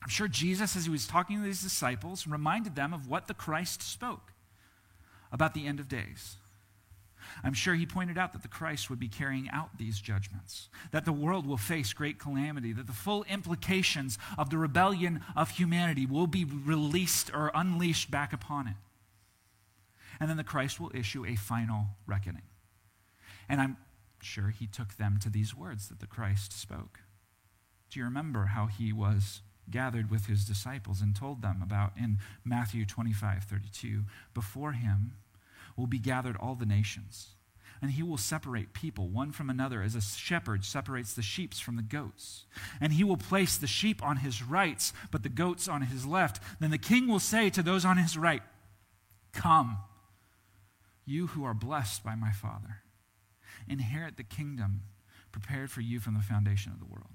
I'm 0.00 0.08
sure 0.08 0.28
Jesus, 0.28 0.76
as 0.76 0.84
he 0.84 0.92
was 0.92 1.08
talking 1.08 1.38
to 1.38 1.44
these 1.44 1.62
disciples, 1.62 2.24
reminded 2.24 2.76
them 2.76 2.94
of 2.94 3.08
what 3.08 3.26
the 3.26 3.34
Christ 3.34 3.82
spoke 3.82 4.32
about 5.32 5.54
the 5.54 5.66
end 5.66 5.80
of 5.80 5.88
days. 5.88 6.36
I'm 7.42 7.54
sure 7.54 7.74
he 7.74 7.86
pointed 7.86 8.18
out 8.18 8.32
that 8.32 8.42
the 8.42 8.48
Christ 8.48 8.88
would 8.90 9.00
be 9.00 9.08
carrying 9.08 9.48
out 9.50 9.78
these 9.78 9.98
judgments, 9.98 10.68
that 10.92 11.04
the 11.04 11.12
world 11.12 11.46
will 11.46 11.56
face 11.56 11.92
great 11.92 12.18
calamity, 12.18 12.72
that 12.72 12.86
the 12.86 12.92
full 12.92 13.24
implications 13.24 14.18
of 14.38 14.50
the 14.50 14.58
rebellion 14.58 15.20
of 15.34 15.50
humanity 15.50 16.06
will 16.06 16.26
be 16.26 16.44
released 16.44 17.30
or 17.34 17.50
unleashed 17.54 18.10
back 18.10 18.32
upon 18.32 18.68
it. 18.68 18.76
And 20.20 20.30
then 20.30 20.36
the 20.36 20.44
Christ 20.44 20.78
will 20.78 20.92
issue 20.94 21.26
a 21.26 21.34
final 21.34 21.86
reckoning. 22.06 22.42
And 23.48 23.60
I'm 23.60 23.76
sure 24.20 24.48
he 24.48 24.66
took 24.66 24.94
them 24.94 25.18
to 25.22 25.28
these 25.28 25.54
words 25.54 25.88
that 25.88 26.00
the 26.00 26.06
Christ 26.06 26.52
spoke. 26.52 27.00
Do 27.90 27.98
you 27.98 28.04
remember 28.04 28.46
how 28.46 28.66
he 28.66 28.92
was 28.92 29.42
gathered 29.70 30.10
with 30.10 30.26
his 30.26 30.44
disciples 30.44 31.00
and 31.00 31.14
told 31.14 31.42
them 31.42 31.60
about 31.62 31.92
in 31.96 32.18
Matthew 32.44 32.84
25 32.84 33.44
32? 33.44 34.04
Before 34.32 34.72
him, 34.72 35.12
will 35.76 35.86
be 35.86 35.98
gathered 35.98 36.36
all 36.36 36.54
the 36.54 36.66
nations. 36.66 37.28
And 37.82 37.92
he 37.92 38.02
will 38.02 38.16
separate 38.16 38.72
people 38.72 39.08
one 39.08 39.32
from 39.32 39.50
another 39.50 39.82
as 39.82 39.94
a 39.94 40.00
shepherd 40.00 40.64
separates 40.64 41.12
the 41.12 41.22
sheep 41.22 41.52
from 41.54 41.76
the 41.76 41.82
goats. 41.82 42.46
And 42.80 42.94
he 42.94 43.04
will 43.04 43.16
place 43.16 43.56
the 43.56 43.66
sheep 43.66 44.02
on 44.02 44.18
his 44.18 44.42
right, 44.42 44.90
but 45.10 45.22
the 45.22 45.28
goats 45.28 45.68
on 45.68 45.82
his 45.82 46.06
left. 46.06 46.42
Then 46.60 46.70
the 46.70 46.78
king 46.78 47.08
will 47.08 47.18
say 47.18 47.50
to 47.50 47.62
those 47.62 47.84
on 47.84 47.98
his 47.98 48.16
right, 48.16 48.42
Come, 49.32 49.78
you 51.04 51.26
who 51.28 51.44
are 51.44 51.54
blessed 51.54 52.02
by 52.04 52.14
my 52.14 52.30
Father, 52.30 52.78
inherit 53.68 54.16
the 54.16 54.22
kingdom 54.22 54.82
prepared 55.32 55.70
for 55.70 55.80
you 55.80 56.00
from 56.00 56.14
the 56.14 56.20
foundation 56.20 56.72
of 56.72 56.78
the 56.78 56.86
world. 56.86 57.10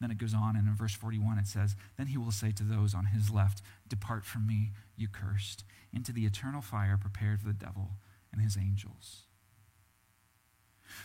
Then 0.00 0.10
it 0.10 0.18
goes 0.18 0.34
on, 0.34 0.56
and 0.56 0.68
in 0.68 0.74
verse 0.74 0.94
41 0.94 1.38
it 1.38 1.46
says, 1.46 1.76
Then 1.96 2.08
he 2.08 2.18
will 2.18 2.32
say 2.32 2.50
to 2.52 2.62
those 2.62 2.94
on 2.94 3.06
his 3.06 3.30
left, 3.30 3.62
Depart 3.88 4.24
from 4.24 4.46
me, 4.46 4.72
you 4.96 5.08
cursed, 5.08 5.64
into 5.92 6.12
the 6.12 6.24
eternal 6.24 6.62
fire 6.62 6.96
prepared 7.00 7.40
for 7.40 7.46
the 7.46 7.52
devil 7.52 7.92
and 8.32 8.40
his 8.40 8.56
angels. 8.56 9.22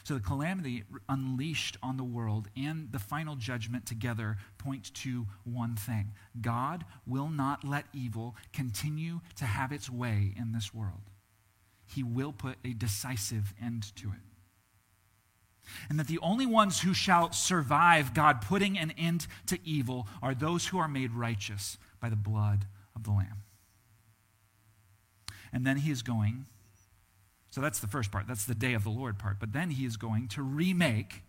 So 0.03 0.15
the 0.15 0.19
calamity 0.19 0.83
unleashed 1.07 1.77
on 1.81 1.95
the 1.95 2.03
world 2.03 2.49
and 2.57 2.91
the 2.91 2.99
final 2.99 3.35
judgment 3.35 3.85
together 3.85 4.37
point 4.57 4.93
to 4.95 5.27
one 5.45 5.75
thing 5.75 6.11
God 6.41 6.83
will 7.05 7.29
not 7.29 7.63
let 7.63 7.85
evil 7.93 8.35
continue 8.51 9.21
to 9.37 9.45
have 9.45 9.71
its 9.71 9.89
way 9.89 10.33
in 10.37 10.51
this 10.51 10.73
world, 10.73 11.09
He 11.85 12.03
will 12.03 12.33
put 12.33 12.57
a 12.65 12.73
decisive 12.73 13.53
end 13.61 13.95
to 13.97 14.09
it 14.09 14.27
and 15.89 15.99
that 15.99 16.07
the 16.07 16.19
only 16.19 16.45
ones 16.45 16.81
who 16.81 16.93
shall 16.93 17.31
survive 17.31 18.13
God 18.13 18.41
putting 18.41 18.77
an 18.77 18.91
end 18.91 19.27
to 19.47 19.59
evil 19.63 20.07
are 20.21 20.33
those 20.33 20.67
who 20.67 20.77
are 20.77 20.87
made 20.87 21.11
righteous 21.11 21.77
by 21.99 22.09
the 22.09 22.15
blood 22.15 22.65
of 22.95 23.03
the 23.03 23.11
Lamb. 23.11 23.43
And 25.57 25.65
then 25.65 25.77
he 25.77 25.89
is 25.89 26.03
going, 26.03 26.45
so 27.49 27.61
that's 27.61 27.79
the 27.79 27.87
first 27.87 28.11
part, 28.11 28.27
that's 28.27 28.45
the 28.45 28.53
day 28.53 28.75
of 28.75 28.83
the 28.83 28.91
Lord 28.91 29.17
part, 29.17 29.37
but 29.39 29.53
then 29.53 29.71
he 29.71 29.87
is 29.87 29.97
going 29.97 30.27
to 30.27 30.43
remake 30.43 31.23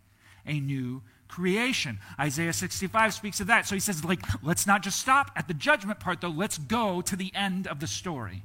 a 0.45 0.59
new 0.59 1.01
creation. 1.27 1.97
Isaiah 2.19 2.53
65 2.53 3.15
speaks 3.15 3.39
of 3.39 3.47
that. 3.47 3.65
So 3.65 3.73
he 3.73 3.79
says, 3.79 4.05
like, 4.05 4.19
let's 4.43 4.67
not 4.67 4.83
just 4.83 4.99
stop 4.99 5.31
at 5.35 5.47
the 5.47 5.55
judgment 5.55 5.99
part, 5.99 6.21
though, 6.21 6.29
let's 6.29 6.59
go 6.59 7.01
to 7.01 7.15
the 7.15 7.31
end 7.33 7.65
of 7.65 7.79
the 7.79 7.87
story. 7.87 8.43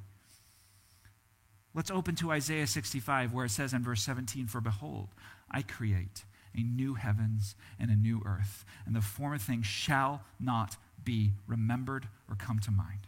Let's 1.75 1.91
open 1.91 2.15
to 2.15 2.31
Isaiah 2.31 2.67
65, 2.67 3.35
where 3.35 3.45
it 3.45 3.51
says 3.51 3.75
in 3.75 3.85
verse 3.85 4.03
17, 4.05 4.47
For 4.47 4.63
behold, 4.63 5.09
I 5.51 5.61
create 5.61 6.25
a 6.57 6.63
new 6.63 6.95
heavens 6.95 7.57
and 7.79 7.91
a 7.91 7.95
new 7.95 8.23
earth, 8.25 8.65
and 8.87 8.97
the 8.97 9.03
former 9.03 9.37
things 9.37 9.67
shall 9.67 10.23
not 10.41 10.79
be 11.05 11.33
remembered 11.47 12.09
or 12.27 12.37
come 12.37 12.59
to 12.61 12.71
mind. 12.71 13.01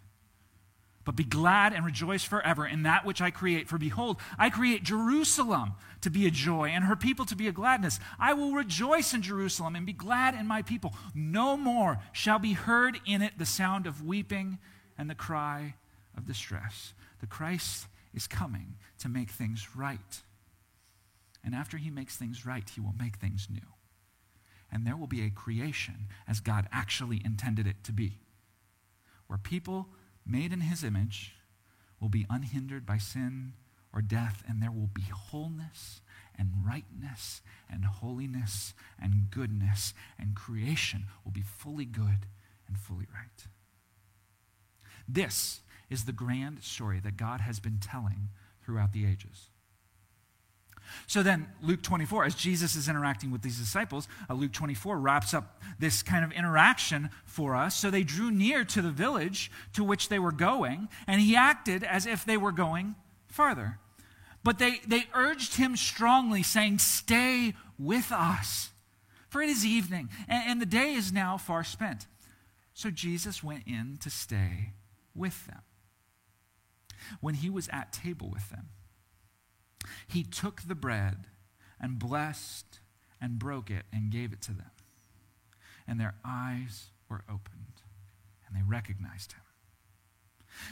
But 1.07 1.16
be 1.16 1.24
glad 1.24 1.72
and 1.72 1.86
rejoice 1.86 2.24
forever 2.24 2.66
in 2.66 2.82
that 2.82 3.07
which 3.07 3.22
I 3.22 3.30
create. 3.30 3.68
For 3.68 3.78
behold, 3.78 4.20
I 4.38 4.50
create 4.50 4.82
Jerusalem 4.82 5.74
to 6.00 6.11
be 6.11 6.26
a 6.26 6.32
joy, 6.32 6.68
and 6.70 6.84
her 6.84 6.96
people 6.96 7.24
to 7.26 7.36
be 7.36 7.46
a 7.46 7.52
gladness. 7.52 8.00
I 8.18 8.34
will 8.34 8.52
rejoice 8.52 9.14
in 9.14 9.22
Jerusalem 9.22 9.76
and 9.76 9.86
be 9.86 9.92
glad 9.92 10.34
in 10.34 10.48
my 10.48 10.62
people. 10.62 10.94
No 11.14 11.57
more 11.57 12.00
shall 12.12 12.40
be 12.40 12.54
heard 12.54 13.00
in 13.07 13.22
it 13.22 13.38
the 13.38 13.46
sound 13.46 13.86
of 13.86 14.04
weeping 14.04 14.59
and 14.98 15.09
the 15.09 15.14
cry 15.14 15.76
of 16.16 16.26
distress. 16.26 16.92
The 17.20 17.26
Christ 17.26 17.86
is 18.12 18.26
coming 18.26 18.74
to 18.98 19.09
make 19.09 19.30
things 19.30 19.68
right. 19.76 20.22
And 21.44 21.54
after 21.54 21.76
he 21.76 21.90
makes 21.90 22.16
things 22.16 22.44
right, 22.44 22.68
he 22.68 22.80
will 22.80 22.94
make 22.98 23.16
things 23.16 23.46
new. 23.48 23.61
And 24.72 24.84
there 24.84 24.96
will 24.96 25.07
be 25.07 25.22
a 25.22 25.30
creation 25.30 26.09
as 26.26 26.40
God 26.40 26.68
actually 26.72 27.22
intended 27.24 27.68
it 27.68 27.84
to 27.84 27.92
be, 27.92 28.18
where 29.28 29.38
people 29.38 29.88
made 30.26 30.52
in 30.52 30.60
his 30.60 30.82
image 30.82 31.34
will 32.00 32.08
be 32.08 32.26
unhindered 32.28 32.84
by 32.84 32.98
sin 32.98 33.52
or 33.92 34.02
death, 34.02 34.42
and 34.46 34.62
there 34.62 34.70
will 34.70 34.90
be 34.92 35.02
wholeness 35.02 36.00
and 36.38 36.50
rightness 36.66 37.40
and 37.70 37.84
holiness 37.84 38.74
and 39.00 39.30
goodness, 39.30 39.94
and 40.18 40.34
creation 40.34 41.06
will 41.24 41.32
be 41.32 41.42
fully 41.42 41.86
good 41.86 42.26
and 42.68 42.78
fully 42.78 43.06
right. 43.14 43.46
This 45.08 45.60
is 45.88 46.04
the 46.04 46.12
grand 46.12 46.62
story 46.62 47.00
that 47.00 47.16
God 47.16 47.40
has 47.40 47.60
been 47.60 47.78
telling 47.78 48.28
throughout 48.62 48.92
the 48.92 49.06
ages. 49.06 49.48
So 51.07 51.22
then, 51.22 51.49
Luke 51.62 51.82
24, 51.82 52.24
as 52.24 52.34
Jesus 52.34 52.76
is 52.76 52.89
interacting 52.89 53.30
with 53.30 53.43
these 53.43 53.59
disciples, 53.59 54.09
uh, 54.28 54.34
Luke 54.34 54.53
24 54.53 54.99
wraps 54.99 55.34
up 55.34 55.61
this 55.78 56.03
kind 56.03 56.24
of 56.24 56.32
interaction 56.32 57.11
for 57.24 57.55
us. 57.55 57.76
So 57.76 57.91
they 57.91 58.03
drew 58.03 58.30
near 58.30 58.64
to 58.64 58.82
the 58.82 58.91
village 58.91 59.51
to 59.74 59.84
which 59.84 60.09
they 60.09 60.18
were 60.18 60.32
going, 60.32 60.89
and 61.07 61.20
he 61.20 61.37
acted 61.37 61.84
as 61.84 62.07
if 62.07 62.24
they 62.24 62.37
were 62.37 62.53
going 62.53 62.95
farther. 63.28 63.78
But 64.43 64.59
they, 64.59 64.80
they 64.87 65.07
urged 65.14 65.57
him 65.57 65.76
strongly, 65.76 66.43
saying, 66.43 66.78
Stay 66.78 67.55
with 67.78 68.12
us, 68.12 68.70
for 69.28 69.43
it 69.43 69.49
is 69.49 69.66
evening, 69.66 70.09
and, 70.28 70.51
and 70.51 70.61
the 70.61 70.66
day 70.66 70.93
is 70.95 71.12
now 71.12 71.37
far 71.37 71.64
spent. 71.64 72.07
So 72.72 72.91
Jesus 72.91 73.43
went 73.43 73.64
in 73.66 73.99
to 74.03 74.11
stay 74.11 74.72
with 75.14 75.47
them. 75.47 75.62
When 77.20 77.34
he 77.34 77.51
was 77.51 77.68
at 77.68 77.93
table 77.93 78.28
with 78.30 78.51
them, 78.51 78.68
he 80.07 80.22
took 80.22 80.62
the 80.62 80.74
bread 80.74 81.26
and 81.80 81.99
blessed 81.99 82.80
and 83.20 83.39
broke 83.39 83.70
it 83.70 83.84
and 83.93 84.11
gave 84.11 84.32
it 84.32 84.41
to 84.43 84.53
them. 84.53 84.70
And 85.87 86.01
their 86.01 86.14
eyes 86.24 86.87
were 87.09 87.22
opened 87.28 87.82
and 88.47 88.57
they 88.57 88.62
recognized 88.66 89.32
him. 89.32 89.41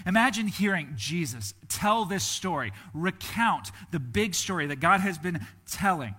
Imagine 0.07 0.47
hearing 0.47 0.95
Jesus 0.97 1.55
tell 1.69 2.05
this 2.05 2.25
story, 2.25 2.73
recount 2.95 3.71
the 3.91 4.01
big 4.01 4.35
story 4.35 4.67
that 4.67 4.81
God 4.81 5.01
has 5.01 5.19
been 5.19 5.47
telling 5.71 6.15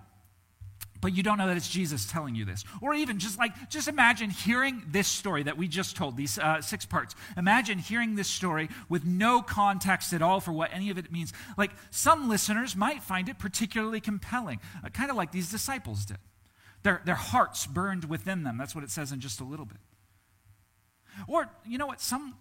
but 1.00 1.14
you 1.14 1.22
don't 1.22 1.38
know 1.38 1.46
that 1.46 1.56
it's 1.56 1.68
Jesus 1.68 2.10
telling 2.10 2.34
you 2.34 2.44
this. 2.44 2.64
Or 2.80 2.94
even 2.94 3.18
just 3.18 3.38
like, 3.38 3.70
just 3.70 3.88
imagine 3.88 4.30
hearing 4.30 4.82
this 4.88 5.08
story 5.08 5.42
that 5.44 5.56
we 5.56 5.68
just 5.68 5.96
told, 5.96 6.16
these 6.16 6.38
uh, 6.38 6.60
six 6.60 6.84
parts. 6.84 7.14
Imagine 7.36 7.78
hearing 7.78 8.16
this 8.16 8.28
story 8.28 8.68
with 8.88 9.04
no 9.04 9.42
context 9.42 10.12
at 10.12 10.22
all 10.22 10.40
for 10.40 10.52
what 10.52 10.70
any 10.72 10.90
of 10.90 10.98
it 10.98 11.12
means. 11.12 11.32
Like, 11.56 11.72
some 11.90 12.28
listeners 12.28 12.76
might 12.76 13.02
find 13.02 13.28
it 13.28 13.38
particularly 13.38 14.00
compelling, 14.00 14.60
uh, 14.84 14.88
kind 14.90 15.10
of 15.10 15.16
like 15.16 15.32
these 15.32 15.50
disciples 15.50 16.04
did. 16.04 16.18
Their, 16.82 17.02
their 17.04 17.14
hearts 17.14 17.66
burned 17.66 18.04
within 18.04 18.44
them. 18.44 18.58
That's 18.58 18.74
what 18.74 18.84
it 18.84 18.90
says 18.90 19.12
in 19.12 19.20
just 19.20 19.40
a 19.40 19.44
little 19.44 19.66
bit. 19.66 19.78
Or, 21.26 21.50
you 21.66 21.78
know 21.78 21.86
what? 21.86 22.00
Some, 22.00 22.36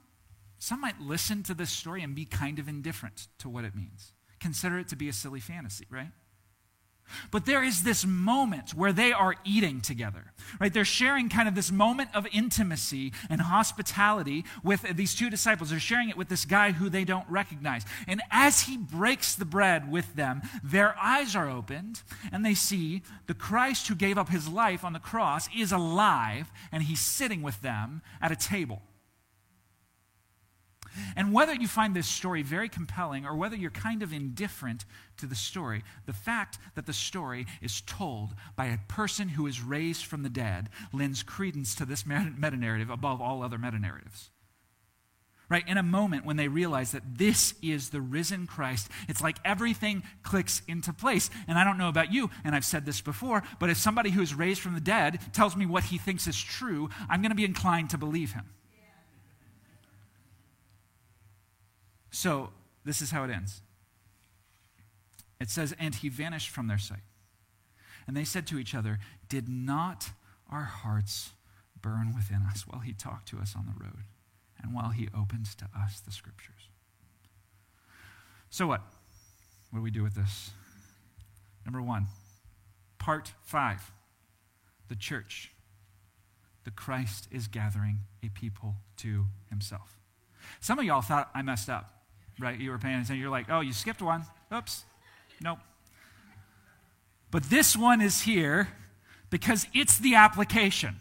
some 0.59 0.81
might 0.81 0.99
listen 0.99 1.43
to 1.43 1.53
this 1.53 1.71
story 1.71 2.03
and 2.03 2.13
be 2.13 2.25
kind 2.25 2.59
of 2.59 2.67
indifferent 2.67 3.27
to 3.39 3.49
what 3.49 3.65
it 3.65 3.75
means 3.75 4.11
consider 4.45 4.77
it 4.77 4.87
to 4.89 4.95
be 4.95 5.09
a 5.09 5.13
silly 5.13 5.39
fantasy, 5.39 5.87
right? 5.89 6.11
But 7.31 7.45
there 7.45 7.63
is 7.63 7.83
this 7.83 8.05
moment 8.05 8.73
where 8.73 8.93
they 8.93 9.11
are 9.11 9.35
eating 9.43 9.81
together, 9.81 10.33
right? 10.59 10.73
They're 10.73 10.85
sharing 10.85 11.29
kind 11.29 11.47
of 11.47 11.55
this 11.55 11.71
moment 11.71 12.09
of 12.13 12.27
intimacy 12.31 13.13
and 13.29 13.41
hospitality 13.41 14.45
with 14.63 14.81
these 14.95 15.15
two 15.15 15.29
disciples. 15.29 15.69
They're 15.69 15.79
sharing 15.79 16.09
it 16.09 16.17
with 16.17 16.29
this 16.29 16.45
guy 16.45 16.71
who 16.71 16.89
they 16.89 17.03
don't 17.03 17.29
recognize. 17.29 17.83
And 18.07 18.21
as 18.31 18.61
he 18.61 18.77
breaks 18.77 19.35
the 19.35 19.45
bread 19.45 19.91
with 19.91 20.15
them, 20.15 20.41
their 20.63 20.95
eyes 20.99 21.35
are 21.35 21.49
opened 21.49 22.01
and 22.31 22.45
they 22.45 22.55
see 22.55 23.03
the 23.27 23.33
Christ 23.33 23.87
who 23.87 23.95
gave 23.95 24.17
up 24.17 24.29
his 24.29 24.47
life 24.47 24.83
on 24.83 24.93
the 24.93 24.99
cross 24.99 25.47
is 25.55 25.71
alive 25.71 26.51
and 26.71 26.83
he's 26.83 26.99
sitting 26.99 27.41
with 27.41 27.61
them 27.61 28.01
at 28.21 28.31
a 28.31 28.35
table. 28.35 28.81
And 31.15 31.33
whether 31.33 31.53
you 31.53 31.67
find 31.67 31.95
this 31.95 32.07
story 32.07 32.41
very 32.41 32.69
compelling 32.69 33.25
or 33.25 33.35
whether 33.35 33.55
you're 33.55 33.71
kind 33.71 34.03
of 34.03 34.13
indifferent 34.13 34.85
to 35.17 35.25
the 35.25 35.35
story, 35.35 35.83
the 36.05 36.13
fact 36.13 36.57
that 36.75 36.85
the 36.85 36.93
story 36.93 37.45
is 37.61 37.81
told 37.81 38.35
by 38.55 38.65
a 38.65 38.79
person 38.87 39.29
who 39.29 39.47
is 39.47 39.61
raised 39.61 40.05
from 40.05 40.23
the 40.23 40.29
dead 40.29 40.69
lends 40.93 41.23
credence 41.23 41.75
to 41.75 41.85
this 41.85 42.05
meta 42.05 42.57
narrative 42.57 42.89
above 42.89 43.21
all 43.21 43.43
other 43.43 43.57
meta 43.57 43.79
narratives. 43.79 44.29
Right? 45.47 45.67
In 45.67 45.77
a 45.77 45.83
moment 45.83 46.25
when 46.25 46.37
they 46.37 46.47
realize 46.47 46.91
that 46.93 47.17
this 47.19 47.53
is 47.61 47.89
the 47.89 48.01
risen 48.01 48.47
Christ, 48.47 48.89
it's 49.07 49.21
like 49.21 49.37
everything 49.45 50.01
clicks 50.23 50.63
into 50.67 50.91
place. 50.91 51.29
And 51.47 51.59
I 51.59 51.63
don't 51.63 51.77
know 51.77 51.89
about 51.89 52.11
you, 52.11 52.31
and 52.43 52.55
I've 52.55 52.65
said 52.65 52.83
this 52.83 52.99
before, 52.99 53.43
but 53.59 53.69
if 53.69 53.77
somebody 53.77 54.09
who 54.09 54.23
is 54.23 54.33
raised 54.33 54.61
from 54.61 54.73
the 54.73 54.79
dead 54.79 55.19
tells 55.33 55.55
me 55.55 55.67
what 55.67 55.83
he 55.83 55.99
thinks 55.99 56.25
is 56.25 56.41
true, 56.41 56.89
I'm 57.07 57.21
going 57.21 57.29
to 57.29 57.35
be 57.35 57.45
inclined 57.45 57.91
to 57.91 57.97
believe 57.99 58.33
him. 58.33 58.49
So, 62.15 62.51
this 62.85 63.01
is 63.01 63.11
how 63.11 63.25
it 63.25 63.29
ends. 63.29 63.61
It 65.41 65.49
says, 65.49 65.75
And 65.77 65.93
he 65.93 66.07
vanished 66.07 66.49
from 66.49 66.67
their 66.67 66.77
sight. 66.77 67.03
And 68.07 68.15
they 68.15 68.23
said 68.23 68.47
to 68.47 68.57
each 68.57 68.73
other, 68.73 68.99
Did 69.27 69.49
not 69.49 70.11
our 70.49 70.63
hearts 70.63 71.31
burn 71.81 72.13
within 72.15 72.43
us 72.49 72.65
while 72.65 72.79
he 72.79 72.93
talked 72.93 73.27
to 73.29 73.39
us 73.39 73.53
on 73.53 73.65
the 73.65 73.83
road 73.83 74.05
and 74.63 74.73
while 74.73 74.91
he 74.91 75.09
opened 75.13 75.47
to 75.57 75.65
us 75.77 75.99
the 75.99 76.11
scriptures? 76.13 76.69
So, 78.49 78.65
what? 78.65 78.79
What 79.71 79.79
do 79.79 79.83
we 79.83 79.91
do 79.91 80.01
with 80.01 80.15
this? 80.15 80.51
Number 81.65 81.81
one, 81.81 82.07
part 82.97 83.33
five 83.43 83.91
the 84.87 84.95
church. 84.95 85.51
The 86.63 86.71
Christ 86.71 87.27
is 87.29 87.49
gathering 87.49 87.99
a 88.23 88.29
people 88.29 88.75
to 88.97 89.25
himself. 89.49 89.99
Some 90.61 90.79
of 90.79 90.85
y'all 90.85 91.01
thought 91.01 91.29
I 91.35 91.41
messed 91.41 91.69
up 91.69 91.94
right? 92.39 92.59
You 92.59 92.71
were 92.71 92.77
paying 92.77 92.95
attention. 92.95 93.17
You're 93.17 93.29
like, 93.29 93.47
oh, 93.49 93.61
you 93.61 93.73
skipped 93.73 94.01
one. 94.01 94.25
Oops. 94.53 94.83
Nope. 95.41 95.59
But 97.31 97.43
this 97.43 97.75
one 97.75 98.01
is 98.01 98.21
here 98.21 98.69
because 99.29 99.67
it's 99.73 99.97
the 99.97 100.15
application, 100.15 100.95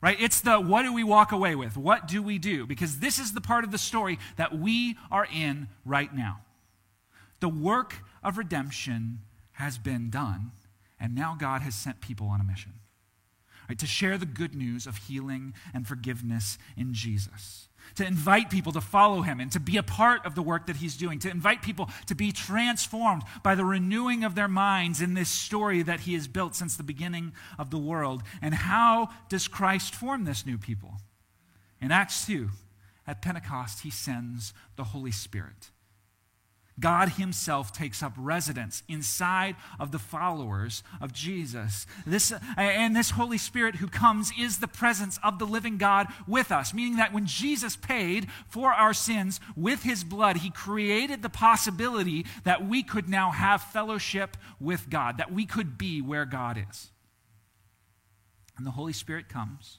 right? 0.00 0.16
It's 0.20 0.40
the 0.40 0.60
what 0.60 0.82
do 0.82 0.92
we 0.92 1.02
walk 1.02 1.32
away 1.32 1.54
with? 1.54 1.76
What 1.76 2.06
do 2.06 2.22
we 2.22 2.38
do? 2.38 2.66
Because 2.66 2.98
this 2.98 3.18
is 3.18 3.32
the 3.32 3.40
part 3.40 3.64
of 3.64 3.72
the 3.72 3.78
story 3.78 4.18
that 4.36 4.56
we 4.56 4.96
are 5.10 5.26
in 5.32 5.68
right 5.84 6.14
now. 6.14 6.40
The 7.40 7.48
work 7.48 7.96
of 8.22 8.38
redemption 8.38 9.20
has 9.52 9.78
been 9.78 10.10
done, 10.10 10.52
and 11.00 11.14
now 11.14 11.36
God 11.38 11.62
has 11.62 11.74
sent 11.74 12.00
people 12.00 12.28
on 12.28 12.40
a 12.40 12.44
mission 12.44 12.74
right, 13.68 13.78
to 13.78 13.86
share 13.86 14.18
the 14.18 14.26
good 14.26 14.54
news 14.54 14.86
of 14.86 14.96
healing 14.98 15.54
and 15.74 15.86
forgiveness 15.86 16.58
in 16.76 16.94
Jesus 16.94 17.68
to 17.96 18.06
invite 18.06 18.50
people 18.50 18.72
to 18.72 18.80
follow 18.80 19.22
him 19.22 19.40
and 19.40 19.52
to 19.52 19.60
be 19.60 19.76
a 19.76 19.82
part 19.82 20.24
of 20.24 20.34
the 20.34 20.42
work 20.42 20.66
that 20.66 20.76
he's 20.76 20.96
doing, 20.96 21.18
to 21.20 21.30
invite 21.30 21.62
people 21.62 21.90
to 22.06 22.14
be 22.14 22.32
transformed 22.32 23.22
by 23.42 23.54
the 23.54 23.64
renewing 23.64 24.24
of 24.24 24.34
their 24.34 24.48
minds 24.48 25.00
in 25.00 25.14
this 25.14 25.28
story 25.28 25.82
that 25.82 26.00
he 26.00 26.14
has 26.14 26.28
built 26.28 26.54
since 26.54 26.76
the 26.76 26.82
beginning 26.82 27.32
of 27.58 27.70
the 27.70 27.78
world. 27.78 28.22
And 28.40 28.54
how 28.54 29.10
does 29.28 29.48
Christ 29.48 29.94
form 29.94 30.24
this 30.24 30.46
new 30.46 30.58
people? 30.58 30.94
In 31.80 31.90
Acts 31.90 32.26
2, 32.26 32.48
at 33.06 33.22
Pentecost, 33.22 33.80
he 33.80 33.90
sends 33.90 34.54
the 34.76 34.84
Holy 34.84 35.10
Spirit. 35.10 35.70
God 36.82 37.10
Himself 37.10 37.72
takes 37.72 38.02
up 38.02 38.12
residence 38.18 38.82
inside 38.88 39.56
of 39.80 39.90
the 39.92 39.98
followers 39.98 40.82
of 41.00 41.14
Jesus. 41.14 41.86
This, 42.04 42.32
and 42.58 42.94
this 42.94 43.12
Holy 43.12 43.38
Spirit 43.38 43.76
who 43.76 43.88
comes 43.88 44.32
is 44.38 44.58
the 44.58 44.68
presence 44.68 45.18
of 45.22 45.38
the 45.38 45.46
living 45.46 45.78
God 45.78 46.08
with 46.26 46.52
us, 46.52 46.74
meaning 46.74 46.96
that 46.96 47.14
when 47.14 47.24
Jesus 47.24 47.76
paid 47.76 48.26
for 48.48 48.72
our 48.72 48.92
sins 48.92 49.40
with 49.56 49.84
His 49.84 50.04
blood, 50.04 50.38
He 50.38 50.50
created 50.50 51.22
the 51.22 51.30
possibility 51.30 52.26
that 52.44 52.66
we 52.66 52.82
could 52.82 53.08
now 53.08 53.30
have 53.30 53.62
fellowship 53.62 54.36
with 54.60 54.90
God, 54.90 55.16
that 55.16 55.32
we 55.32 55.46
could 55.46 55.78
be 55.78 56.02
where 56.02 56.26
God 56.26 56.62
is. 56.70 56.90
And 58.58 58.66
the 58.66 58.72
Holy 58.72 58.92
Spirit 58.92 59.28
comes 59.28 59.78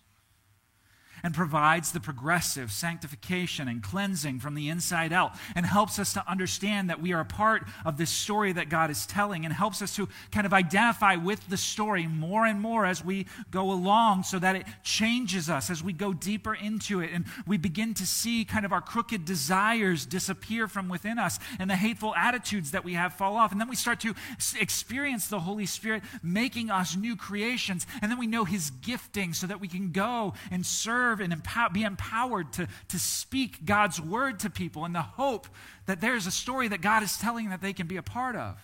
and 1.24 1.34
provides 1.34 1.92
the 1.92 2.00
progressive 2.00 2.72
sanctification 2.72 3.68
and 3.68 3.82
cleansing 3.82 4.40
from 4.40 4.56
the 4.56 4.70
inside 4.70 5.14
out 5.14 5.34
and 5.56 5.66
helps 5.66 5.98
us 5.98 6.14
to 6.14 6.30
understand 6.30 6.90
that 6.90 7.02
we 7.02 7.14
are 7.14 7.22
a 7.22 7.26
part 7.26 7.64
of 7.86 7.98
this 7.98 8.10
story 8.10 8.52
that 8.52 8.70
God 8.70 8.92
is 8.92 9.06
telling 9.06 9.46
and 9.46 9.54
helps 9.54 9.82
us 9.82 9.96
to 9.96 10.10
kind 10.32 10.46
of 10.46 10.54
identify 10.54 11.16
with 11.16 11.48
the 11.50 11.58
story 11.58 12.08
more 12.08 12.46
and 12.46 12.60
more 12.60 12.86
as 12.86 13.04
we 13.04 13.26
go 13.52 13.72
along 13.72 14.24
so 14.24 14.38
that 14.40 14.56
it 14.56 14.66
changes 14.84 15.50
us 15.50 15.70
as 15.70 15.84
we 15.84 15.94
go 15.94 16.14
deeper 16.14 16.54
into 16.54 17.00
it 17.00 17.12
and 17.14 17.26
we 17.48 17.58
begin 17.58 17.94
to 17.94 18.06
see 18.06 18.44
kind 18.44 18.66
of 18.66 18.74
our 18.74 18.82
crooked 18.82 19.26
desires 19.26 20.06
disappear 20.06 20.68
from 20.68 20.90
within 20.90 21.18
us 21.18 21.40
and 21.60 21.70
the 21.70 21.76
hateful 21.76 22.14
attitudes 22.16 22.72
that 22.72 22.84
we 22.84 22.94
have 22.94 23.14
fall 23.14 23.36
off. 23.36 23.52
And 23.52 23.62
then 23.62 23.70
we 23.70 23.76
start 23.76 24.00
to 24.02 24.14
experience 24.60 25.28
the 25.28 25.40
Holy 25.40 25.66
Spirit 25.66 26.04
making 26.22 26.70
us 26.70 26.96
new 26.96 27.16
creations. 27.16 27.88
And 28.02 28.12
then 28.12 28.20
we 28.20 28.28
know 28.28 28.44
His 28.44 28.70
gifting 28.70 29.34
so 29.34 29.48
that 29.48 29.62
we 29.62 29.68
can 29.68 29.92
go 29.92 30.34
and 30.52 30.66
serve 30.66 31.12
serve 31.14 31.32
and 31.32 31.74
be 31.74 31.84
empowered 31.84 32.51
to, 32.53 32.68
to 32.89 32.99
speak 32.99 33.66
God's 33.66 33.99
word 34.01 34.39
to 34.39 34.49
people 34.49 34.86
in 34.86 34.93
the 34.93 35.01
hope 35.01 35.47
that 35.86 36.01
there's 36.01 36.28
a 36.28 36.32
story 36.32 36.68
that 36.68 36.82
God 36.82 37.03
is 37.03 37.18
telling 37.18 37.49
that 37.49 37.61
they 37.61 37.74
can 37.74 37.88
be 37.88 37.97
a 37.97 38.03
part 38.03 38.36
of 38.36 38.57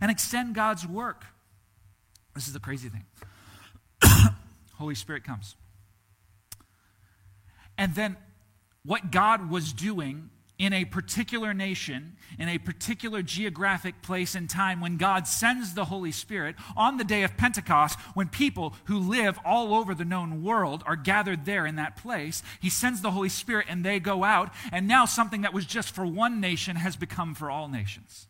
and 0.00 0.10
extend 0.10 0.54
God's 0.54 0.86
work. 0.86 1.24
This 2.34 2.46
is 2.46 2.52
the 2.52 2.60
crazy 2.60 2.88
thing. 2.88 3.04
Holy 4.74 4.94
Spirit 4.94 5.24
comes. 5.24 5.56
And 7.76 7.94
then 7.94 8.16
what 8.84 9.10
God 9.10 9.50
was 9.50 9.72
doing 9.72 10.30
in 10.58 10.72
a 10.72 10.84
particular 10.84 11.54
nation, 11.54 12.16
in 12.38 12.48
a 12.48 12.58
particular 12.58 13.22
geographic 13.22 14.02
place 14.02 14.34
and 14.34 14.50
time, 14.50 14.80
when 14.80 14.96
God 14.96 15.28
sends 15.28 15.74
the 15.74 15.84
Holy 15.84 16.10
Spirit 16.10 16.56
on 16.76 16.96
the 16.96 17.04
day 17.04 17.22
of 17.22 17.36
Pentecost, 17.36 17.98
when 18.14 18.28
people 18.28 18.74
who 18.84 18.98
live 18.98 19.38
all 19.44 19.74
over 19.74 19.94
the 19.94 20.04
known 20.04 20.42
world 20.42 20.82
are 20.84 20.96
gathered 20.96 21.44
there 21.44 21.64
in 21.64 21.76
that 21.76 21.96
place, 21.96 22.42
He 22.60 22.70
sends 22.70 23.00
the 23.00 23.12
Holy 23.12 23.28
Spirit 23.28 23.66
and 23.68 23.84
they 23.84 24.00
go 24.00 24.24
out, 24.24 24.52
and 24.72 24.88
now 24.88 25.04
something 25.04 25.42
that 25.42 25.54
was 25.54 25.64
just 25.64 25.94
for 25.94 26.04
one 26.04 26.40
nation 26.40 26.76
has 26.76 26.96
become 26.96 27.34
for 27.34 27.50
all 27.50 27.68
nations. 27.68 28.26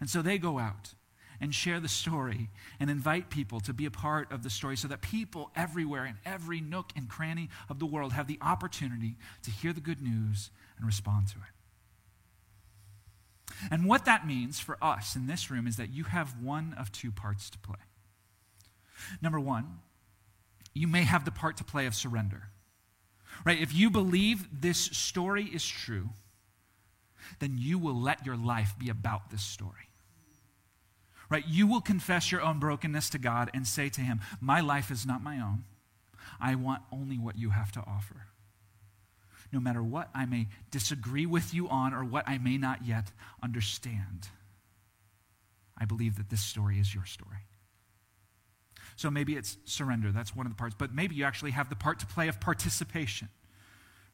And 0.00 0.08
so 0.08 0.22
they 0.22 0.38
go 0.38 0.58
out 0.58 0.94
and 1.40 1.54
share 1.54 1.80
the 1.80 1.88
story 1.88 2.50
and 2.80 2.90
invite 2.90 3.30
people 3.30 3.60
to 3.60 3.72
be 3.72 3.86
a 3.86 3.90
part 3.90 4.30
of 4.32 4.42
the 4.42 4.50
story 4.50 4.76
so 4.76 4.88
that 4.88 5.00
people 5.02 5.50
everywhere 5.54 6.06
in 6.06 6.16
every 6.24 6.60
nook 6.60 6.92
and 6.96 7.08
cranny 7.08 7.48
of 7.68 7.78
the 7.78 7.86
world 7.86 8.12
have 8.12 8.26
the 8.26 8.38
opportunity 8.40 9.16
to 9.42 9.50
hear 9.50 9.72
the 9.72 9.80
good 9.80 10.00
news 10.00 10.50
and 10.78 10.86
respond 10.86 11.28
to 11.28 11.36
it. 11.36 11.56
And 13.70 13.86
what 13.86 14.04
that 14.04 14.26
means 14.26 14.58
for 14.58 14.76
us 14.82 15.16
in 15.16 15.26
this 15.26 15.50
room 15.50 15.66
is 15.66 15.76
that 15.76 15.90
you 15.90 16.04
have 16.04 16.40
one 16.42 16.74
of 16.78 16.92
two 16.92 17.10
parts 17.10 17.48
to 17.50 17.58
play. 17.58 17.76
Number 19.22 19.40
one, 19.40 19.78
you 20.74 20.86
may 20.86 21.02
have 21.02 21.24
the 21.24 21.30
part 21.30 21.56
to 21.58 21.64
play 21.64 21.86
of 21.86 21.94
surrender. 21.94 22.50
Right? 23.44 23.60
If 23.60 23.74
you 23.74 23.90
believe 23.90 24.48
this 24.60 24.78
story 24.78 25.44
is 25.44 25.66
true, 25.66 26.10
then 27.38 27.56
you 27.58 27.78
will 27.78 27.98
let 27.98 28.24
your 28.24 28.36
life 28.36 28.74
be 28.78 28.88
about 28.88 29.30
this 29.30 29.42
story 29.42 29.88
right? 31.28 31.44
You 31.46 31.66
will 31.66 31.80
confess 31.80 32.30
your 32.30 32.42
own 32.42 32.58
brokenness 32.58 33.10
to 33.10 33.18
God 33.18 33.50
and 33.54 33.66
say 33.66 33.88
to 33.90 34.00
Him, 34.00 34.20
My 34.40 34.60
life 34.60 34.90
is 34.90 35.06
not 35.06 35.22
my 35.22 35.38
own. 35.38 35.64
I 36.40 36.54
want 36.54 36.82
only 36.92 37.18
what 37.18 37.38
you 37.38 37.50
have 37.50 37.72
to 37.72 37.80
offer. 37.80 38.26
No 39.52 39.60
matter 39.60 39.82
what 39.82 40.10
I 40.14 40.26
may 40.26 40.48
disagree 40.70 41.26
with 41.26 41.54
you 41.54 41.68
on 41.68 41.94
or 41.94 42.04
what 42.04 42.28
I 42.28 42.38
may 42.38 42.58
not 42.58 42.84
yet 42.84 43.12
understand, 43.42 44.28
I 45.78 45.84
believe 45.84 46.16
that 46.16 46.30
this 46.30 46.42
story 46.42 46.78
is 46.78 46.94
your 46.94 47.04
story. 47.04 47.46
So 48.96 49.10
maybe 49.10 49.34
it's 49.34 49.58
surrender. 49.64 50.10
That's 50.10 50.34
one 50.34 50.46
of 50.46 50.52
the 50.52 50.56
parts. 50.56 50.74
But 50.76 50.94
maybe 50.94 51.14
you 51.14 51.24
actually 51.24 51.50
have 51.52 51.68
the 51.68 51.76
part 51.76 52.00
to 52.00 52.06
play 52.06 52.28
of 52.28 52.40
participation 52.40 53.28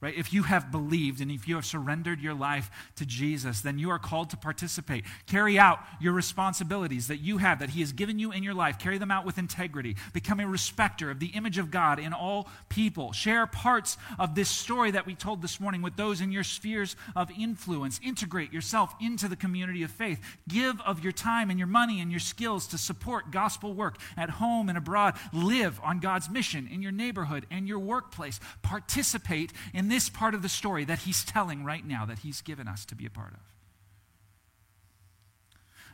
right? 0.02 0.14
If 0.16 0.32
you 0.32 0.42
have 0.42 0.72
believed 0.72 1.20
and 1.20 1.30
if 1.30 1.46
you 1.46 1.54
have 1.54 1.64
surrendered 1.64 2.20
your 2.20 2.34
life 2.34 2.70
to 2.96 3.06
Jesus, 3.06 3.60
then 3.60 3.78
you 3.78 3.88
are 3.88 4.00
called 4.00 4.30
to 4.30 4.36
participate. 4.36 5.04
Carry 5.26 5.60
out 5.60 5.78
your 6.00 6.12
responsibilities 6.12 7.06
that 7.06 7.18
you 7.18 7.38
have, 7.38 7.60
that 7.60 7.70
He 7.70 7.80
has 7.80 7.92
given 7.92 8.18
you 8.18 8.32
in 8.32 8.42
your 8.42 8.52
life. 8.52 8.80
Carry 8.80 8.98
them 8.98 9.12
out 9.12 9.24
with 9.24 9.38
integrity. 9.38 9.96
Become 10.12 10.40
a 10.40 10.46
respecter 10.46 11.08
of 11.08 11.20
the 11.20 11.28
image 11.28 11.56
of 11.56 11.70
God 11.70 12.00
in 12.00 12.12
all 12.12 12.48
people. 12.68 13.12
Share 13.12 13.46
parts 13.46 13.96
of 14.18 14.34
this 14.34 14.48
story 14.48 14.90
that 14.90 15.06
we 15.06 15.14
told 15.14 15.40
this 15.40 15.60
morning 15.60 15.82
with 15.82 15.94
those 15.94 16.20
in 16.20 16.32
your 16.32 16.42
spheres 16.42 16.96
of 17.14 17.30
influence. 17.38 18.00
Integrate 18.02 18.52
yourself 18.52 18.92
into 19.00 19.28
the 19.28 19.36
community 19.36 19.84
of 19.84 19.92
faith. 19.92 20.20
Give 20.48 20.80
of 20.80 21.04
your 21.04 21.12
time 21.12 21.48
and 21.48 21.60
your 21.60 21.68
money 21.68 22.00
and 22.00 22.10
your 22.10 22.20
skills 22.20 22.66
to 22.68 22.78
support 22.78 23.30
gospel 23.30 23.72
work 23.72 23.98
at 24.16 24.30
home 24.30 24.68
and 24.68 24.76
abroad. 24.76 25.14
Live 25.32 25.80
on 25.84 26.00
God's 26.00 26.28
mission 26.28 26.68
in 26.72 26.82
your 26.82 26.90
neighborhood 26.90 27.46
and 27.52 27.68
your 27.68 27.78
workplace. 27.78 28.40
Participate 28.62 29.52
in 29.72 29.91
this 29.92 30.08
part 30.08 30.34
of 30.34 30.40
the 30.40 30.48
story 30.48 30.86
that 30.86 31.00
he's 31.00 31.22
telling 31.22 31.64
right 31.64 31.86
now, 31.86 32.06
that 32.06 32.20
he's 32.20 32.40
given 32.40 32.66
us 32.66 32.86
to 32.86 32.94
be 32.94 33.04
a 33.04 33.10
part 33.10 33.34
of. 33.34 33.40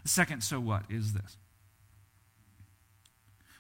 The 0.04 0.08
second, 0.08 0.42
so 0.42 0.60
what, 0.60 0.84
is 0.88 1.12
this. 1.12 1.36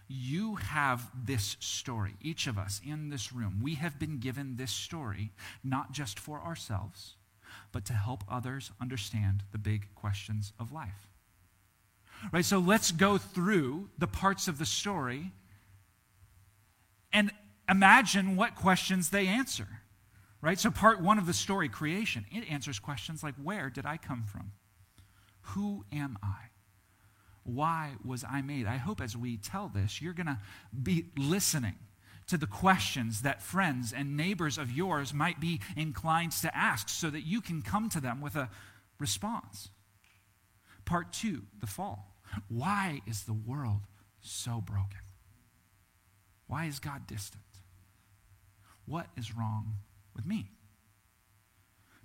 You 0.06 0.54
have 0.54 1.10
this 1.26 1.56
story. 1.58 2.14
Each 2.22 2.46
of 2.46 2.56
us 2.56 2.80
in 2.86 3.10
this 3.10 3.32
room, 3.32 3.58
we 3.60 3.74
have 3.74 3.98
been 3.98 4.18
given 4.18 4.56
this 4.56 4.70
story, 4.70 5.32
not 5.64 5.92
just 5.92 6.20
for 6.20 6.40
ourselves, 6.40 7.16
but 7.72 7.84
to 7.86 7.92
help 7.92 8.22
others 8.30 8.70
understand 8.80 9.42
the 9.50 9.58
big 9.58 9.92
questions 9.96 10.52
of 10.58 10.72
life. 10.72 11.08
Right? 12.32 12.44
So 12.44 12.58
let's 12.58 12.92
go 12.92 13.18
through 13.18 13.90
the 13.98 14.06
parts 14.06 14.46
of 14.46 14.58
the 14.58 14.66
story 14.66 15.32
and 17.12 17.32
imagine 17.68 18.36
what 18.36 18.54
questions 18.54 19.10
they 19.10 19.26
answer. 19.26 19.77
Right? 20.40 20.58
So, 20.58 20.70
part 20.70 21.00
one 21.00 21.18
of 21.18 21.26
the 21.26 21.32
story, 21.32 21.68
creation, 21.68 22.24
it 22.30 22.48
answers 22.50 22.78
questions 22.78 23.22
like 23.22 23.34
Where 23.42 23.70
did 23.70 23.86
I 23.86 23.96
come 23.96 24.24
from? 24.24 24.52
Who 25.40 25.84
am 25.92 26.18
I? 26.22 26.50
Why 27.42 27.92
was 28.04 28.24
I 28.24 28.42
made? 28.42 28.66
I 28.66 28.76
hope 28.76 29.00
as 29.00 29.16
we 29.16 29.36
tell 29.36 29.68
this, 29.68 30.02
you're 30.02 30.12
going 30.12 30.26
to 30.26 30.38
be 30.80 31.06
listening 31.16 31.76
to 32.28 32.36
the 32.36 32.46
questions 32.46 33.22
that 33.22 33.42
friends 33.42 33.92
and 33.92 34.16
neighbors 34.16 34.58
of 34.58 34.70
yours 34.70 35.14
might 35.14 35.40
be 35.40 35.60
inclined 35.76 36.32
to 36.32 36.54
ask 36.56 36.90
so 36.90 37.08
that 37.08 37.22
you 37.22 37.40
can 37.40 37.62
come 37.62 37.88
to 37.88 38.00
them 38.00 38.20
with 38.20 38.36
a 38.36 38.50
response. 38.98 39.70
Part 40.84 41.12
two, 41.12 41.42
the 41.58 41.66
fall. 41.66 42.14
Why 42.48 43.00
is 43.06 43.22
the 43.22 43.32
world 43.32 43.80
so 44.20 44.60
broken? 44.60 45.00
Why 46.46 46.66
is 46.66 46.78
God 46.78 47.06
distant? 47.06 47.42
What 48.84 49.06
is 49.16 49.34
wrong 49.34 49.74
with 50.18 50.26
me. 50.26 50.50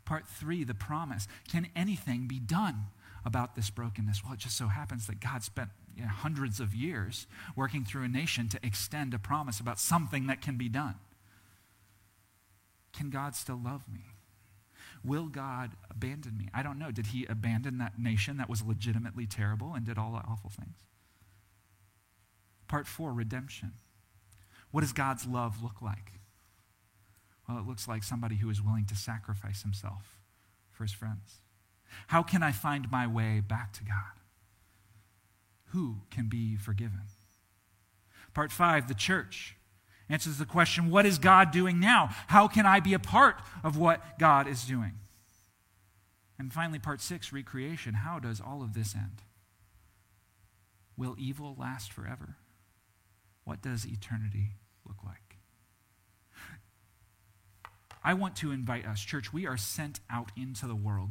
Part 0.06 0.28
three, 0.28 0.64
the 0.64 0.74
promise. 0.74 1.28
Can 1.50 1.68
anything 1.76 2.28
be 2.28 2.40
done 2.40 2.86
about 3.26 3.56
this 3.56 3.70
brokenness? 3.70 4.24
Well, 4.24 4.34
it 4.34 4.40
just 4.40 4.58
so 4.58 4.68
happens 4.68 5.08
that 5.08 5.20
God 5.20 5.44
spent 5.44 5.70
you 5.96 6.04
know, 6.04 6.10
hundreds 6.10 6.60
of 6.60 6.74
years 6.74 7.28
working 7.56 7.84
through 7.84 8.04
a 8.04 8.08
nation 8.08 8.48
to 8.50 8.60
extend 8.64 9.14
a 9.14 9.20
promise 9.20 9.60
about 9.60 9.80
something 9.80 10.28
that 10.28 10.42
can 10.42 10.58
be 10.58 10.70
done. 10.70 10.96
Can 12.94 13.10
God 13.10 13.36
still 13.36 13.60
love 13.64 13.84
me? 13.92 14.02
Will 15.04 15.28
God 15.28 15.72
abandon 15.90 16.38
me? 16.38 16.50
I 16.54 16.64
don't 16.64 16.80
know. 16.80 16.92
Did 16.92 17.08
he 17.08 17.26
abandon 17.26 17.78
that 17.80 18.00
nation 18.00 18.38
that 18.38 18.50
was 18.50 18.62
legitimately 18.62 19.26
terrible 19.26 19.74
and 19.74 19.86
did 19.86 19.98
all 19.98 20.12
the 20.12 20.20
awful 20.20 20.50
things? 20.50 20.78
Part 22.68 22.88
four, 22.88 23.14
redemption. 23.14 23.74
What 24.72 24.82
does 24.82 24.94
God's 24.94 25.26
love 25.26 25.62
look 25.62 25.82
like? 25.82 26.14
Well, 27.48 27.58
it 27.58 27.68
looks 27.68 27.88
like 27.88 28.04
somebody 28.04 28.38
who 28.38 28.50
is 28.50 28.62
willing 28.62 28.86
to 28.86 28.96
sacrifice 28.96 29.64
himself 29.64 30.20
for 30.72 30.84
his 30.84 30.94
friends. 30.94 31.42
How 32.08 32.24
can 32.24 32.42
I 32.42 32.52
find 32.52 32.90
my 32.90 33.06
way 33.06 33.42
back 33.42 33.74
to 33.74 33.84
God? 33.84 34.20
Who 35.68 35.98
can 36.10 36.28
be 36.28 36.56
forgiven? 36.56 37.02
Part 38.34 38.52
five, 38.52 38.88
the 38.88 38.94
church 38.94 39.56
answers 40.10 40.38
the 40.38 40.46
question 40.46 40.90
what 40.90 41.06
is 41.06 41.18
God 41.18 41.52
doing 41.52 41.80
now? 41.80 42.10
How 42.28 42.48
can 42.48 42.66
I 42.66 42.80
be 42.80 42.94
a 42.94 43.00
part 43.00 43.42
of 43.64 43.78
what 43.78 44.20
God 44.20 44.48
is 44.48 44.66
doing? 44.66 44.94
And 46.40 46.52
finally, 46.52 46.80
part 46.80 47.02
six, 47.02 47.32
recreation. 47.32 47.94
How 47.96 48.20
does 48.20 48.42
all 48.42 48.64
of 48.64 48.74
this 48.74 48.96
end? 48.96 49.22
Will 50.98 51.16
evil 51.18 51.56
last 51.58 51.92
forever? 51.92 52.38
What 53.44 53.62
does 53.62 53.86
eternity 53.86 54.58
look 54.88 55.04
like? 55.04 55.23
I 58.04 58.14
want 58.14 58.36
to 58.38 58.52
invite 58.52 58.86
us, 58.86 59.00
church, 59.00 59.32
we 59.32 59.48
are 59.48 59.58
sent 59.58 60.00
out 60.10 60.32
into 60.36 60.68
the 60.68 60.76
world. 60.76 61.10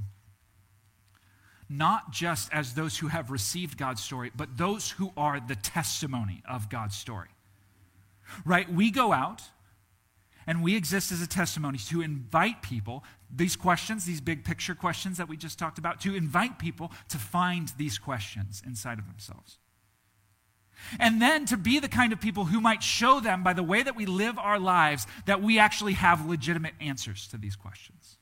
Not 1.68 2.12
just 2.12 2.52
as 2.52 2.74
those 2.74 2.98
who 2.98 3.08
have 3.08 3.30
received 3.30 3.78
God's 3.78 4.02
story, 4.02 4.30
but 4.34 4.58
those 4.58 4.90
who 4.90 5.12
are 5.16 5.40
the 5.40 5.56
testimony 5.56 6.42
of 6.48 6.68
God's 6.68 6.96
story. 6.96 7.28
Right? 8.44 8.70
We 8.70 8.90
go 8.90 9.12
out 9.12 9.42
and 10.46 10.62
we 10.62 10.76
exist 10.76 11.12
as 11.12 11.22
a 11.22 11.26
testimony 11.26 11.78
to 11.78 12.02
invite 12.02 12.62
people, 12.62 13.04
these 13.34 13.56
questions, 13.56 14.04
these 14.04 14.20
big 14.20 14.44
picture 14.44 14.74
questions 14.74 15.16
that 15.18 15.28
we 15.28 15.36
just 15.36 15.58
talked 15.58 15.78
about, 15.78 16.00
to 16.00 16.14
invite 16.14 16.58
people 16.58 16.92
to 17.08 17.18
find 17.18 17.72
these 17.78 17.98
questions 17.98 18.62
inside 18.66 18.98
of 18.98 19.06
themselves. 19.06 19.58
And 20.98 21.20
then 21.20 21.46
to 21.46 21.56
be 21.56 21.78
the 21.78 21.88
kind 21.88 22.12
of 22.12 22.20
people 22.20 22.44
who 22.44 22.60
might 22.60 22.82
show 22.82 23.20
them 23.20 23.42
by 23.42 23.52
the 23.52 23.62
way 23.62 23.82
that 23.82 23.96
we 23.96 24.06
live 24.06 24.38
our 24.38 24.58
lives 24.58 25.06
that 25.26 25.42
we 25.42 25.58
actually 25.58 25.94
have 25.94 26.26
legitimate 26.26 26.74
answers 26.80 27.26
to 27.28 27.36
these 27.36 27.56
questions. 27.56 28.18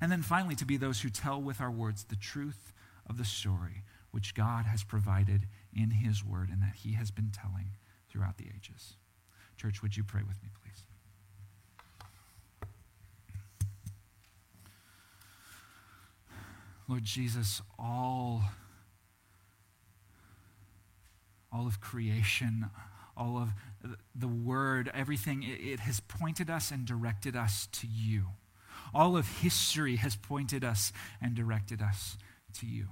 And 0.00 0.12
then 0.12 0.22
finally, 0.22 0.54
to 0.56 0.66
be 0.66 0.76
those 0.76 1.00
who 1.00 1.08
tell 1.08 1.40
with 1.40 1.60
our 1.60 1.70
words 1.70 2.04
the 2.04 2.16
truth 2.16 2.72
of 3.08 3.18
the 3.18 3.24
story 3.24 3.82
which 4.10 4.34
God 4.34 4.66
has 4.66 4.82
provided 4.84 5.46
in 5.74 5.90
His 5.90 6.24
Word 6.24 6.48
and 6.50 6.62
that 6.62 6.74
He 6.76 6.92
has 6.92 7.10
been 7.10 7.30
telling 7.30 7.72
throughout 8.10 8.38
the 8.38 8.46
ages. 8.54 8.94
Church, 9.56 9.82
would 9.82 9.96
you 9.96 10.04
pray 10.04 10.22
with 10.26 10.42
me, 10.42 10.48
please? 10.62 10.84
Lord 16.88 17.04
Jesus, 17.04 17.62
all 17.78 18.44
all 21.56 21.66
of 21.66 21.80
creation, 21.80 22.66
all 23.16 23.38
of 23.38 23.54
the 24.14 24.28
Word, 24.28 24.90
everything, 24.92 25.42
it 25.42 25.80
has 25.80 26.00
pointed 26.00 26.50
us 26.50 26.70
and 26.70 26.84
directed 26.84 27.34
us 27.34 27.68
to 27.72 27.86
you. 27.86 28.26
All 28.94 29.16
of 29.16 29.26
history 29.40 29.96
has 29.96 30.16
pointed 30.16 30.64
us 30.64 30.92
and 31.20 31.34
directed 31.34 31.80
us 31.80 32.18
to 32.58 32.66
you. 32.66 32.88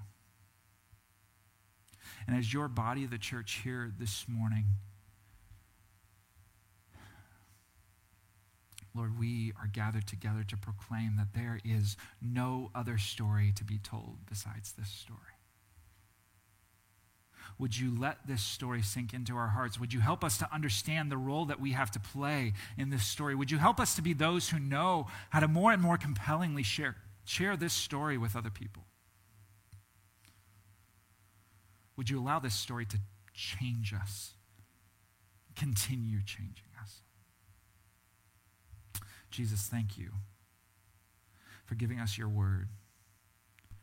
And 2.27 2.37
as 2.37 2.53
your 2.53 2.69
body, 2.69 3.07
the 3.07 3.19
church 3.19 3.61
here 3.65 3.93
this 3.99 4.27
morning, 4.29 4.65
Lord, 8.95 9.19
we 9.19 9.53
are 9.61 9.67
gathered 9.67 10.07
together 10.07 10.45
to 10.49 10.57
proclaim 10.57 11.17
that 11.17 11.35
there 11.35 11.61
is 11.65 11.97
no 12.23 12.71
other 12.75 12.97
story 12.97 13.53
to 13.57 13.65
be 13.65 13.79
told 13.79 14.19
besides 14.29 14.73
this 14.73 14.89
story. 14.89 15.34
Would 17.59 17.77
you 17.79 17.97
let 17.97 18.27
this 18.27 18.43
story 18.43 18.83
sink 18.83 19.15
into 19.15 19.37
our 19.37 19.49
hearts? 19.49 19.79
Would 19.79 19.93
you 19.93 20.01
help 20.01 20.25
us 20.25 20.39
to 20.39 20.53
understand 20.53 21.11
the 21.11 21.17
role 21.17 21.45
that 21.47 21.61
we 21.61 21.73
have 21.73 21.91
to 21.93 22.01
play 22.01 22.53
in 22.77 22.91
this 22.91 23.07
story? 23.07 23.35
Would 23.35 23.51
you 23.51 23.59
help 23.59 23.79
us 23.79 23.95
to 23.95 24.03
be 24.03 24.13
those 24.13 24.49
who 24.49 24.59
know 24.59 25.07
how 25.31 25.41
to 25.41 25.47
more 25.47 25.73
and 25.73 25.81
more 25.81 25.97
compellingly 25.97 26.65
share, 26.65 26.97
share 27.25 27.57
this 27.57 27.73
story 27.73 28.19
with 28.19 28.35
other 28.35 28.51
people? 28.51 28.85
Would 31.97 32.11
you 32.11 32.21
allow 32.21 32.41
this 32.41 32.57
story 32.57 32.87
to 32.87 32.99
change 33.33 33.95
us, 33.95 34.33
continue 35.55 36.19
changing 36.25 36.71
us? 36.83 37.03
Jesus, 39.31 39.63
thank 39.63 39.97
you 39.97 40.11
for 41.67 41.77
giving 41.77 42.01
us 42.01 42.19
your 42.19 42.29
word, 42.29 42.69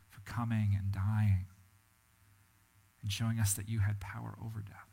for 0.09 0.19
coming 0.29 0.77
and 0.77 0.91
dying 0.91 1.45
and 3.01 3.11
showing 3.11 3.39
us 3.39 3.53
that 3.53 3.69
you 3.69 3.79
had 3.79 3.99
power 3.99 4.37
over 4.43 4.61
death. 4.61 4.89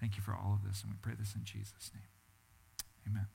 Thank 0.00 0.16
you 0.16 0.22
for 0.22 0.32
all 0.32 0.52
of 0.52 0.68
this, 0.68 0.82
and 0.82 0.90
we 0.90 0.98
pray 1.00 1.14
this 1.18 1.34
in 1.34 1.44
Jesus' 1.44 1.90
name. 1.94 2.08
Amen. 3.08 3.26